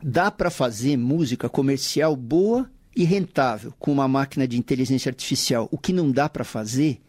dá 0.01 0.31
para 0.31 0.49
fazer 0.49 0.97
música 0.97 1.47
comercial 1.47 2.15
boa 2.15 2.69
e 2.95 3.03
rentável 3.03 3.73
com 3.79 3.91
uma 3.91 4.07
máquina 4.07 4.47
de 4.47 4.57
inteligência 4.57 5.09
artificial. 5.09 5.67
O 5.71 5.77
que 5.77 5.93
não 5.93 6.11
dá 6.11 6.29
para 6.29 6.43
fazer 6.43 7.01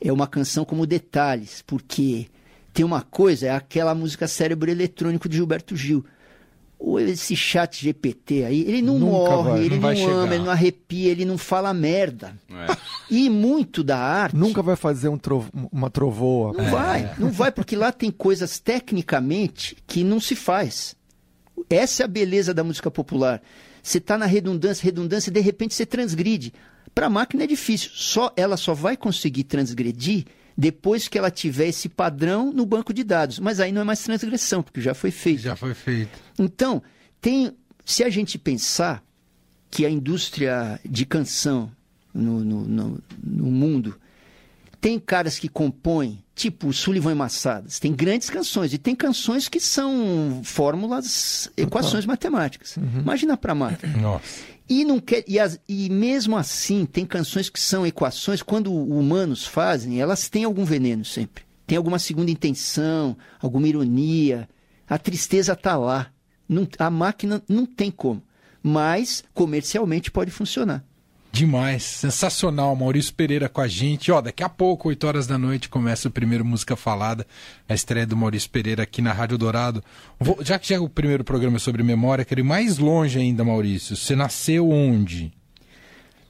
é 0.00 0.12
uma 0.12 0.26
canção 0.26 0.64
como 0.64 0.86
Detalhes, 0.86 1.62
porque 1.66 2.26
tem 2.72 2.84
uma 2.84 3.02
coisa, 3.02 3.46
é 3.46 3.50
aquela 3.50 3.94
música 3.94 4.28
cérebro 4.28 4.70
eletrônico 4.70 5.28
de 5.28 5.36
Gilberto 5.36 5.76
Gil 5.76 6.04
esse 7.00 7.34
chat 7.34 7.82
GPT 7.82 8.44
aí, 8.44 8.60
ele 8.62 8.82
não 8.82 8.98
Nunca 8.98 9.12
morre, 9.12 9.50
vai, 9.50 9.64
ele 9.64 9.78
não, 9.78 9.94
não 9.94 10.20
ama, 10.20 10.34
ele 10.34 10.44
não 10.44 10.50
arrepia, 10.50 11.10
ele 11.10 11.24
não 11.24 11.38
fala 11.38 11.72
merda. 11.72 12.36
É. 12.50 12.76
E 13.10 13.30
muito 13.30 13.82
da 13.82 13.98
arte. 13.98 14.36
Nunca 14.36 14.62
vai 14.62 14.76
fazer 14.76 15.08
um 15.08 15.18
trovo, 15.18 15.50
uma 15.72 15.90
trovoa. 15.90 16.52
Não 16.52 16.66
é. 16.66 16.70
vai, 16.70 17.14
não 17.18 17.30
vai, 17.30 17.50
porque 17.50 17.76
lá 17.76 17.90
tem 17.92 18.10
coisas 18.10 18.58
tecnicamente 18.58 19.76
que 19.86 20.04
não 20.04 20.20
se 20.20 20.36
faz. 20.36 20.94
Essa 21.70 22.02
é 22.02 22.04
a 22.04 22.08
beleza 22.08 22.52
da 22.52 22.62
música 22.62 22.90
popular. 22.90 23.42
Você 23.82 23.98
está 23.98 24.18
na 24.18 24.26
redundância, 24.26 24.84
redundância, 24.84 25.30
e 25.30 25.32
de 25.32 25.40
repente 25.40 25.74
você 25.74 25.86
transgride. 25.86 26.52
Para 26.94 27.06
a 27.06 27.10
máquina 27.10 27.44
é 27.44 27.46
difícil. 27.46 27.90
Só 27.94 28.32
ela 28.36 28.56
só 28.56 28.74
vai 28.74 28.96
conseguir 28.96 29.44
transgredir 29.44 30.24
depois 30.56 31.06
que 31.06 31.18
ela 31.18 31.30
tiver 31.30 31.68
esse 31.68 31.88
padrão 31.88 32.52
no 32.52 32.64
banco 32.64 32.94
de 32.94 33.04
dados. 33.04 33.38
Mas 33.38 33.60
aí 33.60 33.70
não 33.70 33.82
é 33.82 33.84
mais 33.84 34.02
transgressão, 34.02 34.62
porque 34.62 34.80
já 34.80 34.94
foi 34.94 35.10
feito. 35.10 35.42
Já 35.42 35.54
foi 35.54 35.74
feito. 35.74 36.18
Então, 36.38 36.82
tem, 37.20 37.52
se 37.84 38.02
a 38.02 38.08
gente 38.08 38.38
pensar 38.38 39.04
que 39.70 39.84
a 39.84 39.90
indústria 39.90 40.80
de 40.84 41.04
canção 41.04 41.70
no, 42.14 42.42
no, 42.42 42.64
no, 42.64 43.02
no 43.22 43.46
mundo 43.46 44.00
tem 44.80 44.98
caras 44.98 45.38
que 45.38 45.48
compõem, 45.48 46.22
tipo 46.34 46.72
Sullivan 46.72 47.12
e 47.12 47.14
Massadas, 47.14 47.78
tem 47.78 47.92
grandes 47.92 48.30
canções 48.30 48.72
e 48.72 48.78
tem 48.78 48.94
canções 48.94 49.48
que 49.48 49.58
são 49.58 50.40
fórmulas, 50.44 51.50
equações 51.56 52.06
matemáticas. 52.06 52.76
Uhum. 52.76 53.00
Imagina 53.00 53.36
para 53.36 53.54
máquina. 53.54 53.96
Nossa. 53.96 54.55
E, 54.68 54.84
não 54.84 54.98
quer, 54.98 55.24
e, 55.28 55.38
as, 55.38 55.60
e 55.68 55.88
mesmo 55.88 56.36
assim, 56.36 56.84
tem 56.84 57.06
canções 57.06 57.48
que 57.48 57.60
são 57.60 57.86
equações, 57.86 58.42
quando 58.42 58.74
humanos 58.74 59.46
fazem, 59.46 60.00
elas 60.00 60.28
têm 60.28 60.44
algum 60.44 60.64
veneno 60.64 61.04
sempre. 61.04 61.44
Tem 61.66 61.78
alguma 61.78 61.98
segunda 61.98 62.30
intenção, 62.30 63.16
alguma 63.40 63.68
ironia. 63.68 64.48
A 64.88 64.98
tristeza 64.98 65.52
está 65.52 65.76
lá. 65.76 66.10
Não, 66.48 66.66
a 66.78 66.90
máquina 66.90 67.42
não 67.48 67.66
tem 67.66 67.90
como. 67.90 68.22
Mas, 68.62 69.24
comercialmente, 69.32 70.10
pode 70.10 70.30
funcionar. 70.30 70.84
Demais, 71.36 71.82
sensacional. 71.82 72.74
Maurício 72.74 73.12
Pereira 73.12 73.46
com 73.46 73.60
a 73.60 73.68
gente. 73.68 74.10
Ó, 74.10 74.22
daqui 74.22 74.42
a 74.42 74.48
pouco, 74.48 74.88
8 74.88 75.06
horas 75.06 75.26
da 75.26 75.36
noite, 75.36 75.68
começa 75.68 76.08
o 76.08 76.10
primeiro 76.10 76.42
Música 76.42 76.74
Falada, 76.76 77.26
a 77.68 77.74
estreia 77.74 78.06
do 78.06 78.16
Maurício 78.16 78.48
Pereira 78.48 78.84
aqui 78.84 79.02
na 79.02 79.12
Rádio 79.12 79.36
Dourado. 79.36 79.84
Vou, 80.18 80.38
já 80.40 80.58
que 80.58 80.70
já 80.70 80.76
é 80.76 80.78
o 80.78 80.88
primeiro 80.88 81.22
programa 81.22 81.58
sobre 81.58 81.82
memória, 81.82 82.24
quero 82.24 82.40
ir 82.40 82.42
mais 82.42 82.78
longe 82.78 83.18
ainda, 83.18 83.44
Maurício. 83.44 83.94
Você 83.94 84.16
nasceu 84.16 84.70
onde? 84.70 85.30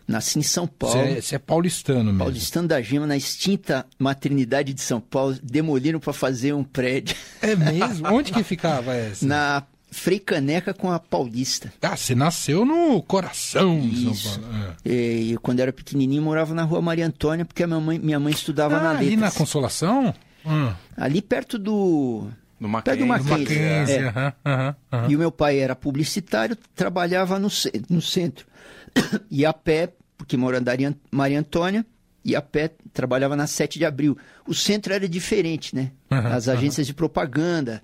Nasci 0.09 0.41
em 0.41 0.43
São 0.43 0.67
Paulo. 0.67 1.15
Você 1.15 1.35
é, 1.35 1.37
é, 1.37 1.39
paulistano 1.39 2.07
mesmo. 2.07 2.19
Paulistano 2.19 2.67
da 2.67 2.83
Gema, 2.83 3.07
na 3.07 3.17
extinta 3.17 3.87
maternidade 4.01 4.75
de 4.75 4.81
São 4.81 5.01
Paulo. 5.01 5.39
Demoliram 5.41 6.01
para 6.01 6.13
fazer 6.13 6.53
um 6.53 6.65
prédio. 6.65 7.15
É 7.41 7.55
mesmo? 7.55 8.09
Onde 8.13 8.33
que 8.33 8.43
ficava 8.43 8.93
essa? 8.93 9.25
Na 9.25 9.63
Frei 9.91 10.19
Caneca 10.19 10.75
com 10.75 10.91
a 10.91 10.99
Paulista. 10.99 11.73
Ah, 11.81 11.97
você 11.97 12.15
nasceu 12.15 12.65
no 12.65 13.01
coração 13.03 13.79
Isso. 13.81 14.29
São 14.31 14.43
Paulo. 14.43 14.77
É. 14.85 14.91
E, 14.91 15.33
eu, 15.33 15.41
quando 15.41 15.61
era 15.61 15.73
pequenininho, 15.73 16.23
morava 16.23 16.55
na 16.55 16.65
rua 16.65 16.83
Maria 16.83 17.07
Antônia, 17.07 17.45
porque 17.45 17.63
a 17.63 17.67
minha 17.67 17.81
mãe, 17.81 17.99
minha 17.99 18.21
mãe 18.21 18.33
estudava 18.33 18.77
ah, 18.77 18.83
na 18.83 18.93
Letras. 18.93 19.07
ali 19.07 19.17
na 19.17 19.31
Consolação? 19.31 20.15
Hum. 20.45 20.73
Ali 20.97 21.23
perto 21.23 21.59
do... 21.59 22.29
No 22.59 22.69
Mackenzie. 22.69 23.07
Perto 23.07 23.21
do 23.21 23.29
Mackenzie. 23.29 23.59
Mackenzie, 23.59 23.95
é. 23.97 24.09
aham, 24.09 24.33
aham, 24.45 24.77
aham. 24.93 25.11
E 25.11 25.17
o 25.17 25.19
meu 25.19 25.31
pai 25.31 25.59
era 25.59 25.77
publicitário, 25.77 26.57
trabalhava 26.75 27.39
no, 27.39 27.49
no 27.89 28.03
centro. 28.03 28.47
E 29.31 29.45
a 29.45 29.53
pé, 29.53 29.93
porque 30.17 30.37
mora 30.37 30.59
na 30.59 30.65
Maria- 30.65 30.97
Maria 31.11 31.39
Antônia, 31.39 31.85
e 32.25 32.35
a 32.35 32.41
pé 32.43 32.73
trabalhava 32.93 33.37
na 33.37 33.47
7 33.47 33.79
de 33.79 33.85
abril. 33.85 34.17
O 34.49 34.55
centro 34.55 34.93
era 34.93 35.09
diferente, 35.09 35.77
né? 35.77 35.93
As 36.11 36.49
agências 36.49 36.87
de 36.87 36.95
propaganda, 36.95 37.83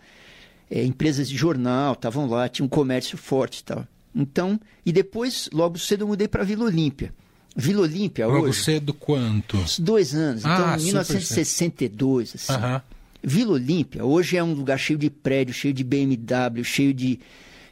eh, 0.73 0.85
empresas 0.85 1.29
de 1.29 1.37
jornal 1.37 1.93
estavam 1.93 2.27
lá, 2.27 2.49
tinha 2.49 2.65
um 2.65 2.69
comércio 2.69 3.19
forte 3.19 3.59
e 3.61 3.65
tal. 3.65 3.87
Então, 4.15 4.59
e 4.85 4.91
depois, 4.93 5.49
logo 5.53 5.79
cedo, 5.79 6.03
eu 6.05 6.09
mudei 6.09 6.27
para 6.27 6.43
Vila 6.45 6.65
Olímpia. 6.65 7.13
Vila 7.55 7.83
Olímpia 7.83 8.27
Logo 8.27 8.47
hoje, 8.47 8.63
cedo 8.65 8.95
quanto? 8.95 9.59
dois 9.79 10.15
anos, 10.15 10.41
então, 10.41 10.53
Ah, 10.53 10.79
super 10.79 10.85
1962, 10.85 12.35
assim. 12.35 12.53
Aham. 12.53 12.83
Vila 13.23 13.53
Olímpia 13.53 14.05
hoje 14.05 14.37
é 14.39 14.43
um 14.43 14.53
lugar 14.55 14.79
cheio 14.79 14.99
de 14.99 15.09
prédio, 15.11 15.55
cheio 15.55 15.73
de 15.75 15.85
BMW, 15.85 16.65
cheio 16.65 16.93
de, 16.95 17.21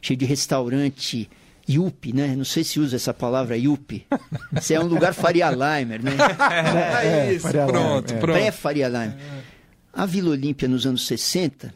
cheio 0.01 0.17
de 0.17 0.25
restaurante. 0.25 1.29
Yupi, 1.69 2.11
né? 2.13 2.35
Não 2.35 2.43
sei 2.43 2.63
se 2.63 2.79
usa 2.79 2.95
essa 2.95 3.13
palavra 3.13 3.55
Yupi. 3.57 4.05
Isso 4.59 4.73
é 4.73 4.79
um 4.79 4.87
lugar 4.87 5.13
Faria 5.13 5.49
Limer, 5.51 6.01
né? 6.03 6.11
É, 7.03 7.33
isso, 7.33 7.43
Faria 7.43 7.65
Lima, 7.65 7.71
pronto, 7.79 8.13
é. 8.13 8.17
pronto. 8.17 8.33
Pré-Faria 8.37 8.87
Limer. 8.87 9.17
A 9.93 10.05
Vila 10.05 10.31
Olímpia 10.31 10.67
nos 10.67 10.85
anos 10.85 11.05
60, 11.05 11.73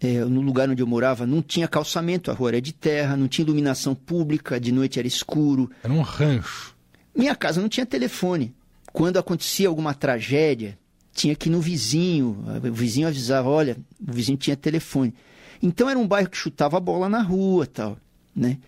é, 0.00 0.24
no 0.24 0.40
lugar 0.40 0.68
onde 0.70 0.82
eu 0.82 0.86
morava, 0.86 1.26
não 1.26 1.42
tinha 1.42 1.66
calçamento, 1.66 2.30
a 2.30 2.34
rua 2.34 2.50
era 2.50 2.60
de 2.60 2.72
terra, 2.72 3.16
não 3.16 3.26
tinha 3.26 3.44
iluminação 3.44 3.94
pública, 3.94 4.60
de 4.60 4.70
noite 4.70 4.98
era 4.98 5.08
escuro. 5.08 5.70
Era 5.82 5.92
um 5.92 6.02
rancho. 6.02 6.74
Minha 7.14 7.34
casa 7.34 7.60
não 7.60 7.68
tinha 7.68 7.84
telefone. 7.84 8.54
Quando 8.92 9.18
acontecia 9.18 9.68
alguma 9.68 9.92
tragédia, 9.94 10.78
tinha 11.12 11.34
que 11.34 11.48
ir 11.48 11.52
no 11.52 11.60
vizinho. 11.60 12.44
O 12.64 12.72
vizinho 12.72 13.08
avisava, 13.08 13.48
olha, 13.48 13.76
o 14.00 14.12
vizinho 14.12 14.38
tinha 14.38 14.56
telefone. 14.56 15.12
Então 15.60 15.90
era 15.90 15.98
um 15.98 16.06
bairro 16.06 16.30
que 16.30 16.36
chutava 16.36 16.76
a 16.76 16.80
bola 16.80 17.08
na 17.08 17.20
rua, 17.20 17.66
tal, 17.66 17.98
né? 18.34 18.58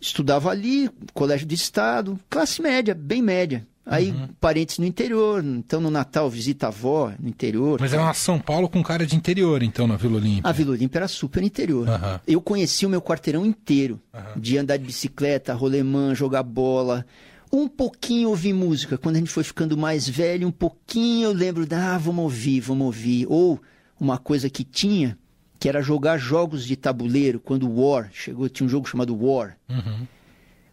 Estudava 0.00 0.50
ali, 0.50 0.88
colégio 1.12 1.46
de 1.46 1.54
estado, 1.54 2.18
classe 2.30 2.62
média, 2.62 2.94
bem 2.94 3.20
média. 3.20 3.66
Aí 3.84 4.14
parentes 4.40 4.78
no 4.78 4.84
interior, 4.84 5.42
então 5.44 5.80
no 5.80 5.90
Natal 5.90 6.28
visita 6.30 6.66
a 6.66 6.68
avó 6.68 7.12
no 7.18 7.28
interior. 7.28 7.80
Mas 7.80 7.92
era 7.92 8.02
uma 8.02 8.14
São 8.14 8.38
Paulo 8.38 8.68
com 8.68 8.82
cara 8.82 9.06
de 9.06 9.16
interior, 9.16 9.62
então, 9.62 9.86
na 9.86 9.96
Vila 9.96 10.16
Olímpia. 10.16 10.48
A 10.48 10.52
Vila 10.52 10.72
Olímpia 10.72 10.98
era 10.98 11.08
super 11.08 11.42
interior. 11.42 11.88
Aham. 11.88 12.20
Eu 12.26 12.40
conheci 12.40 12.86
o 12.86 12.90
meu 12.90 13.02
quarteirão 13.02 13.44
inteiro. 13.44 14.00
De 14.36 14.58
andar 14.58 14.76
de 14.76 14.84
bicicleta, 14.84 15.54
rolemã, 15.54 16.14
jogar 16.14 16.42
bola. 16.42 17.04
Um 17.52 17.66
pouquinho 17.66 18.28
ouvir 18.28 18.52
música. 18.52 18.96
Quando 18.96 19.16
a 19.16 19.18
gente 19.18 19.30
foi 19.30 19.42
ficando 19.42 19.76
mais 19.76 20.08
velho, 20.08 20.46
um 20.46 20.52
pouquinho 20.52 21.28
eu 21.28 21.32
lembro, 21.32 21.66
ah, 21.72 21.98
vamos 21.98 22.22
ouvir, 22.22 22.60
vamos 22.60 22.86
ouvir. 22.86 23.26
Ou 23.28 23.60
uma 23.98 24.18
coisa 24.18 24.48
que 24.48 24.62
tinha, 24.62 25.18
que 25.58 25.68
era 25.68 25.82
jogar 25.82 26.16
jogos 26.16 26.64
de 26.64 26.76
tabuleiro. 26.76 27.40
Quando 27.40 27.68
o 27.68 27.80
War 27.82 28.08
chegou, 28.12 28.48
tinha 28.48 28.66
um 28.66 28.70
jogo 28.70 28.88
chamado 28.88 29.16
War. 29.16 29.56
Uhum. 29.68 30.06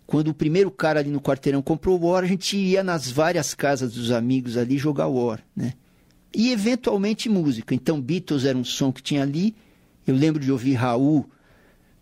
Quando 0.08 0.30
o 0.30 0.34
primeiro 0.34 0.72
cara 0.72 1.02
ali 1.02 1.10
no 1.12 1.20
quarteirão 1.22 1.62
comprou 1.62 2.00
o 2.02 2.08
War, 2.10 2.24
a 2.24 2.28
gente 2.28 2.56
ia 2.58 2.82
nas 2.82 3.12
várias 3.12 3.54
casas 3.54 3.94
dos 3.94 4.10
amigos 4.10 4.56
ali 4.58 4.78
jogar 4.78 5.08
War, 5.08 5.40
né? 5.56 5.74
E 6.34 6.52
eventualmente 6.52 7.28
música. 7.28 7.76
Então 7.76 8.00
Beatles 8.02 8.46
era 8.46 8.58
um 8.58 8.64
som 8.64 8.92
que 8.92 9.04
tinha 9.04 9.22
ali. 9.22 9.54
Eu 10.06 10.16
lembro 10.16 10.42
de 10.42 10.50
ouvir 10.52 10.76
Raul 10.76 11.30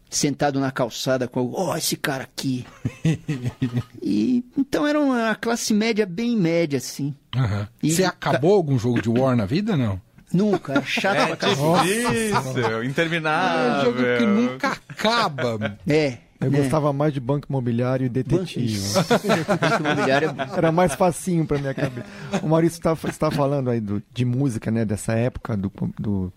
sentado 0.08 0.60
na 0.60 0.72
calçada 0.72 1.28
com 1.28 1.52
ó, 1.52 1.72
oh, 1.74 1.76
esse 1.76 1.96
cara 1.98 2.24
aqui. 2.24 2.64
e 4.02 4.44
então 4.58 4.86
era 4.86 5.00
uma 5.00 5.34
classe 5.36 5.74
média 5.74 6.06
bem 6.06 6.38
média 6.38 6.78
assim. 6.78 7.14
Aham. 7.36 7.68
E- 7.82 7.92
Você 7.92 8.04
acabou 8.04 8.54
algum 8.54 8.78
jogo 8.78 9.02
de 9.02 9.10
War 9.10 9.36
na 9.36 9.46
vida, 9.46 9.76
não? 9.76 10.00
Nunca, 10.32 10.74
era 10.74 10.84
chato 10.84 11.16
É 11.18 11.26
pra 11.28 11.36
cacete. 11.38 11.84
difícil, 11.84 12.66
É 12.68 12.78
um 12.78 12.84
interminável. 12.84 13.86
jogo 13.92 14.04
que 14.20 14.26
nunca 14.26 14.78
acaba. 14.90 15.78
É. 15.88 16.18
Eu 16.40 16.52
né? 16.52 16.60
gostava 16.60 16.92
mais 16.92 17.14
de 17.14 17.20
banco 17.20 17.48
imobiliário 17.50 18.06
e 18.06 18.10
detetive. 18.10 18.78
Banco 18.94 19.84
imobiliário 19.88 20.30
é. 20.30 20.58
Era 20.58 20.72
mais 20.72 20.94
facinho 20.94 21.46
pra 21.46 21.58
minha 21.58 21.74
cabeça. 21.74 22.06
O 22.44 22.48
Maurício 22.50 22.78
está 22.78 22.94
está 23.10 23.32
falando 23.32 23.70
aí 23.70 23.80
do- 23.80 24.04
de 24.14 24.26
música, 24.26 24.70
né? 24.70 24.84
Dessa 24.86 25.14
época, 25.14 25.56
do, 25.56 25.72
do- 25.98 26.34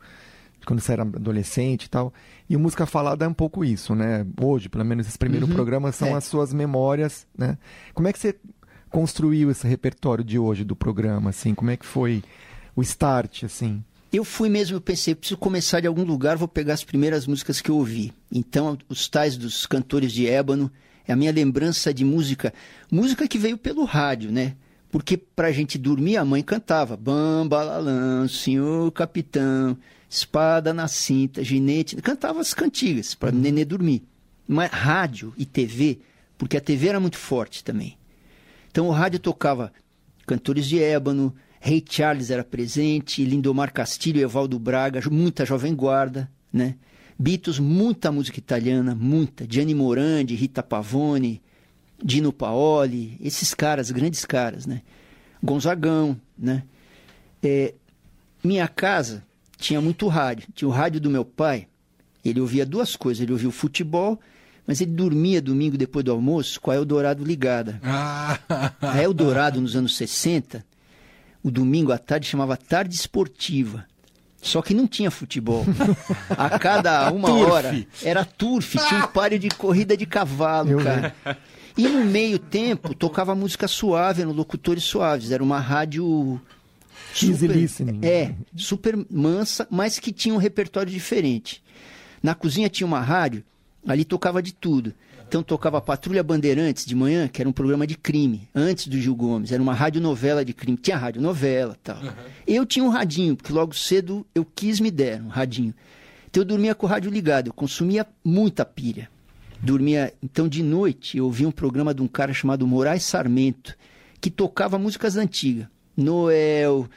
quando 0.65 0.81
você 0.81 0.93
era 0.93 1.03
adolescente 1.03 1.85
e 1.85 1.91
tal. 1.91 2.13
E 2.49 2.55
o 2.57 2.61
Música 2.61 2.87
Falada 2.87 3.25
é 3.25 3.29
um 3.29 3.33
pouco 3.35 3.65
isso, 3.65 3.95
né? 3.95 4.25
Hoje, 4.41 4.69
pelo 4.69 4.85
menos, 4.85 5.07
esse 5.09 5.19
primeiro 5.19 5.49
programa 5.49 5.91
são 5.93 6.09
é. 6.09 6.13
as 6.15 6.25
suas 6.25 6.53
memórias, 6.53 7.27
né? 7.37 7.59
Como 7.95 8.07
é 8.07 8.13
que 8.13 8.19
você 8.19 8.35
construiu 8.91 9.51
esse 9.51 9.67
repertório 9.67 10.23
de 10.25 10.39
hoje 10.39 10.65
do 10.65 10.77
programa, 10.77 11.31
assim? 11.31 11.55
Como 11.55 11.71
é 11.71 11.77
que 11.77 11.85
foi 11.87 12.23
o 12.77 12.83
start, 12.83 13.45
assim? 13.45 13.83
Eu 14.11 14.25
fui 14.25 14.49
mesmo, 14.49 14.77
eu 14.77 14.81
pensei, 14.81 15.15
preciso 15.15 15.37
começar 15.37 15.81
de 15.81 15.87
algum 15.87 16.03
lugar, 16.03 16.39
vou 16.39 16.49
pegar 16.49 16.73
as 16.73 16.83
primeiras 16.83 17.27
músicas 17.27 17.61
que 17.61 17.71
eu 17.71 17.77
ouvi. 17.77 18.13
Então, 18.33 18.79
os 18.89 19.07
tais 19.07 19.37
dos 19.37 19.67
cantores 19.67 20.13
de 20.13 20.27
ébano, 20.27 20.73
é 21.07 21.13
a 21.13 21.17
minha 21.17 21.33
lembrança 21.33 21.93
de 21.93 22.05
música, 22.05 22.53
música 22.91 23.29
que 23.29 23.39
veio 23.39 23.59
pelo 23.59 23.85
rádio, 23.85 24.31
né? 24.31 24.57
Porque 24.91 25.17
pra 25.17 25.53
gente 25.53 25.77
dormir, 25.77 26.17
a 26.17 26.25
mãe 26.25 26.43
cantava 26.43 26.97
Bambalalã, 26.97 28.27
Senhor 28.29 28.91
Capitão, 28.93 29.77
Espada 30.09 30.73
na 30.73 30.89
cinta, 30.89 31.45
Ginete, 31.45 31.97
cantava 31.97 32.41
as 32.41 32.55
cantigas 32.55 33.15
para 33.15 33.31
nenê 33.31 33.65
dormir. 33.65 34.03
Mas 34.47 34.71
rádio 34.71 35.35
e 35.37 35.45
TV, 35.45 35.99
porque 36.39 36.57
a 36.57 36.61
TV 36.61 36.89
era 36.89 37.01
muito 37.01 37.19
forte 37.19 37.63
também. 37.63 37.99
Então 38.71 38.87
o 38.87 38.91
rádio 38.91 39.19
tocava 39.19 39.71
cantores 40.27 40.67
de 40.67 40.83
ébano, 40.83 41.35
Rei 41.61 41.85
Charles 41.89 42.31
era 42.31 42.45
presente, 42.45 43.25
Lindomar 43.25 43.73
Castilho, 43.73 44.21
Evaldo 44.21 44.59
Braga, 44.59 45.01
muita 45.11 45.45
Jovem 45.45 45.75
Guarda, 45.75 46.31
né? 46.53 46.77
Beatles, 47.19 47.59
muita 47.59 48.13
música 48.13 48.39
italiana, 48.39 48.95
muita. 48.95 49.45
Gianni 49.49 49.75
Morandi, 49.75 50.35
Rita 50.37 50.63
Pavone, 50.63 51.43
Dino 52.03 52.33
Paoli, 52.33 53.17
esses 53.21 53.53
caras, 53.55 53.91
grandes 53.91 54.25
caras, 54.25 54.67
né? 54.67 54.83
Gonzagão, 55.43 56.17
né? 56.39 56.63
É, 57.43 57.75
minha 58.43 58.69
casa 58.69 59.25
tinha 59.57 59.81
muito 59.81 60.07
rádio. 60.07 60.49
Tinha 60.55 60.69
o 60.69 60.73
rádio 60.73 61.01
do 61.01 61.11
meu 61.11 61.25
pai, 61.25 61.67
ele 62.25 62.41
ouvia 62.41 62.65
duas 62.65 62.95
coisas. 62.95 63.21
Ele 63.23 63.33
ouvia 63.33 63.49
o 63.49 63.53
futebol, 63.53 64.21
mas 64.67 64.81
ele 64.81 64.93
dormia 64.93 65.43
domingo 65.43 65.77
depois 65.77 66.05
do 66.05 66.13
almoço 66.13 66.61
com 66.61 66.71
a 66.71 66.77
Eldorado 66.77 67.25
ligada. 67.25 67.81
Ah, 67.83 68.39
A 68.81 69.03
Eldorado, 69.03 69.61
nos 69.61 69.75
anos 69.75 69.97
60, 69.97 70.65
o 71.49 71.51
domingo 71.51 71.93
à 71.93 71.99
tarde 71.99 72.27
chamava 72.27 72.57
Tarde 72.57 72.95
Esportiva. 72.95 73.85
Só 74.41 74.63
que 74.63 74.73
não 74.73 74.87
tinha 74.87 75.11
futebol. 75.11 75.65
A 76.31 76.59
cada 76.59 77.11
uma 77.13 77.29
Turf. 77.29 77.51
hora 77.51 77.87
era 78.05 78.25
turf, 78.25 78.77
tinha 78.87 79.05
um 79.05 79.07
páreo 79.09 79.39
de 79.39 79.49
corrida 79.49 79.97
de 79.97 80.07
cavalo, 80.07 80.71
Eu 80.71 80.79
cara. 80.85 81.15
E 81.77 81.89
no 81.89 82.05
meio 82.05 82.39
tempo 82.39 82.95
tocava 82.95 83.35
música 83.35 83.67
suave, 83.67 84.23
eram 84.23 84.33
locutores 84.33 84.85
suaves. 84.85 85.33
Era 85.33 85.43
uma 85.43 85.59
rádio. 85.59 86.41
Listening. 87.21 88.01
É, 88.05 88.35
super 88.57 88.95
mansa, 89.11 89.67
mas 89.71 89.99
que 89.99 90.13
tinha 90.13 90.35
um 90.35 90.39
repertório 90.39 90.93
diferente. 90.93 91.63
Na 92.23 92.35
cozinha 92.35 92.69
tinha 92.69 92.87
uma 92.87 93.01
rádio, 93.01 93.43
ali 93.87 94.05
tocava 94.05 94.43
de 94.43 94.53
tudo. 94.53 94.93
Então 95.29 95.43
tocava 95.43 95.79
Patrulha 95.79 96.23
Bandeirantes 96.23 96.87
de 96.87 96.95
manhã, 96.95 97.29
que 97.29 97.43
era 97.43 97.49
um 97.49 97.53
programa 97.53 97.87
de 97.87 97.99
crime, 97.99 98.49
antes 98.55 98.89
do 98.89 98.99
Gil 98.99 99.15
Gomes. 99.15 99.53
Era 99.53 99.63
uma 99.63 99.75
radionovela 99.75 100.43
de 100.43 100.55
crime. 100.55 100.79
Tinha 100.79 100.97
radionovela 100.97 101.75
e 101.75 101.85
tal. 101.85 101.99
Eu 102.47 102.65
tinha 102.65 102.83
um 102.83 102.89
radinho, 102.89 103.37
porque 103.37 103.53
logo 103.53 103.75
cedo 103.75 104.27
eu 104.35 104.43
quis 104.43 104.81
me 104.81 104.91
der 104.91 105.21
um 105.21 105.29
radinho. 105.29 105.75
Então 106.31 106.43
eu 106.43 106.47
dormia 106.47 106.75
com 106.75 106.87
o 106.87 106.89
rádio 106.89 107.11
ligado, 107.11 107.49
eu 107.49 107.53
consumia 107.53 108.07
muita 108.25 108.65
pilha. 108.65 109.11
Dormia. 109.61 110.15
Então 110.23 110.49
de 110.49 110.63
noite 110.63 111.19
eu 111.19 111.27
ouvia 111.27 111.47
um 111.47 111.53
programa 111.53 111.93
de 111.93 112.01
um 112.01 112.09
cara 112.09 112.33
chamado 112.33 112.67
Moraes 112.67 113.03
Sarmento, 113.03 113.77
que 114.23 114.31
tocava 114.31 114.79
músicas 114.79 115.19
antigas. 115.19 115.67
Noel, 115.95 116.89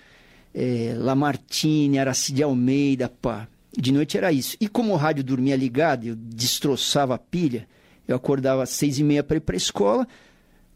é, 0.54 0.94
Lamartine, 0.98 2.00
Aracide 2.00 2.44
Almeida, 2.44 3.10
pá. 3.10 3.46
De 3.78 3.92
noite 3.92 4.18
era 4.18 4.32
isso. 4.32 4.56
E 4.62 4.70
como 4.70 4.94
o 4.94 4.98
rádio 4.98 5.22
dormia 5.22 5.58
ligado, 5.58 6.06
eu 6.06 6.16
destroçava 6.16 7.16
a 7.16 7.18
pilha, 7.18 7.68
eu 8.12 8.18
acordava 8.18 8.64
às 8.64 8.70
seis 8.70 9.00
e 9.00 9.04
meia 9.04 9.24
para 9.24 9.38
ir 9.38 9.42
para 9.42 9.56
a 9.56 9.58
escola. 9.58 10.08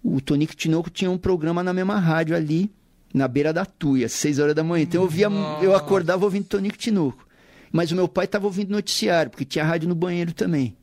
O 0.03 0.21
Tonico 0.21 0.55
Tinoco 0.55 0.89
tinha 0.89 1.09
um 1.09 1.17
programa 1.17 1.63
na 1.63 1.73
mesma 1.73 1.99
rádio 1.99 2.36
ali, 2.36 2.71
na 3.13 3.27
beira 3.27 3.51
da 3.51 3.65
Tuia, 3.65 4.05
às 4.05 4.13
seis 4.13 4.39
horas 4.39 4.53
da 4.55 4.63
manhã. 4.63 4.83
Então 4.83 5.01
eu, 5.01 5.09
via, 5.09 5.27
eu 5.61 5.75
acordava 5.75 6.25
ouvindo 6.25 6.45
Tonico 6.45 6.77
Tinoco. 6.77 7.25
Mas 7.71 7.91
o 7.91 7.95
meu 7.95 8.07
pai 8.07 8.25
estava 8.25 8.45
ouvindo 8.45 8.71
noticiário, 8.71 9.31
porque 9.31 9.43
tinha 9.43 9.65
rádio 9.65 9.89
no 9.89 9.95
banheiro 9.95 10.33
também. 10.33 10.77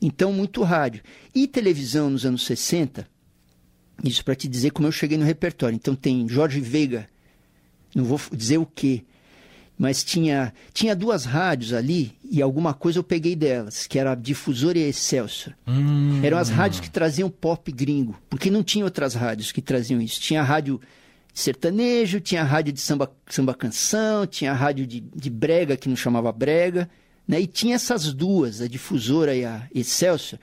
Então, 0.00 0.32
muito 0.32 0.62
rádio. 0.64 1.02
E 1.32 1.46
televisão 1.46 2.10
nos 2.10 2.26
anos 2.26 2.44
60, 2.44 3.06
isso 4.02 4.24
para 4.24 4.34
te 4.34 4.48
dizer 4.48 4.70
como 4.70 4.88
eu 4.88 4.92
cheguei 4.92 5.16
no 5.16 5.24
repertório. 5.24 5.76
Então 5.76 5.94
tem 5.94 6.28
Jorge 6.28 6.60
Veiga, 6.60 7.06
não 7.94 8.04
vou 8.04 8.20
dizer 8.32 8.58
o 8.58 8.66
quê, 8.66 9.04
mas 9.82 10.04
tinha, 10.04 10.54
tinha 10.72 10.94
duas 10.94 11.24
rádios 11.24 11.72
ali 11.72 12.12
e 12.30 12.40
alguma 12.40 12.72
coisa 12.72 13.00
eu 13.00 13.02
peguei 13.02 13.34
delas, 13.34 13.84
que 13.84 13.98
era 13.98 14.12
a 14.12 14.14
Difusora 14.14 14.78
e 14.78 14.84
a 14.84 14.88
Excelsior. 14.88 15.56
Eram 16.22 16.38
as 16.38 16.50
rádios 16.50 16.78
que 16.78 16.88
traziam 16.88 17.28
pop 17.28 17.72
gringo, 17.72 18.16
porque 18.30 18.48
não 18.48 18.62
tinha 18.62 18.84
outras 18.84 19.12
rádios 19.12 19.50
que 19.50 19.60
traziam 19.60 20.00
isso. 20.00 20.20
Tinha 20.20 20.40
a 20.40 20.44
rádio 20.44 20.80
sertanejo, 21.34 22.20
tinha 22.20 22.44
rádio 22.44 22.72
de 22.72 22.80
samba, 22.80 23.10
samba 23.28 23.54
canção, 23.54 24.24
tinha 24.24 24.52
rádio 24.52 24.86
de, 24.86 25.00
de 25.00 25.28
brega 25.28 25.76
que 25.76 25.88
não 25.88 25.96
chamava 25.96 26.30
brega, 26.30 26.88
né? 27.26 27.40
E 27.40 27.48
tinha 27.48 27.74
essas 27.74 28.14
duas, 28.14 28.60
a 28.60 28.68
difusora 28.68 29.34
e 29.34 29.44
a 29.44 29.66
Excelsior, 29.74 30.38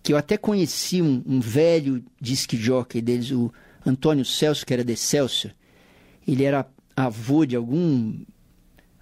que 0.00 0.12
eu 0.12 0.16
até 0.16 0.36
conheci 0.36 1.02
um, 1.02 1.24
um 1.26 1.40
velho 1.40 2.04
disc 2.20 2.54
jockey 2.54 3.00
deles, 3.00 3.32
o 3.32 3.52
Antônio 3.84 4.24
Celso, 4.24 4.64
que 4.64 4.72
era 4.72 4.84
de 4.84 4.92
Excelsior. 4.92 5.52
Ele 6.24 6.44
era 6.44 6.64
avô 7.06 7.44
de 7.44 7.54
algum 7.54 8.18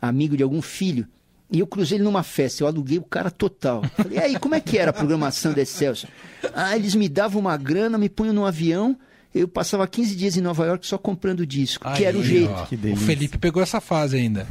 amigo 0.00 0.36
de 0.36 0.42
algum 0.42 0.60
filho. 0.60 1.06
E 1.50 1.60
eu 1.60 1.66
cruzei 1.66 1.96
ele 1.96 2.04
numa 2.04 2.22
festa, 2.22 2.62
eu 2.62 2.66
aluguei 2.66 2.98
o 2.98 3.02
cara 3.02 3.30
total. 3.30 3.82
Falei, 3.96 4.18
e 4.18 4.20
aí, 4.20 4.38
como 4.38 4.54
é 4.54 4.60
que 4.60 4.76
era 4.76 4.90
a 4.90 4.94
programação 4.94 5.52
da 5.52 5.62
Excelsior? 5.62 6.10
Ah, 6.52 6.76
eles 6.76 6.94
me 6.94 7.08
davam 7.08 7.40
uma 7.40 7.56
grana, 7.56 7.96
me 7.96 8.08
punham 8.08 8.34
no 8.34 8.44
avião, 8.44 8.98
eu 9.40 9.48
passava 9.48 9.86
15 9.86 10.16
dias 10.16 10.36
em 10.36 10.40
Nova 10.40 10.64
York 10.64 10.86
só 10.86 10.96
comprando 10.96 11.46
disco, 11.46 11.86
Aí, 11.86 11.96
que 11.96 12.04
era 12.04 12.16
o 12.16 12.22
jeito. 12.24 12.52
o 12.92 12.96
Felipe 12.96 13.38
pegou 13.38 13.62
essa 13.62 13.80
fase 13.80 14.16
ainda. 14.16 14.46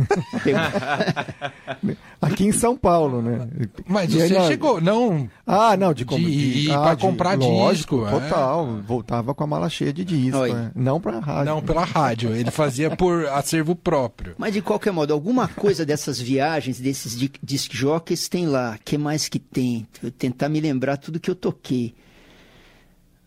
Aqui 2.22 2.46
em 2.46 2.52
São 2.52 2.78
Paulo, 2.78 3.22
né? 3.22 3.48
Mas 3.88 4.14
e 4.14 4.20
você 4.20 4.48
chegou, 4.48 4.80
não. 4.82 5.30
Ah, 5.46 5.76
não, 5.78 5.94
de, 5.94 6.06
de, 6.06 6.64
de 6.64 6.72
ah, 6.72 6.80
para 6.80 6.96
comprar 6.96 7.38
lógico, 7.38 7.98
disco. 7.98 8.08
É. 8.08 8.12
Total. 8.20 8.78
É. 8.80 8.82
Voltava 8.82 9.34
com 9.34 9.44
a 9.44 9.48
mala 9.48 9.70
cheia 9.70 9.94
de 9.94 10.04
disco. 10.04 10.46
É. 10.46 10.72
Não 10.76 11.00
para 11.00 11.20
rádio. 11.20 11.46
Não, 11.46 11.62
pela 11.62 11.84
rádio. 11.84 12.36
Ele 12.36 12.52
fazia 12.52 12.96
por 12.96 13.26
acervo 13.28 13.76
próprio. 13.76 14.36
Mas 14.38 14.54
de 14.54 14.62
qualquer 14.62 14.92
modo, 14.92 15.14
alguma 15.14 15.48
coisa 15.48 15.86
dessas 15.86 16.20
viagens, 16.20 16.80
desses 16.80 17.16
disc 17.42 17.74
jockeys 17.74 18.28
tem 18.28 18.48
lá. 18.48 18.78
que 18.84 18.98
mais 18.98 19.28
que 19.28 19.40
tem? 19.40 19.88
Eu 20.02 20.12
tentar 20.12 20.50
me 20.50 20.60
lembrar 20.60 20.98
tudo 20.98 21.20
que 21.20 21.30
eu 21.30 21.36
toquei 21.36 21.94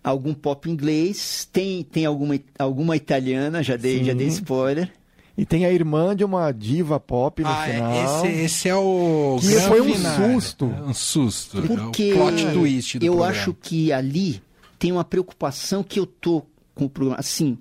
algum 0.02 0.34
pop 0.34 0.70
inglês, 0.70 1.48
tem, 1.52 1.82
tem 1.82 2.06
alguma, 2.06 2.38
alguma 2.58 2.96
italiana, 2.96 3.62
já 3.62 3.76
dei, 3.76 4.04
já 4.04 4.12
dei 4.12 4.28
spoiler. 4.28 4.90
E 5.36 5.46
tem 5.46 5.64
a 5.64 5.72
irmã 5.72 6.16
de 6.16 6.24
uma 6.24 6.50
diva 6.50 6.98
pop 6.98 7.42
no 7.42 7.48
ah, 7.48 7.68
é, 7.68 7.72
final. 7.72 8.26
Esse, 8.26 8.40
esse 8.40 8.68
é 8.68 8.74
o. 8.74 9.38
Que 9.40 9.60
foi 9.60 9.80
um 9.80 9.94
susto. 9.94 10.66
Um 10.66 10.92
susto. 10.92 11.62
Porque 11.62 12.02
é 12.02 12.14
o 12.14 12.16
plot 12.16 12.52
twist 12.52 12.98
do 12.98 13.06
eu 13.06 13.12
programa. 13.12 13.38
acho 13.38 13.54
que 13.54 13.92
ali 13.92 14.42
tem 14.80 14.90
uma 14.90 15.04
preocupação 15.04 15.84
que 15.84 16.00
eu 16.00 16.06
tô 16.06 16.42
com 16.74 16.86
o 16.86 16.90
programa. 16.90 17.20
Assim, 17.20 17.56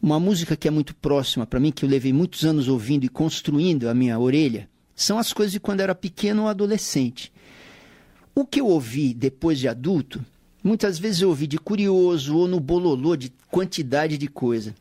uma 0.00 0.20
música 0.20 0.54
que 0.56 0.68
é 0.68 0.70
muito 0.70 0.94
próxima 0.94 1.46
para 1.46 1.58
mim, 1.58 1.72
que 1.72 1.86
eu 1.86 1.88
levei 1.88 2.12
muitos 2.12 2.44
anos 2.44 2.68
ouvindo 2.68 3.04
e 3.04 3.08
construindo 3.08 3.88
a 3.88 3.94
minha 3.94 4.18
orelha, 4.18 4.68
são 4.94 5.18
as 5.18 5.32
coisas 5.32 5.52
de 5.52 5.60
quando 5.60 5.80
era 5.80 5.94
pequeno 5.94 6.42
ou 6.42 6.48
adolescente. 6.48 7.32
O 8.34 8.44
que 8.44 8.60
eu 8.60 8.66
ouvi 8.66 9.14
depois 9.14 9.58
de 9.58 9.68
adulto 9.68 10.22
Muitas 10.62 10.98
vezes 10.98 11.22
eu 11.22 11.28
ouvi 11.28 11.46
de 11.46 11.58
curioso 11.58 12.36
ou 12.36 12.46
no 12.46 12.60
bololô 12.60 13.16
de 13.16 13.32
quantidade 13.50 14.16
de 14.16 14.28
coisa. 14.28 14.74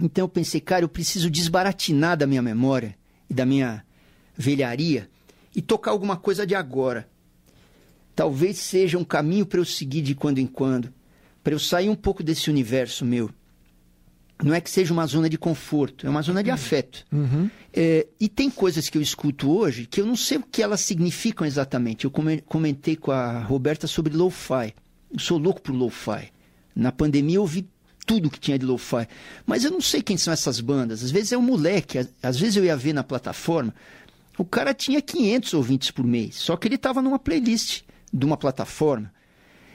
Então 0.00 0.24
eu 0.24 0.28
pensei, 0.28 0.60
cara, 0.60 0.84
eu 0.84 0.88
preciso 0.88 1.30
desbaratinar 1.30 2.16
da 2.16 2.26
minha 2.26 2.40
memória 2.40 2.96
e 3.28 3.34
da 3.34 3.44
minha 3.44 3.84
velharia 4.36 5.10
e 5.54 5.60
tocar 5.60 5.90
alguma 5.90 6.16
coisa 6.16 6.46
de 6.46 6.54
agora. 6.54 7.08
Talvez 8.14 8.58
seja 8.58 8.96
um 8.96 9.04
caminho 9.04 9.44
para 9.44 9.60
eu 9.60 9.64
seguir 9.64 10.02
de 10.02 10.14
quando 10.14 10.38
em 10.38 10.46
quando, 10.46 10.92
para 11.42 11.52
eu 11.52 11.58
sair 11.58 11.88
um 11.88 11.94
pouco 11.94 12.22
desse 12.22 12.48
universo 12.48 13.04
meu. 13.04 13.30
Não 14.42 14.54
é 14.54 14.60
que 14.60 14.70
seja 14.70 14.92
uma 14.92 15.06
zona 15.06 15.28
de 15.28 15.36
conforto, 15.36 16.06
é 16.06 16.10
uma 16.10 16.22
zona 16.22 16.42
de 16.42 16.50
afeto. 16.50 17.04
Uhum. 17.10 17.50
É, 17.72 18.06
e 18.20 18.28
tem 18.28 18.48
coisas 18.48 18.88
que 18.88 18.96
eu 18.96 19.02
escuto 19.02 19.50
hoje 19.50 19.84
que 19.84 20.00
eu 20.00 20.06
não 20.06 20.14
sei 20.14 20.38
o 20.38 20.42
que 20.42 20.62
elas 20.62 20.80
significam 20.80 21.46
exatamente. 21.46 22.04
Eu 22.04 22.12
comentei 22.46 22.94
com 22.94 23.10
a 23.10 23.40
Roberta 23.40 23.86
sobre 23.86 24.16
lo-fi. 24.16 24.74
Eu 25.12 25.18
sou 25.18 25.38
louco 25.38 25.60
por 25.60 25.74
lo-fi. 25.74 26.30
Na 26.74 26.92
pandemia 26.92 27.36
eu 27.36 27.42
ouvi 27.42 27.68
tudo 28.06 28.30
que 28.30 28.38
tinha 28.38 28.58
de 28.58 28.64
lo-fi. 28.64 29.08
Mas 29.44 29.64
eu 29.64 29.70
não 29.70 29.80
sei 29.80 30.02
quem 30.02 30.16
são 30.16 30.32
essas 30.32 30.60
bandas. 30.60 31.02
Às 31.02 31.10
vezes 31.10 31.32
é 31.32 31.36
um 31.36 31.42
moleque, 31.42 31.98
às 32.22 32.38
vezes 32.38 32.56
eu 32.56 32.64
ia 32.64 32.76
ver 32.76 32.92
na 32.92 33.02
plataforma, 33.02 33.74
o 34.38 34.44
cara 34.44 34.72
tinha 34.72 35.02
500 35.02 35.54
ouvintes 35.54 35.90
por 35.90 36.06
mês, 36.06 36.36
só 36.36 36.56
que 36.56 36.68
ele 36.68 36.76
estava 36.76 37.02
numa 37.02 37.18
playlist 37.18 37.82
de 38.12 38.24
uma 38.24 38.36
plataforma. 38.36 39.12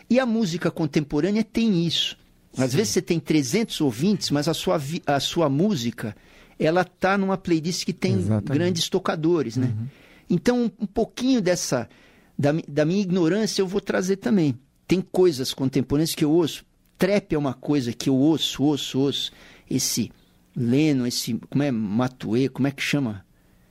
E 0.09 0.20
a 0.20 0.26
música 0.26 0.72
contemporânea 0.72 1.43
tem 1.43 1.86
isso. 1.86 2.18
Às 2.58 2.72
Sim. 2.72 2.78
vezes 2.78 2.93
você 2.93 3.01
tem 3.01 3.20
300 3.20 3.82
ouvintes, 3.82 4.30
mas 4.30 4.47
a 4.47 4.54
sua, 4.54 4.80
a 5.06 5.20
sua 5.20 5.49
música 5.49 6.16
ela 6.60 6.84
tá 6.84 7.18
numa 7.18 7.38
playlist 7.38 7.84
que 7.84 7.93
tem 7.93 8.14
Exatamente. 8.14 8.54
grandes 8.54 8.89
tocadores, 8.89 9.58
né? 9.58 9.68
Uhum. 9.68 9.88
Então, 10.30 10.64
um, 10.64 10.72
um, 10.82 10.86
pouquinho 10.86 11.41
dessa 11.41 11.89
da, 12.38 12.51
da 12.68 12.86
minha 12.86 13.01
ignorância 13.01 13.62
eu 13.62 13.68
vou 13.68 13.82
trazer 13.82 14.18
também. 14.18 14.58
Tem 14.88 15.01
coisas 15.01 15.54
contemporâneas 15.54 16.16
que 16.16 16.24
eu 16.24 16.32
ouço. 16.32 16.64
Trap 16.97 17.34
é 17.34 17.38
uma 17.38 17.54
coisa 17.54 17.91
que 17.91 18.10
eu 18.10 18.16
ouço, 18.16 18.64
ouço, 18.64 18.99
ouço. 18.99 19.32
Esse 19.70 20.12
Leno, 20.56 21.08
esse 21.08 21.34
como 21.49 21.64
é 21.64 21.72
Matue, 21.72 22.49
como 22.49 22.68
é 22.68 22.72
que 22.72 22.82
chama? 22.82 23.26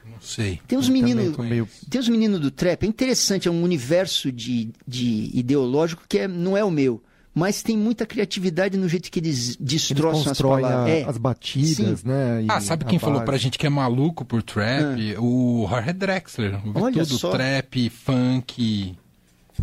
Não 0.05 0.21
sei. 0.21 0.61
Tem 0.67 0.77
uns 0.77 0.89
meninos, 0.89 1.37
meio... 1.37 1.69
tem 1.89 2.01
uns 2.01 2.09
meninos 2.09 2.41
do 2.41 2.51
trap. 2.51 2.83
É 2.83 2.87
interessante, 2.87 3.47
é 3.47 3.51
um 3.51 3.63
universo 3.63 4.33
de, 4.33 4.71
de 4.87 5.31
ideológico 5.33 6.03
que 6.09 6.19
é, 6.19 6.29
não 6.29 6.57
é 6.57 6.65
o 6.65 6.71
meu 6.71 7.01
mas 7.35 7.63
tem 7.63 7.77
muita 7.77 8.05
criatividade 8.05 8.77
no 8.77 8.89
jeito 8.89 9.11
que 9.11 9.19
eles 9.19 9.57
destroçam 9.57 10.21
eles 10.21 10.33
as 10.33 10.41
palavras. 10.41 10.87
A, 10.87 10.89
é. 10.89 11.05
As 11.05 11.17
batidas, 11.17 12.01
Sim. 12.01 12.09
né? 12.09 12.45
ah, 12.49 12.61
sabe 12.61 12.85
quem 12.85 12.99
falou 12.99 13.23
pra 13.23 13.37
gente 13.37 13.59
que 13.59 13.67
é 13.67 13.71
maluco 13.71 14.25
por 14.25 14.43
trap? 14.43 15.17
Ah. 15.17 15.21
O 15.21 15.67
Jorge 15.69 15.93
Drexler. 15.93 16.61
Olha 16.75 17.03
tudo, 17.05 17.19
só. 17.19 17.31
trap, 17.31 17.89
funk. 17.91 18.97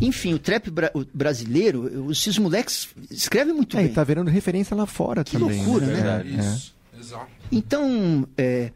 Enfim, 0.01 0.33
o 0.33 0.39
trap 0.39 0.69
bra 0.69 0.91
o 0.93 1.05
brasileiro, 1.13 2.11
esses 2.11 2.37
moleques 2.37 2.89
escrevem 3.09 3.53
muito 3.53 3.75
é, 3.77 3.81
bem. 3.81 3.91
E 3.91 3.93
tá 3.93 4.03
virando 4.03 4.29
referência 4.29 4.75
lá 4.75 4.85
fora 4.85 5.23
que 5.23 5.37
também. 5.37 5.59
Que 5.59 5.65
loucura, 5.65 5.85
né? 5.85 6.01
né? 6.01 6.23
É, 6.25 6.39
Isso. 6.39 6.75
Exato. 6.99 7.27
Então, 7.51 8.27
é, 8.37 8.71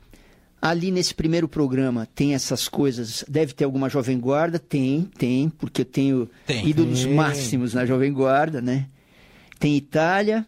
Ali 0.63 0.91
nesse 0.91 1.13
primeiro 1.13 1.45
programa 1.45 2.07
tem 2.15 2.33
essas 2.33 2.69
coisas. 2.69 3.25
Deve 3.27 3.51
ter 3.51 3.65
alguma 3.65 3.89
Jovem 3.89 4.17
Guarda? 4.17 4.57
Tem, 4.57 5.01
tem, 5.17 5.49
porque 5.49 5.81
eu 5.81 5.85
tenho 5.85 6.29
tem. 6.47 6.65
ídolos 6.65 7.03
tem. 7.03 7.13
máximos 7.13 7.73
na 7.73 7.85
Jovem 7.85 8.13
Guarda, 8.13 8.61
né? 8.61 8.87
Tem 9.59 9.75
Itália, 9.75 10.47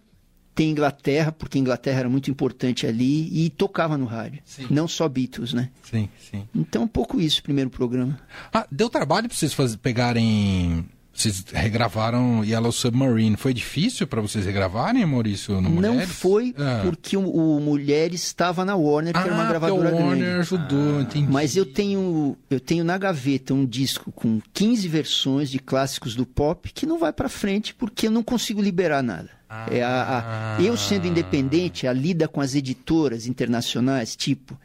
tem 0.56 0.70
Inglaterra, 0.70 1.34
porque 1.34 1.60
Inglaterra 1.60 2.00
era 2.00 2.10
muito 2.10 2.32
importante 2.32 2.88
ali 2.88 3.46
e 3.46 3.50
tocava 3.50 3.98
no 3.98 4.06
rádio. 4.06 4.42
Sim. 4.46 4.68
Não 4.70 4.88
só 4.88 5.10
Beatles, 5.10 5.52
né? 5.52 5.70
Sim, 5.84 6.08
sim. 6.32 6.48
Então, 6.56 6.84
um 6.84 6.88
pouco 6.88 7.20
isso, 7.20 7.44
primeiro 7.44 7.70
programa. 7.70 8.18
Ah, 8.54 8.66
deu 8.72 8.90
trabalho 8.90 9.28
para 9.28 9.38
vocês 9.38 9.54
fazer, 9.54 9.76
pegarem 9.80 10.86
vocês 11.16 11.46
regravaram 11.54 12.44
Yellow 12.44 12.74
Submarine. 12.74 13.38
Foi 13.38 13.54
difícil 13.54 14.06
para 14.06 14.20
vocês 14.20 14.46
regravarem, 14.46 15.06
Maurício? 15.06 15.62
No 15.62 15.70
Não 15.70 16.02
foi, 16.02 16.54
ah. 16.58 16.82
porque 16.84 17.16
o, 17.16 17.24
o 17.24 17.62
Mulher 17.62 18.14
estava 18.14 18.66
na 18.66 18.76
Warner, 18.76 19.14
que 19.14 19.20
ah, 19.20 19.24
era 19.24 19.34
uma 19.34 19.46
ah, 19.46 19.48
gravadora 19.48 19.92
grande. 19.92 20.04
Warner 20.04 20.40
ajudou, 20.42 20.98
ah. 20.98 21.02
entendi. 21.02 21.32
Mas 21.32 21.56
eu 21.56 21.66
tenho, 21.66 22.38
eu 22.50 22.60
tenho 22.60 22.84
na 22.84 22.98
gaveta 22.98 23.54
um 23.54 23.66
disco 23.66 24.12
com 24.12 24.42
15 24.54 24.88
versões 24.90 25.50
de 25.50 25.58
clássicos 25.58 26.16
do 26.16 26.26
pop 26.26 26.72
que 26.74 26.86
não 26.86 27.00
vai 27.00 27.14
para 27.14 27.30
frente 27.30 27.74
porque 27.74 28.08
eu 28.08 28.12
não 28.12 28.22
consigo 28.22 28.62
liberar 28.62 29.02
nada. 29.02 29.30
Ah. 29.50 29.68
É 29.72 29.82
a, 29.82 30.58
a, 30.58 30.62
eu 30.62 30.76
sendo 30.76 31.08
independente, 31.08 31.88
a 31.88 31.94
lida 31.94 32.28
com 32.28 32.42
as 32.42 32.56
editoras 32.56 33.26
internacionais, 33.26 34.18
tipo 34.18 34.60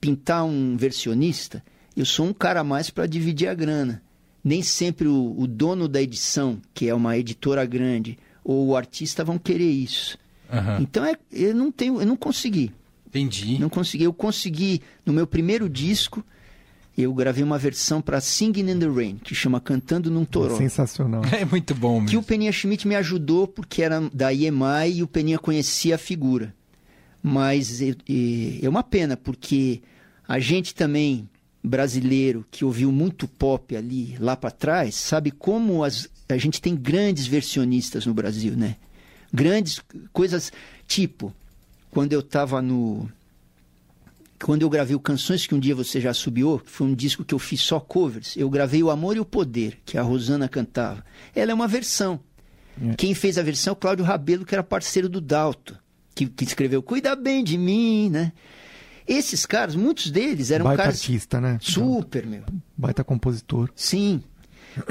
pintar 0.00 0.44
um 0.44 0.76
versionista, 0.76 1.62
eu 1.96 2.04
sou 2.04 2.26
um 2.26 2.32
cara 2.32 2.60
a 2.60 2.64
mais 2.64 2.90
para 2.90 3.06
dividir 3.06 3.48
a 3.48 3.54
grana 3.54 4.02
nem 4.44 4.62
sempre 4.62 5.08
o, 5.08 5.34
o, 5.38 5.46
dono 5.46 5.88
da 5.88 6.02
edição, 6.02 6.60
que 6.74 6.88
é 6.88 6.94
uma 6.94 7.16
editora 7.16 7.64
grande, 7.64 8.18
ou 8.44 8.68
o 8.68 8.76
artista 8.76 9.24
vão 9.24 9.38
querer 9.38 9.70
isso. 9.70 10.18
Uhum. 10.52 10.82
Então 10.82 11.04
é, 11.04 11.16
eu 11.32 11.54
não 11.54 11.72
tenho, 11.72 12.00
eu 12.00 12.06
não 12.06 12.16
consegui. 12.16 12.70
Entendi. 13.06 13.58
Não 13.58 13.70
consegui. 13.70 14.04
Eu 14.04 14.12
consegui 14.12 14.82
no 15.06 15.12
meu 15.12 15.26
primeiro 15.26 15.68
disco. 15.68 16.24
Eu 16.96 17.12
gravei 17.12 17.42
uma 17.42 17.58
versão 17.58 18.00
para 18.00 18.20
Singing 18.20 18.70
in 18.70 18.78
the 18.78 18.86
Rain, 18.86 19.16
que 19.16 19.34
chama 19.34 19.60
Cantando 19.60 20.10
num 20.10 20.24
Toró. 20.24 20.56
Sensacional. 20.56 21.22
É 21.32 21.44
muito 21.44 21.74
bom 21.74 21.94
mesmo. 21.94 22.10
Que 22.10 22.16
o 22.16 22.22
Peninha 22.22 22.52
Schmidt 22.52 22.86
me 22.86 22.94
ajudou 22.94 23.48
porque 23.48 23.82
era 23.82 24.00
da 24.12 24.32
EMI 24.32 24.96
e 24.96 25.02
o 25.02 25.08
Peninha 25.08 25.38
conhecia 25.38 25.96
a 25.96 25.98
figura. 25.98 26.54
Mas 27.22 27.80
é, 27.80 27.94
é 28.62 28.68
uma 28.68 28.82
pena, 28.82 29.16
porque 29.16 29.80
a 30.28 30.38
gente 30.38 30.74
também 30.74 31.28
brasileiro 31.64 32.44
que 32.50 32.64
ouviu 32.64 32.92
muito 32.92 33.26
pop 33.26 33.74
ali 33.74 34.16
lá 34.20 34.36
para 34.36 34.50
trás 34.50 34.94
sabe 34.94 35.30
como 35.30 35.82
as, 35.82 36.10
a 36.28 36.36
gente 36.36 36.60
tem 36.60 36.76
grandes 36.76 37.26
versionistas 37.26 38.04
no 38.04 38.12
Brasil, 38.12 38.54
né? 38.54 38.76
Grandes 39.32 39.80
coisas 40.12 40.52
tipo 40.86 41.34
quando 41.90 42.12
eu 42.12 42.20
estava 42.20 42.60
no 42.60 43.08
quando 44.44 44.60
eu 44.60 44.68
gravei 44.68 44.94
o 44.94 45.00
Canções 45.00 45.46
que 45.46 45.54
um 45.54 45.58
dia 45.58 45.74
você 45.74 46.00
já 46.02 46.12
subiu, 46.12 46.60
foi 46.66 46.86
um 46.86 46.94
disco 46.94 47.24
que 47.24 47.32
eu 47.32 47.38
fiz 47.38 47.62
só 47.62 47.80
covers, 47.80 48.36
eu 48.36 48.50
gravei 48.50 48.82
O 48.82 48.90
Amor 48.90 49.16
e 49.16 49.20
o 49.20 49.24
Poder, 49.24 49.78
que 49.86 49.96
a 49.96 50.02
Rosana 50.02 50.48
cantava. 50.48 51.02
Ela 51.34 51.52
é 51.52 51.54
uma 51.54 51.66
versão. 51.66 52.20
É. 52.82 52.94
Quem 52.94 53.14
fez 53.14 53.38
a 53.38 53.42
versão 53.42 53.70
é 53.70 53.72
o 53.72 53.76
Cláudio 53.76 54.04
Rabelo, 54.04 54.44
que 54.44 54.54
era 54.54 54.62
parceiro 54.62 55.08
do 55.08 55.18
Dalto, 55.18 55.78
que, 56.14 56.26
que 56.26 56.44
escreveu 56.44 56.82
Cuida 56.82 57.16
Bem 57.16 57.42
de 57.42 57.56
Mim, 57.56 58.10
né? 58.10 58.32
Esses 59.06 59.44
caras, 59.44 59.74
muitos 59.74 60.10
deles 60.10 60.50
eram 60.50 60.64
Baita 60.64 60.82
caras. 60.84 61.00
artista, 61.00 61.40
né? 61.40 61.58
Super, 61.60 62.26
meu. 62.26 62.42
Baita 62.76 63.04
compositor. 63.04 63.70
Sim. 63.74 64.22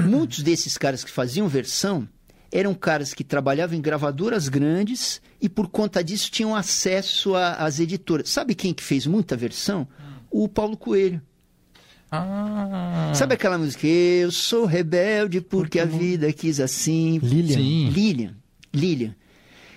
muitos 0.02 0.42
desses 0.42 0.78
caras 0.78 1.02
que 1.04 1.10
faziam 1.10 1.48
versão 1.48 2.08
eram 2.50 2.72
caras 2.72 3.12
que 3.12 3.24
trabalhavam 3.24 3.76
em 3.76 3.80
gravadoras 3.82 4.48
grandes 4.48 5.20
e 5.40 5.48
por 5.48 5.68
conta 5.68 6.04
disso 6.04 6.30
tinham 6.30 6.54
acesso 6.54 7.34
às 7.34 7.80
editoras. 7.80 8.30
Sabe 8.30 8.54
quem 8.54 8.72
que 8.72 8.82
fez 8.82 9.06
muita 9.06 9.36
versão? 9.36 9.88
O 10.30 10.48
Paulo 10.48 10.76
Coelho. 10.76 11.20
Ah. 12.12 13.12
Sabe 13.14 13.34
aquela 13.34 13.58
música? 13.58 13.86
Eu 13.88 14.30
sou 14.30 14.66
rebelde 14.66 15.40
porque, 15.40 15.80
porque 15.80 15.80
a 15.80 15.84
vida 15.84 16.32
quis 16.32 16.60
assim. 16.60 17.18
Lilian. 17.18 17.56
Sim. 17.56 17.88
Lilian. 17.90 18.36
Lilian. 18.72 19.16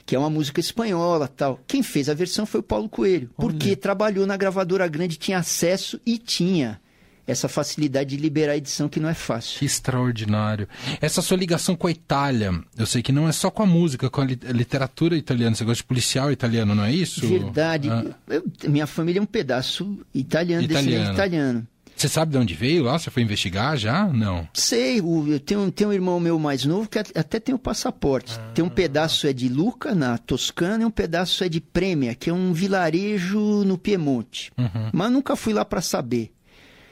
Que 0.08 0.16
é 0.16 0.20
uma 0.20 0.30
música 0.30 0.60
espanhola 0.60 1.28
tal. 1.28 1.60
Quem 1.68 1.84
fez 1.84 2.08
a 2.08 2.14
versão 2.16 2.46
foi 2.46 2.62
o 2.62 2.64
Paulo 2.64 2.88
Coelho. 2.88 3.30
Porque 3.36 3.68
Olha. 3.68 3.78
trabalhou 3.78 4.26
na 4.26 4.38
gravadora 4.38 4.88
grande, 4.88 5.18
tinha 5.18 5.38
acesso 5.38 6.00
e 6.06 6.18
tinha 6.18 6.80
essa 7.28 7.50
facilidade 7.50 8.16
de 8.16 8.18
liberar 8.18 8.54
a 8.54 8.58
edição 8.58 8.88
que 8.88 9.02
não 9.02 9.10
é 9.10 9.14
fácil. 9.14 9.60
Que 9.60 9.66
extraordinário. 9.66 10.68
Essa 11.02 11.22
sua 11.22 11.36
ligação 11.36 11.76
com 11.76 11.86
a 11.88 11.92
Itália, 11.92 12.58
eu 12.78 12.86
sei 12.86 13.04
que 13.04 13.12
não 13.12 13.28
é 13.28 13.34
só 13.34 13.52
com 13.52 13.62
a 13.62 13.66
música, 13.66 14.10
com 14.10 14.22
a 14.22 14.26
literatura 14.26 15.18
italiana. 15.18 15.54
Você 15.54 15.66
gosta 15.66 15.84
de 15.84 15.88
policial 15.88 16.32
italiano, 16.32 16.74
não 16.74 16.86
é 16.86 16.94
isso? 16.94 17.28
Verdade. 17.28 17.90
Ah. 17.90 18.06
Eu, 18.30 18.46
minha 18.70 18.88
família 18.88 19.20
é 19.20 19.22
um 19.22 19.26
pedaço 19.26 20.00
italiano, 20.16 20.64
italiano. 20.64 20.88
descendente 20.88 21.14
italiano. 21.14 21.68
Você 21.98 22.08
sabe 22.08 22.32
de 22.32 22.38
onde 22.38 22.54
veio 22.54 22.84
lá? 22.84 23.00
Você 23.00 23.10
foi 23.10 23.24
investigar 23.24 23.76
já? 23.76 24.06
Não. 24.06 24.48
Sei, 24.54 25.00
eu 25.00 25.40
tenho, 25.40 25.72
tenho 25.72 25.90
um 25.90 25.94
irmão 25.94 26.20
meu 26.20 26.38
mais 26.38 26.64
novo 26.64 26.88
que 26.88 27.00
até 27.00 27.40
tem 27.40 27.56
o 27.56 27.60
passaporte. 27.60 28.36
Ah. 28.38 28.52
Tem 28.54 28.64
um 28.64 28.70
pedaço 28.70 29.26
é 29.26 29.34
de 29.34 29.50
Luca, 29.50 29.96
na 29.96 30.16
Toscana, 30.16 30.84
e 30.84 30.86
um 30.86 30.92
pedaço 30.92 31.44
é 31.44 31.50
de 31.50 31.60
Prêmia, 31.60 32.14
que 32.14 32.30
é 32.30 32.34
um 32.34 32.54
vilarejo 32.54 33.64
no 33.64 33.80
Piemonte. 33.80 34.52
Uhum. 34.56 34.92
Mas 34.94 35.12
nunca 35.12 35.36
fui 35.36 35.54
lá 35.54 35.66
para 35.66 35.82
saber. 35.82 36.32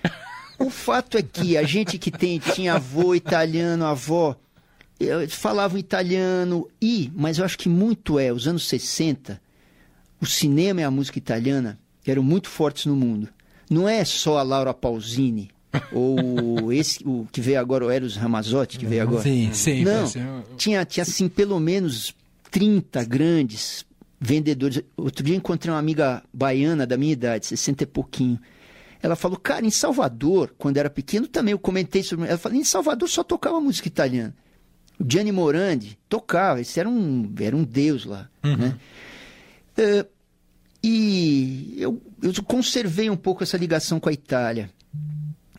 o 0.57 0.71
fato 0.71 1.19
é 1.19 1.21
que 1.21 1.55
a 1.55 1.61
gente 1.63 1.99
que 1.99 2.09
tem, 2.09 2.39
tinha 2.39 2.73
avô 2.73 3.13
italiano, 3.13 3.85
avó, 3.85 4.35
falavam 5.29 5.77
italiano 5.77 6.67
e, 6.81 7.11
mas 7.15 7.37
eu 7.37 7.45
acho 7.45 7.59
que 7.59 7.69
muito 7.69 8.17
é, 8.17 8.33
os 8.33 8.47
anos 8.47 8.67
60, 8.67 9.39
o 10.19 10.25
cinema 10.25 10.81
e 10.81 10.83
a 10.83 10.89
música 10.89 11.19
italiana 11.19 11.77
eram 12.07 12.23
muito 12.23 12.49
fortes 12.49 12.87
no 12.87 12.95
mundo 12.95 13.29
não 13.69 13.87
é 13.87 14.03
só 14.05 14.37
a 14.37 14.43
Laura 14.43 14.73
Pausini 14.73 15.49
ou 15.91 16.71
esse 16.71 17.03
o 17.05 17.27
que 17.31 17.41
veio 17.41 17.59
agora 17.59 17.85
o 17.85 17.91
Eros 17.91 18.15
Ramazotti 18.15 18.77
que 18.77 18.85
veio 18.85 19.03
agora. 19.03 19.23
Sim 19.23 19.51
sim 19.53 19.83
não 19.83 20.05
tinha 20.57 20.85
tinha 20.85 21.03
assim 21.03 21.27
pelo 21.27 21.59
menos 21.59 22.15
30 22.51 23.03
grandes 23.03 23.85
vendedores. 24.19 24.81
Outro 24.95 25.23
dia 25.23 25.35
encontrei 25.35 25.71
uma 25.73 25.79
amiga 25.79 26.23
baiana 26.33 26.85
da 26.87 26.97
minha 26.97 27.13
idade 27.13 27.47
60 27.47 27.83
e 27.83 27.87
pouquinho. 27.87 28.39
Ela 29.01 29.15
falou 29.15 29.37
cara 29.37 29.65
em 29.65 29.71
Salvador 29.71 30.53
quando 30.57 30.77
era 30.77 30.89
pequeno 30.89 31.27
também 31.27 31.51
eu 31.51 31.59
comentei 31.59 32.01
sobre 32.03 32.27
ela 32.27 32.37
falou 32.37 32.57
em 32.57 32.63
Salvador 32.63 33.09
só 33.09 33.23
tocava 33.23 33.59
música 33.59 33.87
italiana. 33.87 34.35
O 34.99 35.05
Gianni 35.07 35.31
Morandi 35.31 35.97
tocava 36.07 36.61
esse 36.61 36.79
era 36.79 36.87
um 36.87 37.31
era 37.39 37.55
um 37.55 37.63
deus 37.63 38.05
lá 38.05 38.29
uhum. 38.43 38.55
né? 38.55 38.77
Uh, 39.77 40.14
e 40.87 41.73
eu, 41.77 41.99
eu 42.21 42.31
conservei 42.43 43.09
um 43.09 43.17
pouco 43.17 43.41
essa 43.41 43.57
ligação 43.57 43.99
com 43.99 44.07
a 44.07 44.13
Itália. 44.13 44.69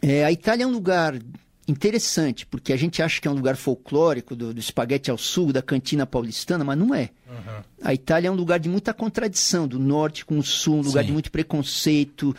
É, 0.00 0.24
a 0.24 0.30
Itália 0.30 0.62
é 0.62 0.66
um 0.66 0.70
lugar 0.70 1.18
interessante, 1.66 2.46
porque 2.46 2.72
a 2.72 2.76
gente 2.76 3.02
acha 3.02 3.20
que 3.20 3.26
é 3.26 3.30
um 3.30 3.34
lugar 3.34 3.56
folclórico, 3.56 4.36
do, 4.36 4.54
do 4.54 4.60
espaguete 4.60 5.10
ao 5.10 5.18
sul, 5.18 5.52
da 5.52 5.60
cantina 5.60 6.06
paulistana, 6.06 6.62
mas 6.62 6.78
não 6.78 6.94
é. 6.94 7.10
Uhum. 7.28 7.62
A 7.82 7.92
Itália 7.92 8.28
é 8.28 8.30
um 8.30 8.36
lugar 8.36 8.60
de 8.60 8.68
muita 8.68 8.94
contradição, 8.94 9.66
do 9.66 9.80
norte 9.80 10.24
com 10.24 10.38
o 10.38 10.44
sul, 10.44 10.76
um 10.76 10.82
lugar 10.82 11.02
Sim. 11.02 11.08
de 11.08 11.12
muito 11.12 11.32
preconceito. 11.32 12.32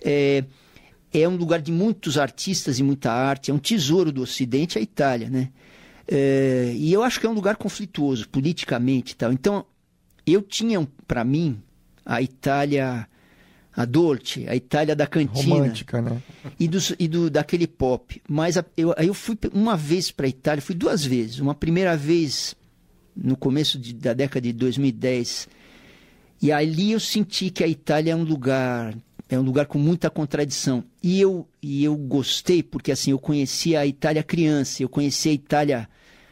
É, 0.00 0.44
é 1.12 1.28
um 1.28 1.34
lugar 1.34 1.60
de 1.60 1.72
muitos 1.72 2.16
artistas 2.16 2.78
e 2.78 2.84
muita 2.84 3.10
arte, 3.10 3.50
é 3.50 3.54
um 3.54 3.58
tesouro 3.58 4.12
do 4.12 4.22
Ocidente, 4.22 4.78
a 4.78 4.80
Itália, 4.80 5.28
né? 5.28 5.50
É, 6.06 6.72
e 6.76 6.92
eu 6.92 7.02
acho 7.02 7.18
que 7.18 7.26
é 7.26 7.28
um 7.28 7.34
lugar 7.34 7.56
conflituoso, 7.56 8.28
politicamente 8.28 9.14
e 9.14 9.16
tal. 9.16 9.32
Então, 9.32 9.66
eu 10.24 10.40
tinha, 10.40 10.86
para 11.08 11.24
mim, 11.24 11.60
a 12.08 12.22
Itália 12.22 13.06
a 13.76 13.84
Dolce, 13.84 14.44
a 14.48 14.56
Itália 14.56 14.96
da 14.96 15.06
cantina. 15.06 15.54
Romântica, 15.54 16.02
né? 16.02 16.20
E, 16.58 16.66
do, 16.66 16.78
e 16.98 17.06
do, 17.06 17.30
daquele 17.30 17.68
pop. 17.68 18.20
Mas 18.28 18.56
a, 18.56 18.64
eu, 18.76 18.92
eu 18.94 19.14
fui 19.14 19.38
uma 19.52 19.76
vez 19.76 20.10
para 20.10 20.26
a 20.26 20.28
Itália, 20.28 20.60
fui 20.60 20.74
duas 20.74 21.04
vezes. 21.04 21.38
Uma 21.38 21.54
primeira 21.54 21.96
vez 21.96 22.56
no 23.14 23.36
começo 23.36 23.78
de, 23.78 23.92
da 23.92 24.14
década 24.14 24.40
de 24.40 24.52
2010. 24.52 25.48
E 26.42 26.50
ali 26.50 26.90
eu 26.90 26.98
senti 26.98 27.50
que 27.50 27.62
a 27.62 27.68
Itália 27.68 28.12
é 28.12 28.16
um 28.16 28.24
lugar 28.24 28.96
é 29.28 29.38
um 29.38 29.42
lugar 29.42 29.66
com 29.66 29.78
muita 29.78 30.10
contradição. 30.10 30.82
E 31.00 31.20
eu, 31.20 31.46
e 31.62 31.84
eu 31.84 31.94
gostei 31.94 32.64
porque 32.64 32.90
assim, 32.90 33.12
eu 33.12 33.18
conhecia 33.18 33.78
a 33.78 33.86
Itália 33.86 34.24
criança, 34.24 34.82
eu 34.82 34.88
conhecia 34.88 35.30
a 35.30 35.34
Itália 35.34 35.88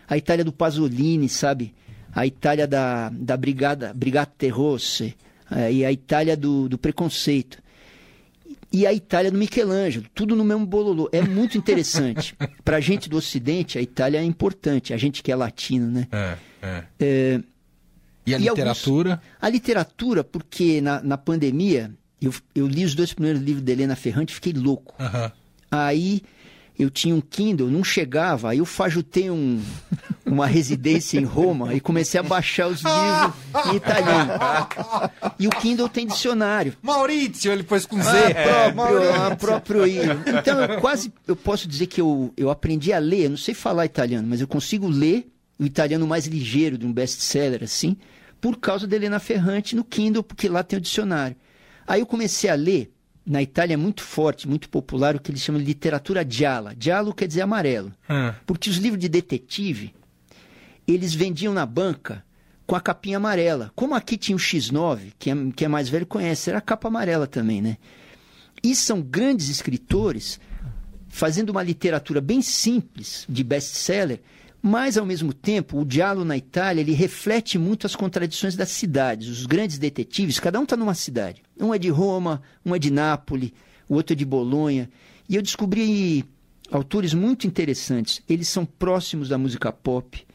a 0.08 0.16
Itália 0.16 0.44
do 0.44 0.52
Pasolini, 0.52 1.28
sabe? 1.28 1.72
A 2.12 2.26
Itália 2.26 2.66
da, 2.66 3.08
da 3.10 3.36
Brigada 3.36 3.92
Brigate 3.94 4.48
Rosse, 4.48 5.14
é, 5.50 5.72
e 5.72 5.84
a 5.84 5.92
Itália 5.92 6.36
do, 6.36 6.68
do 6.68 6.78
preconceito. 6.78 7.62
E 8.72 8.86
a 8.86 8.92
Itália 8.92 9.30
do 9.30 9.38
Michelangelo, 9.38 10.06
tudo 10.14 10.34
no 10.34 10.44
mesmo 10.44 10.66
bololô. 10.66 11.08
É 11.12 11.22
muito 11.22 11.56
interessante. 11.58 12.36
Para 12.64 12.78
a 12.78 12.80
gente 12.80 13.08
do 13.08 13.16
Ocidente, 13.16 13.78
a 13.78 13.82
Itália 13.82 14.18
é 14.18 14.24
importante, 14.24 14.92
a 14.92 14.96
gente 14.96 15.22
que 15.22 15.30
é 15.30 15.36
latino, 15.36 15.86
né? 15.90 16.08
É, 16.10 16.36
é. 16.62 16.84
é 17.00 17.40
e 18.26 18.34
a 18.34 18.38
e 18.38 18.42
literatura? 18.42 19.12
Alguns, 19.12 19.26
a 19.40 19.48
literatura, 19.48 20.24
porque 20.24 20.80
na, 20.80 21.00
na 21.00 21.16
pandemia, 21.16 21.92
eu, 22.20 22.34
eu 22.54 22.66
li 22.66 22.84
os 22.84 22.94
dois 22.94 23.14
primeiros 23.14 23.40
livros 23.40 23.64
de 23.64 23.70
Helena 23.70 23.94
Ferrante 23.94 24.32
e 24.32 24.34
fiquei 24.34 24.52
louco. 24.52 24.94
Uhum. 24.98 25.30
Aí 25.70 26.22
eu 26.78 26.90
tinha 26.90 27.14
um 27.14 27.20
Kindle, 27.20 27.70
não 27.70 27.84
chegava, 27.84 28.50
aí 28.50 28.58
eu 28.58 28.64
fajutei 28.64 29.30
um, 29.30 29.62
uma 30.36 30.46
residência 30.46 31.18
em 31.18 31.24
Roma 31.24 31.74
e 31.74 31.80
comecei 31.80 32.20
a 32.20 32.22
baixar 32.22 32.68
os 32.68 32.82
livros 32.82 33.34
em 33.72 33.76
italiano. 33.76 34.32
E 35.38 35.46
o 35.46 35.50
Kindle 35.50 35.88
tem 35.88 36.06
dicionário. 36.06 36.74
Maurício, 36.82 37.50
ele 37.50 37.62
pôs 37.62 37.86
com 37.86 38.00
Z. 38.00 38.10
Ah, 38.10 38.30
é, 38.30 38.72
próprio, 38.72 39.14
ah, 39.14 39.36
próprio 39.36 39.86
Então, 39.86 40.60
eu 40.62 40.80
quase, 40.80 41.12
eu 41.26 41.36
posso 41.36 41.66
dizer 41.66 41.86
que 41.86 42.00
eu, 42.00 42.32
eu 42.36 42.50
aprendi 42.50 42.92
a 42.92 42.98
ler, 42.98 43.24
eu 43.24 43.30
não 43.30 43.36
sei 43.36 43.54
falar 43.54 43.84
italiano, 43.86 44.26
mas 44.28 44.40
eu 44.40 44.48
consigo 44.48 44.88
ler 44.88 45.30
o 45.58 45.64
italiano 45.64 46.06
mais 46.06 46.26
ligeiro 46.26 46.76
de 46.76 46.86
um 46.86 46.92
best-seller, 46.92 47.62
assim, 47.62 47.96
por 48.40 48.58
causa 48.58 48.86
da 48.86 48.94
Helena 48.94 49.18
Ferrante 49.18 49.74
no 49.74 49.84
Kindle, 49.84 50.22
porque 50.22 50.48
lá 50.48 50.62
tem 50.62 50.78
o 50.78 50.82
dicionário. 50.82 51.36
Aí 51.86 52.00
eu 52.00 52.06
comecei 52.06 52.50
a 52.50 52.54
ler 52.54 52.92
na 53.26 53.42
Itália 53.42 53.74
é 53.74 53.76
muito 53.76 54.02
forte, 54.02 54.48
muito 54.48 54.68
popular 54.68 55.16
o 55.16 55.20
que 55.20 55.32
eles 55.32 55.42
chamam 55.42 55.60
de 55.60 55.66
literatura 55.66 56.24
gialla. 56.26 56.74
Giallo 56.78 57.12
quer 57.12 57.26
dizer 57.26 57.40
amarelo. 57.40 57.92
Hum. 58.08 58.32
Porque 58.46 58.70
os 58.70 58.76
livros 58.76 59.00
de 59.00 59.08
detetive, 59.08 59.92
eles 60.86 61.14
vendiam 61.14 61.52
na 61.52 61.66
banca 61.66 62.24
com 62.66 62.74
a 62.74 62.80
capinha 62.80 63.16
amarela. 63.16 63.72
Como 63.74 63.94
aqui 63.94 64.16
tinha 64.16 64.36
o 64.36 64.40
X9, 64.40 65.12
que 65.18 65.30
é, 65.30 65.34
que 65.54 65.64
é 65.64 65.68
mais 65.68 65.88
velho 65.88 66.06
conhece, 66.06 66.50
era 66.50 66.58
a 66.58 66.62
capa 66.62 66.88
amarela 66.88 67.26
também, 67.26 67.62
né? 67.62 67.78
E 68.62 68.74
são 68.74 69.00
grandes 69.00 69.48
escritores 69.48 70.40
fazendo 71.08 71.50
uma 71.50 71.62
literatura 71.62 72.20
bem 72.20 72.42
simples, 72.42 73.24
de 73.28 73.42
best-seller, 73.42 74.20
mas, 74.60 74.98
ao 74.98 75.06
mesmo 75.06 75.32
tempo, 75.32 75.78
o 75.80 75.84
diálogo 75.84 76.24
na 76.24 76.36
Itália 76.36 76.80
ele 76.80 76.92
reflete 76.92 77.56
muito 77.56 77.86
as 77.86 77.94
contradições 77.94 78.56
das 78.56 78.70
cidades. 78.70 79.28
Os 79.28 79.46
grandes 79.46 79.78
detetives, 79.78 80.40
cada 80.40 80.58
um 80.58 80.64
está 80.64 80.76
numa 80.76 80.92
cidade. 80.92 81.40
Um 81.56 81.72
é 81.72 81.78
de 81.78 81.88
Roma, 81.88 82.42
um 82.64 82.74
é 82.74 82.78
de 82.78 82.90
Nápoles, 82.90 83.52
o 83.88 83.94
outro 83.94 84.14
é 84.14 84.16
de 84.16 84.24
Bolonha. 84.24 84.90
E 85.28 85.36
eu 85.36 85.42
descobri 85.42 86.24
autores 86.68 87.14
muito 87.14 87.46
interessantes. 87.46 88.20
Eles 88.28 88.48
são 88.48 88.66
próximos 88.66 89.28
da 89.28 89.38
música 89.38 89.70
pop. 89.70 90.25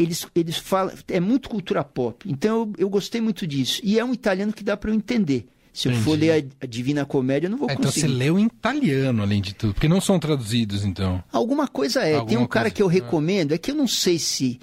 Eles, 0.00 0.26
eles 0.34 0.56
falam. 0.56 0.94
É 1.08 1.20
muito 1.20 1.50
cultura 1.50 1.84
pop. 1.84 2.24
Então 2.26 2.60
eu, 2.60 2.72
eu 2.78 2.88
gostei 2.88 3.20
muito 3.20 3.46
disso. 3.46 3.80
E 3.84 3.98
é 3.98 4.04
um 4.04 4.14
italiano 4.14 4.50
que 4.50 4.64
dá 4.64 4.74
para 4.76 4.90
eu 4.90 4.94
entender. 4.94 5.46
Se 5.72 5.88
Entendi. 5.88 6.00
eu 6.00 6.04
for 6.04 6.18
ler 6.18 6.50
a, 6.60 6.66
Divina 6.66 7.04
Comédia, 7.04 7.46
eu 7.46 7.50
não 7.50 7.58
vou 7.58 7.70
é, 7.70 7.76
conseguir. 7.76 7.98
Então 7.98 8.08
você 8.08 8.16
leu 8.16 8.38
em 8.38 8.46
italiano, 8.46 9.22
além 9.22 9.42
de 9.42 9.54
tudo, 9.54 9.74
porque 9.74 9.88
não 9.88 10.00
são 10.00 10.18
traduzidos, 10.18 10.84
então. 10.84 11.22
Alguma 11.30 11.68
coisa 11.68 12.00
é. 12.00 12.14
Alguma 12.14 12.28
tem 12.28 12.38
um 12.38 12.46
cara 12.46 12.64
coisa... 12.64 12.76
que 12.76 12.82
eu 12.82 12.86
recomendo, 12.86 13.52
é 13.52 13.58
que 13.58 13.70
eu 13.70 13.74
não 13.74 13.86
sei 13.86 14.18
se. 14.18 14.58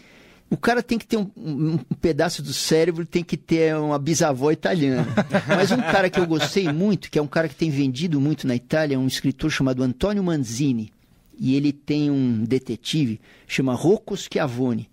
O 0.50 0.58
cara 0.58 0.82
tem 0.82 0.98
que 0.98 1.06
ter 1.06 1.18
um, 1.18 1.30
um, 1.38 1.74
um 1.74 1.96
pedaço 2.02 2.42
do 2.42 2.54
cérebro, 2.54 3.06
tem 3.06 3.24
que 3.24 3.38
ter 3.38 3.76
uma 3.76 4.00
bisavó 4.00 4.52
italiana. 4.52 5.06
Mas 5.48 5.72
um 5.72 5.82
cara 5.82 6.10
que 6.10 6.20
eu 6.20 6.26
gostei 6.26 6.72
muito, 6.72 7.12
que 7.12 7.20
é 7.20 7.22
um 7.22 7.28
cara 7.28 7.48
que 7.50 7.56
tem 7.56 7.70
vendido 7.70 8.20
muito 8.20 8.48
na 8.48 8.56
Itália, 8.56 8.96
é 8.96 8.98
um 8.98 9.08
escritor 9.08 9.52
chamado 9.52 9.84
Antonio 9.84 10.24
Manzini. 10.24 10.92
E 11.38 11.56
ele 11.56 11.72
tem 11.72 12.10
um 12.10 12.44
detetive, 12.44 13.20
chama 13.46 13.74
Rocco 13.76 14.16
Schiavone, 14.16 14.90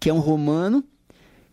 que 0.00 0.08
é 0.08 0.14
um 0.14 0.18
romano 0.18 0.82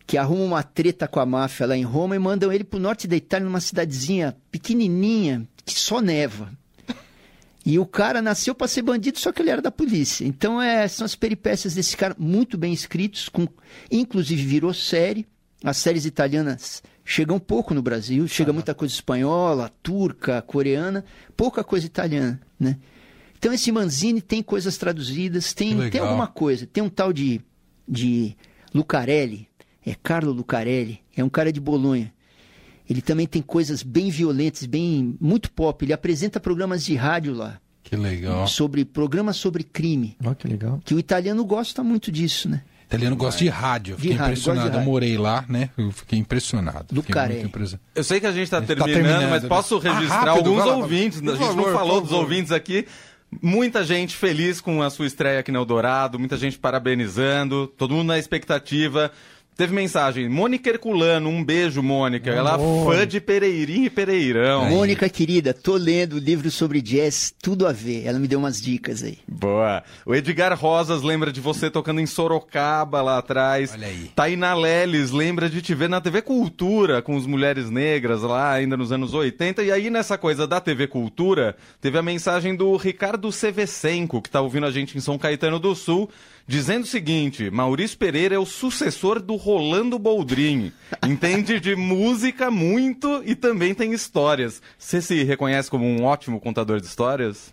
que 0.06 0.16
arrumam 0.16 0.46
uma 0.46 0.62
treta 0.62 1.06
com 1.06 1.20
a 1.20 1.26
máfia 1.26 1.66
lá 1.66 1.76
em 1.76 1.84
Roma 1.84 2.16
e 2.16 2.18
mandam 2.18 2.50
ele 2.50 2.64
para 2.64 2.78
o 2.78 2.80
norte 2.80 3.06
da 3.06 3.14
Itália, 3.14 3.44
numa 3.44 3.60
cidadezinha 3.60 4.34
pequenininha, 4.50 5.46
que 5.66 5.78
só 5.78 6.00
neva. 6.00 6.50
E 7.66 7.78
o 7.78 7.84
cara 7.84 8.22
nasceu 8.22 8.54
para 8.54 8.66
ser 8.66 8.80
bandido, 8.80 9.18
só 9.18 9.30
que 9.30 9.42
ele 9.42 9.50
era 9.50 9.60
da 9.60 9.70
polícia. 9.70 10.24
Então 10.24 10.62
é, 10.62 10.88
são 10.88 11.04
as 11.04 11.14
peripécias 11.14 11.74
desse 11.74 11.94
cara 11.94 12.16
muito 12.18 12.56
bem 12.56 12.72
escritos, 12.72 13.28
com, 13.28 13.46
inclusive 13.90 14.42
virou 14.42 14.72
série. 14.72 15.26
As 15.62 15.76
séries 15.76 16.06
italianas 16.06 16.82
chegam 17.04 17.38
pouco 17.38 17.74
no 17.74 17.82
Brasil, 17.82 18.26
chega 18.26 18.50
muita 18.50 18.74
coisa 18.74 18.94
espanhola, 18.94 19.70
turca, 19.82 20.40
coreana, 20.40 21.04
pouca 21.36 21.62
coisa 21.62 21.84
italiana, 21.84 22.40
né? 22.58 22.78
Então 23.38 23.52
esse 23.52 23.70
Manzini 23.70 24.22
tem 24.22 24.42
coisas 24.42 24.78
traduzidas, 24.78 25.52
tem, 25.52 25.90
tem 25.90 26.00
alguma 26.00 26.26
coisa. 26.26 26.66
Tem 26.66 26.82
um 26.82 26.88
tal 26.88 27.12
de 27.12 27.42
de 27.88 28.36
Lucarelli, 28.74 29.48
é 29.84 29.94
Carlo 29.94 30.32
Lucarelli, 30.32 31.00
é 31.16 31.24
um 31.24 31.28
cara 31.28 31.52
de 31.52 31.60
Bolonha. 31.60 32.12
Ele 32.88 33.02
também 33.02 33.26
tem 33.26 33.42
coisas 33.42 33.82
bem 33.82 34.10
violentas, 34.10 34.64
bem 34.64 35.16
muito 35.20 35.50
pop. 35.50 35.84
Ele 35.84 35.92
apresenta 35.92 36.40
programas 36.40 36.84
de 36.84 36.94
rádio 36.94 37.34
lá. 37.34 37.60
Que 37.82 37.96
legal. 37.96 38.46
Sobre 38.46 38.84
programas 38.84 39.36
sobre 39.36 39.62
crime. 39.62 40.16
Oh, 40.24 40.34
que 40.34 40.48
legal. 40.48 40.80
Que 40.84 40.94
o 40.94 40.98
italiano 40.98 41.44
gosta 41.44 41.82
muito 41.82 42.10
disso, 42.10 42.48
né? 42.48 42.62
O 42.82 42.84
italiano 42.88 43.16
gosta 43.16 43.44
de 43.44 43.50
rádio. 43.50 43.94
De 43.96 44.00
Fiquei 44.02 44.16
rádio, 44.16 44.30
impressionado. 44.32 44.60
gosta 44.60 44.70
de 44.70 44.76
Eu 44.76 44.78
rádio. 44.80 44.90
morei 44.92 45.18
lá, 45.18 45.44
né? 45.48 45.68
Eu 45.76 45.92
fiquei 45.92 46.18
impressionado. 46.18 46.86
Do 46.94 47.02
Fiquei 47.02 47.14
Carelli. 47.14 47.40
muito 47.40 47.48
impressionado. 47.48 47.82
Eu 47.94 48.04
sei 48.04 48.20
que 48.20 48.26
a 48.26 48.32
gente 48.32 48.44
está 48.44 48.60
gente 48.60 48.68
tá 48.74 48.84
terminando, 48.84 48.94
terminando, 49.04 49.30
mas 49.30 49.42
né? 49.42 49.48
posso 49.50 49.76
Ah, 49.76 49.80
registrar 49.94 50.24
rápido, 50.24 50.48
alguns 50.48 50.64
lá, 50.66 50.76
ouvintes. 50.76 51.18
a 51.22 51.34
gente 51.36 51.56
não 51.56 51.64
falou 51.72 52.00
dos 52.00 52.12
ouvintes 52.12 52.52
aqui. 52.52 52.86
Muita 53.42 53.84
gente 53.84 54.16
feliz 54.16 54.60
com 54.60 54.82
a 54.82 54.88
sua 54.88 55.06
estreia 55.06 55.40
aqui 55.40 55.52
no 55.52 55.58
Eldorado, 55.58 56.18
muita 56.18 56.36
gente 56.36 56.58
parabenizando, 56.58 57.66
todo 57.66 57.94
mundo 57.94 58.08
na 58.08 58.18
expectativa. 58.18 59.12
Teve 59.58 59.74
mensagem, 59.74 60.28
Mônica 60.28 60.70
Herculano, 60.70 61.28
um 61.28 61.42
beijo, 61.42 61.82
Mônica. 61.82 62.30
Ela 62.30 62.54
é 62.54 62.84
fã 62.84 63.04
de 63.04 63.20
Pereirinho 63.20 63.86
e 63.86 63.90
Pereirão. 63.90 64.70
Mônica, 64.70 65.08
querida, 65.08 65.52
tô 65.52 65.74
lendo 65.74 66.16
livro 66.16 66.48
sobre 66.48 66.80
jazz, 66.80 67.34
tudo 67.42 67.66
a 67.66 67.72
ver. 67.72 68.06
Ela 68.06 68.20
me 68.20 68.28
deu 68.28 68.38
umas 68.38 68.62
dicas 68.62 69.02
aí. 69.02 69.18
Boa. 69.26 69.82
O 70.06 70.14
Edgar 70.14 70.56
Rosas 70.56 71.02
lembra 71.02 71.32
de 71.32 71.40
você 71.40 71.68
tocando 71.68 72.00
em 72.00 72.06
Sorocaba 72.06 73.02
lá 73.02 73.18
atrás. 73.18 73.72
Olha 73.72 73.88
aí. 73.88 74.12
Tainá 74.14 74.54
Leles 74.54 75.10
lembra 75.10 75.50
de 75.50 75.60
te 75.60 75.74
ver 75.74 75.88
na 75.88 76.00
TV 76.00 76.22
Cultura 76.22 77.02
com 77.02 77.16
as 77.16 77.26
mulheres 77.26 77.68
negras 77.68 78.22
lá 78.22 78.52
ainda 78.52 78.76
nos 78.76 78.92
anos 78.92 79.12
80. 79.12 79.64
E 79.64 79.72
aí 79.72 79.90
nessa 79.90 80.16
coisa 80.16 80.46
da 80.46 80.60
TV 80.60 80.86
Cultura, 80.86 81.56
teve 81.80 81.98
a 81.98 82.02
mensagem 82.02 82.54
do 82.54 82.76
Ricardo 82.76 83.32
Sevesenco, 83.32 84.22
que 84.22 84.30
tá 84.30 84.40
ouvindo 84.40 84.66
a 84.66 84.70
gente 84.70 84.96
em 84.96 85.00
São 85.00 85.18
Caetano 85.18 85.58
do 85.58 85.74
Sul, 85.74 86.08
dizendo 86.48 86.84
o 86.84 86.86
seguinte: 86.86 87.50
Maurício 87.50 87.98
Pereira 87.98 88.34
é 88.34 88.38
o 88.38 88.46
sucessor 88.46 89.20
do 89.20 89.36
Rolando 89.36 89.98
Boldrin. 89.98 90.72
Entende 91.06 91.60
de 91.60 91.76
música 91.76 92.50
muito 92.50 93.22
e 93.24 93.36
também 93.36 93.74
tem 93.74 93.92
histórias. 93.92 94.62
Você 94.78 95.02
se 95.02 95.22
reconhece 95.22 95.70
como 95.70 95.84
um 95.84 96.02
ótimo 96.02 96.40
contador 96.40 96.80
de 96.80 96.86
histórias? 96.86 97.52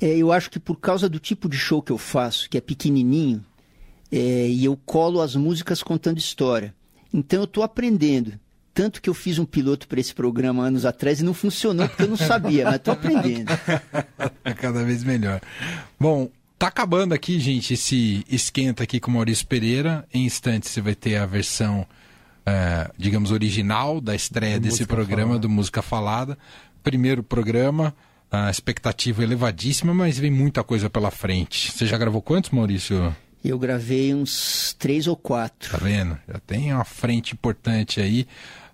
É, 0.00 0.16
eu 0.16 0.32
acho 0.32 0.50
que 0.50 0.58
por 0.58 0.76
causa 0.76 1.08
do 1.08 1.18
tipo 1.18 1.48
de 1.48 1.58
show 1.58 1.82
que 1.82 1.92
eu 1.92 1.98
faço, 1.98 2.48
que 2.48 2.56
é 2.56 2.60
pequenininho, 2.60 3.44
é, 4.10 4.48
e 4.48 4.64
eu 4.64 4.76
colo 4.86 5.20
as 5.20 5.36
músicas 5.36 5.82
contando 5.82 6.18
história. 6.18 6.74
Então 7.12 7.40
eu 7.40 7.44
estou 7.44 7.62
aprendendo. 7.62 8.38
Tanto 8.72 9.02
que 9.02 9.10
eu 9.10 9.14
fiz 9.14 9.40
um 9.40 9.44
piloto 9.44 9.88
para 9.88 9.98
esse 9.98 10.14
programa 10.14 10.62
anos 10.62 10.86
atrás 10.86 11.18
e 11.18 11.24
não 11.24 11.34
funcionou 11.34 11.88
porque 11.88 12.04
eu 12.04 12.08
não 12.08 12.16
sabia, 12.16 12.64
mas 12.64 12.76
estou 12.76 12.94
aprendendo. 12.94 13.50
É 14.44 14.54
cada 14.54 14.84
vez 14.84 15.02
melhor. 15.02 15.40
Bom, 15.98 16.30
tá 16.58 16.66
acabando 16.66 17.14
aqui, 17.14 17.38
gente, 17.38 17.74
esse 17.74 18.24
esquenta 18.28 18.82
aqui 18.82 18.98
com 18.98 19.10
o 19.10 19.14
Maurício 19.14 19.46
Pereira. 19.46 20.06
Em 20.12 20.24
instantes 20.24 20.70
você 20.70 20.80
vai 20.80 20.94
ter 20.94 21.16
a 21.16 21.24
versão, 21.24 21.86
eh, 22.44 22.90
digamos, 22.98 23.30
original 23.30 24.00
da 24.00 24.14
estreia 24.14 24.58
Do 24.58 24.62
desse 24.64 24.80
Música 24.80 24.94
programa, 24.94 25.22
Falada. 25.28 25.40
do 25.40 25.48
Música 25.48 25.82
Falada. 25.82 26.38
Primeiro 26.82 27.22
programa, 27.22 27.94
a 28.30 28.50
expectativa 28.50 29.22
elevadíssima, 29.22 29.94
mas 29.94 30.18
vem 30.18 30.30
muita 30.30 30.64
coisa 30.64 30.90
pela 30.90 31.10
frente. 31.10 31.70
Você 31.70 31.86
já 31.86 31.96
gravou 31.96 32.20
quantos, 32.20 32.50
Maurício? 32.50 33.14
Eu 33.44 33.58
gravei 33.58 34.12
uns 34.14 34.74
três 34.78 35.06
ou 35.06 35.16
quatro. 35.16 35.70
Tá 35.70 35.78
vendo? 35.78 36.18
Já 36.26 36.40
tem 36.40 36.72
uma 36.74 36.84
frente 36.84 37.34
importante 37.34 38.00
aí. 38.00 38.26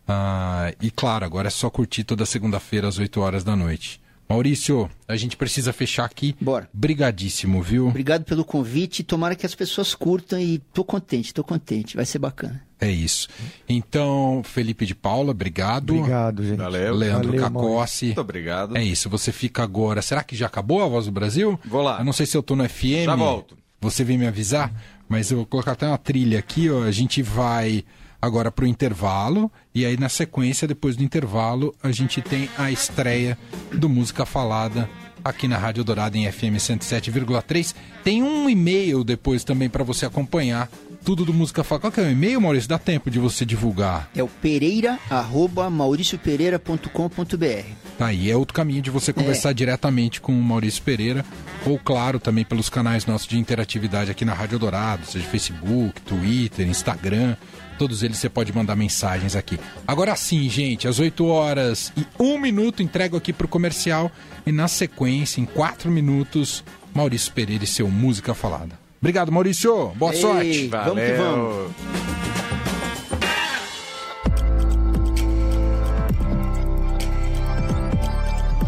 Ah, 0.09 0.73
e 0.81 0.91
claro, 0.91 1.25
agora 1.25 1.49
é 1.49 1.51
só 1.51 1.69
curtir 1.71 2.05
toda 2.05 2.27
segunda-feira 2.27 2.89
às 2.89 2.99
8 2.99 3.21
horas 3.21 3.45
da 3.45 3.55
noite. 3.55 4.01
Maurício, 4.35 4.91
a 5.07 5.17
gente 5.17 5.37
precisa 5.37 5.73
fechar 5.73 6.05
aqui. 6.05 6.35
Bora. 6.41 6.69
Brigadíssimo, 6.73 7.63
viu? 7.63 7.87
Obrigado 7.87 8.25
pelo 8.25 8.45
convite. 8.45 9.05
Tomara 9.05 9.37
que 9.37 9.47
as 9.47 9.55
pessoas 9.55 9.95
curtam 9.95 10.41
e 10.41 10.59
tô 10.73 10.83
contente, 10.85 11.33
tô 11.33 11.45
contente. 11.45 11.95
Vai 11.95 12.05
ser 12.05 12.19
bacana. 12.19 12.61
É 12.81 12.91
isso. 12.91 13.29
Então, 13.69 14.43
Felipe 14.45 14.85
de 14.85 14.95
Paula, 14.95 15.31
obrigado. 15.31 15.95
Obrigado, 15.95 16.45
gente. 16.45 16.59
Valeu. 16.59 16.95
Leandro 16.95 17.29
Valeu, 17.29 17.43
Cacossi. 17.43 18.07
Muito 18.07 18.21
obrigado. 18.21 18.77
É 18.77 18.83
isso, 18.83 19.09
você 19.09 19.31
fica 19.31 19.63
agora. 19.63 20.03
Será 20.03 20.25
que 20.25 20.35
já 20.35 20.47
acabou 20.47 20.83
a 20.83 20.89
Voz 20.89 21.07
do 21.07 21.13
Brasil? 21.13 21.59
Vou 21.65 21.83
lá. 21.83 22.01
Eu 22.01 22.05
não 22.05 22.13
sei 22.13 22.27
se 22.27 22.37
eu 22.37 22.43
tô 22.43 22.57
no 22.57 22.69
FM. 22.69 23.05
Já 23.05 23.15
volto. 23.15 23.57
Você 23.81 24.03
vem 24.03 24.19
me 24.19 24.27
avisar, 24.27 24.73
mas 25.09 25.31
eu 25.31 25.37
vou 25.39 25.47
colocar 25.47 25.73
até 25.73 25.87
uma 25.87 25.99
trilha 25.99 26.41
aqui, 26.41 26.69
ó. 26.69 26.83
A 26.83 26.91
gente 26.91 27.23
vai 27.23 27.85
agora 28.25 28.51
pro 28.51 28.67
intervalo 28.67 29.51
e 29.75 29.85
aí 29.85 29.97
na 29.97 30.09
sequência, 30.09 30.67
depois 30.67 30.97
do 30.97 31.03
intervalo, 31.03 31.75
a 31.83 31.91
gente 31.91 32.23
tem 32.23 32.49
a 32.57 32.71
estreia 32.71 33.37
do 33.73 33.89
Música 33.89 34.25
Falada 34.25 34.89
aqui 35.25 35.49
na 35.49 35.57
Rádio 35.57 35.83
Dourada 35.83 36.19
em 36.19 36.31
FM 36.31 36.59
107,3. 36.59 37.75
Tem 38.05 38.23
um 38.23 38.49
e-mail 38.49 39.03
depois 39.03 39.43
também 39.43 39.71
para 39.71 39.83
você 39.83 40.05
acompanhar 40.05 40.69
tudo 41.03 41.25
do 41.25 41.33
Música 41.33 41.65
Falada. 41.65 41.83
Qual 41.83 41.93
que 41.93 42.01
é 42.01 42.05
o 42.05 42.11
e-mail, 42.11 42.41
Maurício? 42.41 42.69
Dá 42.69 42.79
tempo 42.79 43.11
de 43.11 43.19
você 43.19 43.45
divulgar. 43.45 44.11
É 44.15 44.23
o 44.23 44.29
pereira, 44.29 44.99
arroba 45.09 45.71
mauriciopereira.com.br. 45.71 47.85
Tá 47.99 48.07
aí, 48.07 48.31
é 48.31 48.37
outro 48.37 48.55
caminho 48.55 48.83
de 48.83 48.91
você 48.91 49.13
conversar 49.13 49.53
diretamente 49.53 50.21
com 50.21 50.33
o 50.33 50.43
Maurício 50.43 50.83
Pereira, 50.83 51.25
ou 51.65 51.79
claro, 51.79 52.19
também 52.19 52.45
pelos 52.45 52.69
canais 52.69 53.07
nossos 53.07 53.29
de 53.29 53.39
interatividade 53.39 54.11
aqui 54.11 54.25
na 54.25 54.35
Rádio 54.35 54.59
Dourado, 54.59 55.07
seja 55.07 55.25
Facebook, 55.27 56.01
Twitter, 56.03 56.67
Instagram, 56.67 57.37
todos 57.79 58.03
eles 58.03 58.19
você 58.19 58.29
pode 58.29 58.55
mandar 58.55 58.77
mensagens 58.77 59.37
aqui. 59.37 59.59
Agora 59.87 60.15
sim, 60.17 60.49
gente, 60.49 60.89
às 60.89 60.99
8 60.99 61.27
horas 61.27 61.93
e 61.97 62.07
1 62.19 62.39
minuto 62.39 62.83
entrego 62.83 63.17
aqui 63.17 63.33
pro 63.33 63.49
comercial 63.49 64.11
e 64.47 64.53
na 64.53 64.69
sequência, 64.69 65.41
em 65.41 65.45
4 65.45 65.91
minutos, 65.91 66.65
Maurício 66.95 67.33
Pereira 67.33 67.65
e 67.65 67.67
seu 67.67 67.89
Música 67.89 68.35
Falada. 68.35 68.79
Obrigado, 69.01 69.31
Maurício. 69.31 69.89
Boa 69.97 70.15
Ei, 70.15 70.21
sorte. 70.21 70.69
Vamos 70.69 71.03
que 71.03 71.13
vamos. 71.13 71.73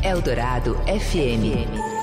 Eldorado 0.02 0.76
FM. 0.86 1.95